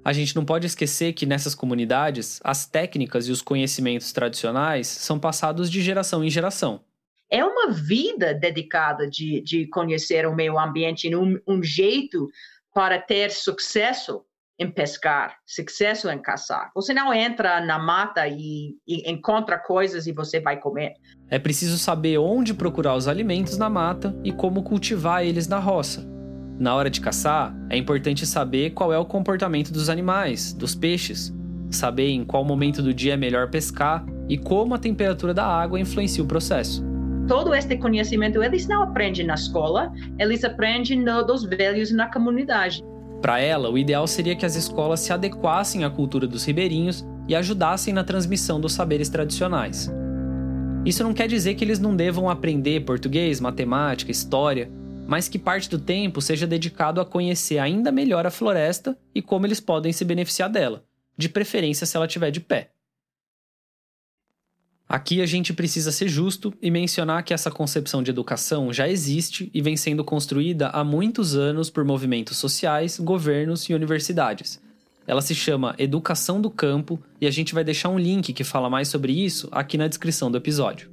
A 0.04 0.12
gente 0.12 0.34
não 0.34 0.44
pode 0.44 0.66
esquecer 0.66 1.12
que 1.12 1.26
nessas 1.26 1.54
comunidades, 1.54 2.40
as 2.42 2.66
técnicas 2.66 3.28
e 3.28 3.30
os 3.30 3.40
conhecimentos 3.40 4.10
tradicionais 4.10 4.88
são 4.88 5.18
passados 5.18 5.70
de 5.70 5.80
geração 5.80 6.24
em 6.24 6.30
geração. 6.30 6.80
É 7.30 7.44
uma 7.44 7.70
vida 7.70 8.34
dedicada 8.34 9.08
de, 9.08 9.40
de 9.42 9.66
conhecer 9.68 10.26
o 10.26 10.34
meio 10.34 10.58
ambiente, 10.58 11.14
um, 11.14 11.38
um 11.46 11.62
jeito 11.62 12.28
para 12.74 12.98
ter 12.98 13.30
sucesso 13.30 14.22
em 14.58 14.68
pescar, 14.68 15.36
sucesso 15.46 16.10
em 16.10 16.18
caçar. 16.18 16.70
Você 16.74 16.92
não 16.92 17.14
entra 17.14 17.60
na 17.60 17.78
mata 17.78 18.26
e, 18.26 18.74
e, 18.86 19.08
encontra 19.10 19.56
coisas 19.56 20.06
e 20.06 20.12
você 20.12 20.40
vai 20.40 20.58
comer. 20.58 20.94
É 21.30 21.38
preciso 21.38 21.78
saber 21.78 22.18
onde 22.18 22.52
procurar 22.52 22.96
os 22.96 23.06
alimentos 23.06 23.56
na 23.56 23.70
mata 23.70 24.18
e 24.24 24.32
como 24.32 24.64
cultivar 24.64 25.24
eles 25.24 25.46
na 25.46 25.58
roça. 25.58 26.04
Na 26.58 26.74
hora 26.74 26.90
de 26.90 27.00
caçar, 27.00 27.54
é 27.70 27.76
importante 27.76 28.26
saber 28.26 28.70
qual 28.70 28.92
é 28.92 28.98
o 28.98 29.04
comportamento 29.04 29.72
dos 29.72 29.88
animais, 29.88 30.52
dos 30.52 30.74
peixes, 30.74 31.32
saber 31.70 32.08
em 32.08 32.24
qual 32.24 32.44
momento 32.44 32.82
do 32.82 32.92
dia 32.92 33.14
é 33.14 33.16
melhor 33.16 33.48
pescar 33.48 34.04
e 34.28 34.36
como 34.36 34.74
a 34.74 34.78
temperatura 34.78 35.32
da 35.32 35.46
água 35.46 35.78
influencia 35.78 36.24
o 36.24 36.26
processo. 36.26 36.84
Todo 37.28 37.54
este 37.54 37.76
conhecimento 37.76 38.42
eles 38.42 38.66
não 38.66 38.82
aprendem 38.82 39.24
na 39.24 39.34
escola, 39.34 39.92
eles 40.18 40.42
aprendem 40.42 40.98
no, 40.98 41.22
dos 41.22 41.44
velhos 41.44 41.92
na 41.92 42.10
comunidade. 42.10 42.82
Para 43.20 43.40
ela, 43.40 43.70
o 43.70 43.76
ideal 43.76 44.06
seria 44.06 44.36
que 44.36 44.46
as 44.46 44.54
escolas 44.54 45.00
se 45.00 45.12
adequassem 45.12 45.84
à 45.84 45.90
cultura 45.90 46.26
dos 46.26 46.44
ribeirinhos 46.44 47.04
e 47.26 47.34
ajudassem 47.34 47.92
na 47.92 48.04
transmissão 48.04 48.60
dos 48.60 48.72
saberes 48.72 49.08
tradicionais. 49.08 49.90
Isso 50.84 51.02
não 51.02 51.12
quer 51.12 51.26
dizer 51.26 51.54
que 51.54 51.64
eles 51.64 51.78
não 51.78 51.94
devam 51.94 52.30
aprender 52.30 52.84
português, 52.84 53.40
matemática, 53.40 54.10
história, 54.10 54.70
mas 55.06 55.28
que 55.28 55.38
parte 55.38 55.68
do 55.68 55.78
tempo 55.78 56.20
seja 56.20 56.46
dedicado 56.46 57.00
a 57.00 57.04
conhecer 57.04 57.58
ainda 57.58 57.90
melhor 57.90 58.26
a 58.26 58.30
floresta 58.30 58.96
e 59.14 59.20
como 59.20 59.46
eles 59.46 59.60
podem 59.60 59.92
se 59.92 60.04
beneficiar 60.04 60.48
dela, 60.48 60.84
de 61.16 61.28
preferência 61.28 61.86
se 61.86 61.96
ela 61.96 62.06
estiver 62.06 62.30
de 62.30 62.40
pé. 62.40 62.70
Aqui 64.88 65.20
a 65.20 65.26
gente 65.26 65.52
precisa 65.52 65.92
ser 65.92 66.08
justo 66.08 66.54
e 66.62 66.70
mencionar 66.70 67.22
que 67.22 67.34
essa 67.34 67.50
concepção 67.50 68.02
de 68.02 68.10
educação 68.10 68.72
já 68.72 68.88
existe 68.88 69.50
e 69.52 69.60
vem 69.60 69.76
sendo 69.76 70.02
construída 70.02 70.68
há 70.68 70.82
muitos 70.82 71.36
anos 71.36 71.68
por 71.68 71.84
movimentos 71.84 72.38
sociais, 72.38 72.98
governos 72.98 73.68
e 73.68 73.74
universidades. 73.74 74.58
Ela 75.06 75.20
se 75.20 75.34
chama 75.34 75.74
Educação 75.78 76.40
do 76.40 76.50
Campo 76.50 76.98
e 77.20 77.26
a 77.26 77.30
gente 77.30 77.52
vai 77.52 77.62
deixar 77.62 77.90
um 77.90 77.98
link 77.98 78.32
que 78.32 78.42
fala 78.42 78.70
mais 78.70 78.88
sobre 78.88 79.12
isso 79.12 79.46
aqui 79.52 79.76
na 79.76 79.88
descrição 79.88 80.30
do 80.30 80.38
episódio. 80.38 80.90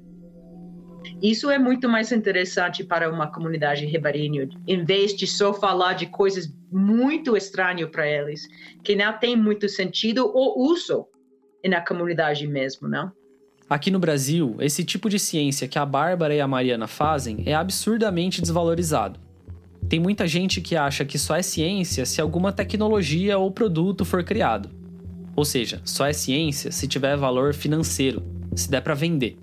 Isso 1.22 1.50
é 1.50 1.58
muito 1.58 1.88
mais 1.88 2.12
interessante 2.12 2.84
para 2.84 3.10
uma 3.10 3.32
comunidade 3.32 3.86
ribeirinha, 3.86 4.50
em 4.68 4.84
vez 4.84 5.16
de 5.16 5.26
só 5.26 5.54
falar 5.54 5.94
de 5.94 6.08
coisas 6.08 6.54
muito 6.70 7.38
estranhas 7.38 7.90
para 7.90 8.06
eles, 8.06 8.42
que 8.84 8.94
não 8.94 9.18
tem 9.18 9.38
muito 9.38 9.70
sentido 9.70 10.30
ou 10.34 10.70
uso 10.70 11.08
na 11.66 11.80
comunidade 11.80 12.46
mesmo, 12.46 12.90
não? 12.90 13.12
Aqui 13.68 13.90
no 13.90 13.98
Brasil, 13.98 14.56
esse 14.60 14.84
tipo 14.84 15.10
de 15.10 15.18
ciência 15.18 15.68
que 15.68 15.80
a 15.80 15.86
Bárbara 15.86 16.36
e 16.36 16.40
a 16.40 16.48
Mariana 16.48 16.86
fazem 16.86 17.42
é 17.48 17.56
absurdamente 17.56 18.40
desvalorizado. 18.40 19.20
Tem 19.90 20.00
muita 20.00 20.28
gente 20.28 20.62
que 20.62 20.76
acha 20.76 21.04
que 21.04 21.18
só 21.18 21.36
é 21.36 21.42
ciência 21.42 22.06
se 22.06 22.22
alguma 22.22 22.52
tecnologia 22.52 23.40
ou 23.40 23.50
produto 23.50 24.06
for 24.06 24.24
criado. 24.24 24.70
Ou 25.36 25.44
seja, 25.44 25.82
só 25.84 26.06
é 26.06 26.14
ciência 26.14 26.72
se 26.72 26.88
tiver 26.88 27.18
valor 27.18 27.56
financeiro, 27.56 28.22
se 28.56 28.70
der 28.70 28.82
para 28.82 28.94
vender. 28.94 29.36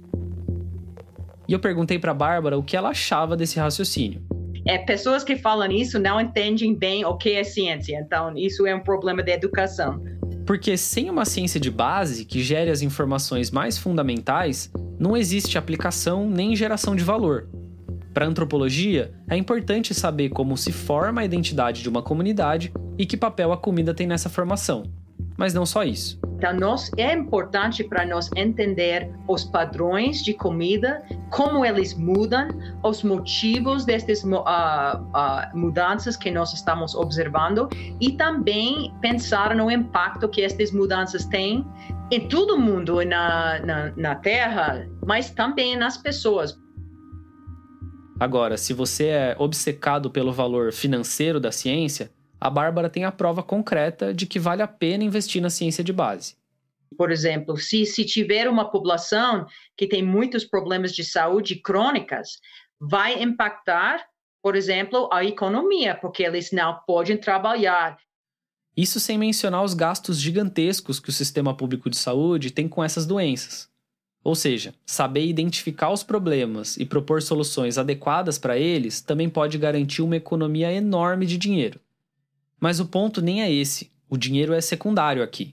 E 1.48 1.52
eu 1.52 1.58
perguntei 1.58 1.98
para 1.98 2.14
Bárbara 2.14 2.56
o 2.56 2.62
que 2.62 2.76
ela 2.76 2.90
achava 2.90 3.36
desse 3.36 3.58
raciocínio. 3.58 4.22
É, 4.64 4.78
pessoas 4.78 5.24
que 5.24 5.34
falam 5.34 5.72
isso 5.72 5.98
não 5.98 6.20
entendem 6.20 6.72
bem 6.72 7.04
o 7.04 7.16
que 7.16 7.32
é 7.32 7.42
ciência, 7.42 7.98
então 7.98 8.36
isso 8.36 8.64
é 8.68 8.74
um 8.74 8.80
problema 8.80 9.20
de 9.20 9.32
educação. 9.32 10.00
Porque 10.47 10.76
sem 10.76 11.09
uma 11.09 11.24
ciência 11.24 11.61
de 11.61 11.70
base 11.70 12.24
que 12.24 12.43
gere 12.43 12.70
as 12.70 12.82
informações 12.82 13.51
mais 13.51 13.78
fundamentais, 13.78 14.70
não 14.99 15.16
existe 15.16 15.57
aplicação 15.57 16.28
nem 16.28 16.55
geração 16.57 16.97
de 16.97 17.05
valor. 17.05 17.49
Para 18.12 18.26
a 18.26 18.28
antropologia, 18.28 19.12
é 19.28 19.36
importante 19.36 19.95
saber 19.95 20.28
como 20.28 20.57
se 20.57 20.70
forma 20.70 21.22
a 21.22 21.24
identidade 21.24 21.82
de 21.82 21.88
uma 21.88 22.03
comunidade 22.03 22.72
e 22.99 23.07
que 23.07 23.16
papel 23.16 23.53
a 23.53 23.57
comida 23.57 23.95
tem 23.95 24.07
nessa 24.07 24.28
formação. 24.28 24.84
Mas 25.36 25.55
não 25.55 25.64
só 25.64 25.82
isso. 25.82 26.20
Então, 26.43 26.55
nós, 26.55 26.90
é 26.97 27.14
importante 27.14 27.84
para 27.84 28.05
nós 28.05 28.28
entender 28.34 29.09
os 29.28 29.45
padrões 29.45 30.24
de 30.24 30.34
comida, 30.34 31.01
como 31.30 31.64
eles 31.64 31.95
mudam, 31.95 32.49
os 32.82 33.05
motivos 33.05 33.84
dessas 33.84 34.24
uh, 34.24 34.40
uh, 34.40 35.57
mudanças 35.57 36.16
que 36.16 36.32
nós 36.32 36.53
estamos 36.53 36.97
observando 36.97 37.68
e 38.01 38.11
também 38.16 38.93
pensar 39.01 39.55
no 39.55 39.70
impacto 39.70 40.28
que 40.28 40.43
essas 40.43 40.72
mudanças 40.72 41.24
têm 41.26 41.64
em 42.11 42.26
todo 42.26 42.59
mundo 42.59 43.05
na, 43.05 43.61
na, 43.61 43.93
na 43.97 44.14
Terra, 44.16 44.84
mas 45.07 45.30
também 45.30 45.76
nas 45.76 45.97
pessoas. 45.97 46.61
Agora, 48.18 48.57
se 48.57 48.74
você 48.74 49.07
é 49.07 49.36
obcecado 49.38 50.11
pelo 50.11 50.32
valor 50.32 50.72
financeiro 50.72 51.38
da 51.38 51.53
ciência, 51.53 52.11
a 52.43 52.51
Bárbara 52.51 52.90
tem 52.90 53.05
a 53.05 53.12
prova 53.12 53.40
concreta 53.40 54.12
de 54.12 54.26
que 54.26 54.40
vale 54.40 54.62
a 54.62 54.66
pena 54.66 55.05
investir 55.05 55.40
na 55.40 55.49
ciência 55.49 55.84
de 55.84 55.93
base. 55.93 56.34
Por 56.99 57.12
exemplo, 57.12 57.57
se, 57.57 57.86
se 57.86 58.05
tiver 58.05 58.49
uma 58.49 58.68
população 58.68 59.47
que 59.76 59.86
tem 59.86 60.03
muitos 60.03 60.45
problemas 60.45 60.93
de 60.93 61.05
saúde 61.05 61.55
crônicas, 61.55 62.40
vai 62.80 63.22
impactar, 63.22 64.05
por 64.43 64.57
exemplo, 64.57 65.09
a 65.12 65.24
economia, 65.24 65.95
porque 65.95 66.24
eles 66.24 66.51
não 66.51 66.80
podem 66.84 67.16
trabalhar. 67.16 67.97
Isso 68.76 68.99
sem 68.99 69.16
mencionar 69.16 69.62
os 69.62 69.72
gastos 69.72 70.18
gigantescos 70.20 70.99
que 70.99 71.11
o 71.11 71.12
sistema 71.12 71.57
público 71.57 71.88
de 71.88 71.97
saúde 71.97 72.51
tem 72.51 72.66
com 72.66 72.82
essas 72.82 73.07
doenças. 73.07 73.70
Ou 74.24 74.34
seja, 74.34 74.74
saber 74.84 75.24
identificar 75.26 75.90
os 75.90 76.03
problemas 76.03 76.76
e 76.76 76.84
propor 76.84 77.22
soluções 77.22 77.78
adequadas 77.78 78.36
para 78.36 78.59
eles 78.59 79.01
também 79.01 79.30
pode 79.30 79.57
garantir 79.59 80.03
uma 80.03 80.16
economia 80.16 80.72
enorme 80.72 81.24
de 81.24 81.38
dinheiro. 81.38 81.78
Mas 82.62 82.78
o 82.78 82.86
ponto 82.86 83.20
nem 83.20 83.42
é 83.42 83.50
esse. 83.50 83.90
O 84.08 84.16
dinheiro 84.16 84.54
é 84.54 84.60
secundário 84.60 85.20
aqui. 85.20 85.52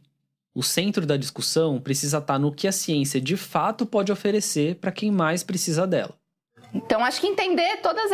O 0.53 0.61
centro 0.61 1.07
da 1.07 1.17
discussão 1.17 1.81
precisa 1.81 2.19
estar 2.19 2.37
no 2.37 2.53
que 2.53 2.67
a 2.67 2.71
ciência 2.71 3.19
de 3.19 3.35
fato 3.35 3.83
pode 3.83 4.11
oferecer 4.11 4.75
para 4.75 4.91
quem 4.91 5.09
mais 5.09 5.43
precisa 5.43 5.87
dela. 5.87 6.13
Então, 6.71 7.03
acho 7.03 7.19
que 7.19 7.25
entender 7.25 7.77
todos 7.77 8.11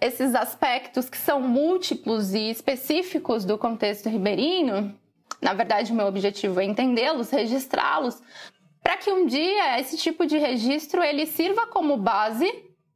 esses 0.00 0.34
aspectos 0.34 1.08
que 1.08 1.16
são 1.16 1.40
múltiplos 1.40 2.34
e 2.34 2.50
específicos 2.50 3.44
do 3.44 3.56
contexto 3.56 4.08
ribeirinho, 4.08 4.92
na 5.40 5.54
verdade, 5.54 5.92
o 5.92 5.94
meu 5.94 6.06
objetivo 6.06 6.58
é 6.58 6.64
entendê-los, 6.64 7.30
registrá-los, 7.30 8.20
para 8.82 8.96
que 8.96 9.12
um 9.12 9.26
dia 9.26 9.78
esse 9.78 9.96
tipo 9.96 10.26
de 10.26 10.36
registro 10.38 11.04
ele 11.04 11.24
sirva 11.24 11.68
como 11.68 11.96
base 11.96 12.52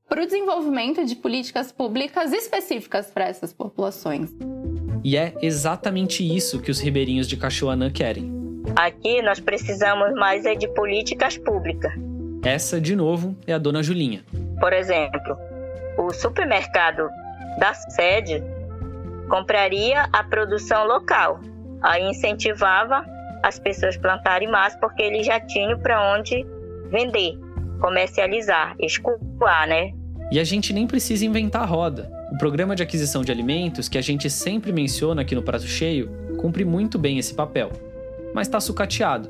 para 0.09 0.21
o 0.21 0.27
desenvolvimento 0.27 1.05
de 1.05 1.15
políticas 1.15 1.71
públicas 1.71 2.33
específicas 2.33 3.09
para 3.09 3.29
essas 3.29 3.53
populações. 3.53 4.31
E 5.05 5.17
é 5.17 5.35
exatamente 5.43 6.25
isso 6.25 6.61
que 6.61 6.71
os 6.71 6.81
ribeirinhos 6.81 7.29
de 7.29 7.37
Cachoanã 7.37 7.91
querem. 7.91 8.39
Aqui 8.77 9.23
nós 9.23 9.41
precisamos 9.41 10.13
mais 10.15 10.45
é 10.45 10.55
de 10.55 10.69
políticas 10.69 11.37
públicas. 11.39 11.93
Essa, 12.45 12.81
de 12.81 12.95
novo, 12.95 13.37
é 13.47 13.53
a 13.53 13.59
dona 13.59 13.83
Julinha. 13.83 14.25
Por 14.61 14.73
exemplo, 14.73 15.37
o 15.97 16.13
supermercado 16.13 17.09
da 17.59 17.75
sede 17.75 18.43
compraria 19.29 20.09
a 20.13 20.23
produção 20.25 20.87
local. 20.87 21.41
Aí 21.83 22.09
incentivava 22.09 23.05
as 23.43 23.59
pessoas 23.59 23.97
a 23.97 24.01
plantarem 24.01 24.51
mais 24.51 24.75
porque 24.77 25.03
eles 25.03 25.27
já 25.27 25.41
tinham 25.41 25.79
para 25.79 26.17
onde 26.17 26.45
vender, 26.91 27.39
comercializar, 27.81 28.75
escoar, 28.81 29.69
né? 29.69 29.93
E 30.31 30.39
a 30.39 30.45
gente 30.45 30.73
nem 30.73 30.87
precisa 30.87 31.25
inventar 31.25 31.63
a 31.63 31.67
roda. 31.67 32.18
O 32.39 32.47
programa 32.49 32.77
de 32.77 32.85
aquisição 32.85 33.25
de 33.25 33.33
alimentos, 33.33 33.89
que 33.89 33.99
a 33.99 34.01
gente 34.01 34.31
sempre 34.31 34.71
menciona 34.71 35.23
aqui 35.23 35.35
no 35.35 35.43
Prato 35.43 35.67
Cheio, 35.67 36.09
cumpre 36.37 36.65
muito 36.65 36.97
bem 36.97 37.19
esse 37.19 37.35
papel. 37.35 37.73
Mas 38.33 38.47
está 38.47 38.61
sucateado. 38.61 39.29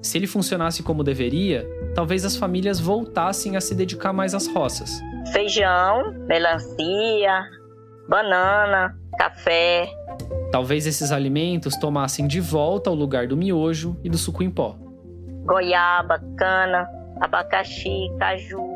Se 0.00 0.16
ele 0.16 0.28
funcionasse 0.28 0.80
como 0.80 1.02
deveria, 1.02 1.66
talvez 1.92 2.24
as 2.24 2.36
famílias 2.36 2.78
voltassem 2.78 3.56
a 3.56 3.60
se 3.60 3.74
dedicar 3.74 4.12
mais 4.12 4.32
às 4.32 4.46
roças. 4.46 5.02
Feijão, 5.32 6.14
melancia, 6.28 7.46
banana, 8.08 8.96
café. 9.18 9.88
Talvez 10.52 10.86
esses 10.86 11.10
alimentos 11.10 11.74
tomassem 11.76 12.28
de 12.28 12.40
volta 12.40 12.92
o 12.92 12.94
lugar 12.94 13.26
do 13.26 13.36
miojo 13.36 13.96
e 14.04 14.08
do 14.08 14.16
suco 14.16 14.44
em 14.44 14.50
pó. 14.50 14.78
Goiaba, 15.44 16.22
cana, 16.38 16.88
abacaxi, 17.20 18.08
caju. 18.20 18.75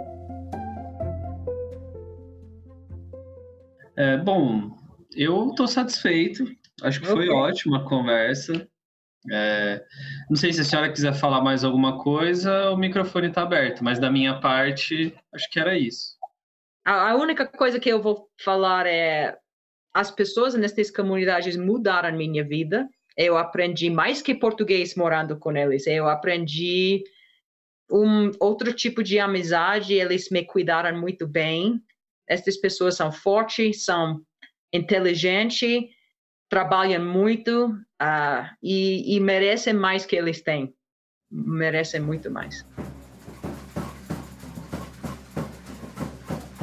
É, 4.01 4.16
bom, 4.16 4.78
eu 5.14 5.51
estou 5.51 5.68
satisfeito. 5.68 6.46
Acho 6.82 7.01
que 7.03 7.07
foi 7.07 7.28
okay. 7.28 7.36
ótima 7.36 7.78
a 7.80 7.84
conversa. 7.84 8.66
É, 9.30 9.84
não 10.30 10.36
sei 10.36 10.55
se 10.55 10.62
a 10.62 10.64
senhora 10.64 10.90
quiser 10.90 11.12
falar 11.12 11.42
mais 11.42 11.62
alguma 11.62 12.03
coisa, 12.03 12.70
o 12.70 12.78
microfone 12.78 13.28
está 13.28 13.42
aberto, 13.42 13.84
mas 13.84 13.98
da 13.98 14.11
minha 14.11 14.40
parte, 14.40 15.14
acho 15.34 15.51
que 15.51 15.61
era 15.61 15.76
isso. 15.76 16.16
A, 16.82 17.11
a 17.11 17.16
única 17.16 17.44
coisa 17.46 17.78
que 17.78 17.90
eu 17.90 18.01
vou 18.01 18.26
falar 18.42 18.86
é 18.86 19.36
as 19.92 20.11
pessoas 20.11 20.55
nessas 20.55 20.90
comunidades 20.90 21.55
mudaram 21.55 22.16
minha 22.16 22.42
vida. 22.42 22.88
Eu 23.14 23.36
aprendi 23.36 23.90
mais 23.90 24.22
que 24.22 24.34
português 24.34 24.94
morando 24.94 25.38
com 25.38 25.55
eles. 25.55 25.86
Eu 25.86 26.09
aprendi 26.09 27.05
um 27.92 28.30
outro 28.40 28.72
tipo 28.72 29.03
de 29.03 29.18
amizade. 29.18 29.92
Eles 29.92 30.30
me 30.30 30.42
cuidaram 30.42 30.98
muito 30.98 31.26
bem. 31.26 31.82
Essas 32.30 32.56
pessoas 32.56 32.94
são 32.94 33.10
fortes, 33.10 33.84
são 33.84 34.20
inteligentes, 34.72 35.82
trabalham 36.48 37.04
muito 37.04 37.66
uh, 38.00 38.46
e, 38.62 39.16
e 39.16 39.18
merecem 39.18 39.72
mais 39.72 40.06
que 40.06 40.14
eles 40.14 40.40
têm. 40.40 40.72
Merecem 41.28 42.00
muito 42.00 42.30
mais. 42.30 42.64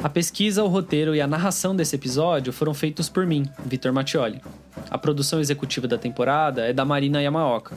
A 0.02 0.08
pesquisa, 0.08 0.64
o 0.64 0.68
roteiro 0.68 1.14
e 1.14 1.20
a 1.20 1.26
narração 1.26 1.76
desse 1.76 1.96
episódio 1.96 2.50
foram 2.50 2.72
feitos 2.72 3.10
por 3.10 3.26
mim, 3.26 3.44
Vitor 3.66 3.92
Mattioli. 3.92 4.40
A 4.88 4.96
produção 4.96 5.38
executiva 5.38 5.86
da 5.86 5.98
temporada 5.98 6.66
é 6.66 6.72
da 6.72 6.84
Marina 6.86 7.20
Yamaoka. 7.20 7.76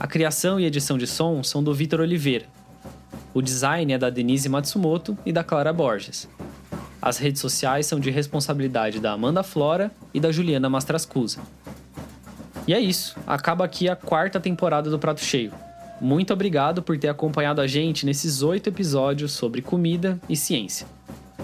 A 0.00 0.06
criação 0.08 0.58
e 0.58 0.64
edição 0.64 0.98
de 0.98 1.06
som 1.06 1.44
são 1.44 1.62
do 1.62 1.72
Vitor 1.72 2.00
Oliveira. 2.00 2.46
O 3.32 3.40
design 3.40 3.92
é 3.92 3.98
da 3.98 4.10
Denise 4.10 4.48
Matsumoto 4.48 5.16
e 5.24 5.32
da 5.32 5.44
Clara 5.44 5.72
Borges. 5.72 6.28
As 7.02 7.18
redes 7.18 7.40
sociais 7.40 7.86
são 7.86 7.98
de 7.98 8.10
responsabilidade 8.10 9.00
da 9.00 9.12
Amanda 9.12 9.42
Flora 9.42 9.90
e 10.12 10.20
da 10.20 10.30
Juliana 10.30 10.68
Mastrascusa. 10.68 11.40
E 12.66 12.74
é 12.74 12.80
isso, 12.80 13.16
acaba 13.26 13.64
aqui 13.64 13.88
a 13.88 13.96
quarta 13.96 14.38
temporada 14.38 14.90
do 14.90 14.98
Prato 14.98 15.20
Cheio. 15.20 15.52
Muito 16.00 16.32
obrigado 16.32 16.82
por 16.82 16.98
ter 16.98 17.08
acompanhado 17.08 17.60
a 17.60 17.66
gente 17.66 18.06
nesses 18.06 18.42
oito 18.42 18.68
episódios 18.68 19.32
sobre 19.32 19.60
comida 19.60 20.20
e 20.28 20.36
ciência. 20.36 20.86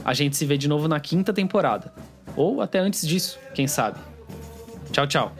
A 0.04 0.14
gente 0.14 0.36
se 0.36 0.44
vê 0.44 0.56
de 0.56 0.68
novo 0.68 0.88
na 0.88 1.00
quinta 1.00 1.32
temporada. 1.32 1.92
Ou 2.36 2.60
até 2.60 2.78
antes 2.78 3.06
disso, 3.06 3.38
quem 3.54 3.66
sabe. 3.66 3.98
Tchau, 4.92 5.06
tchau. 5.06 5.32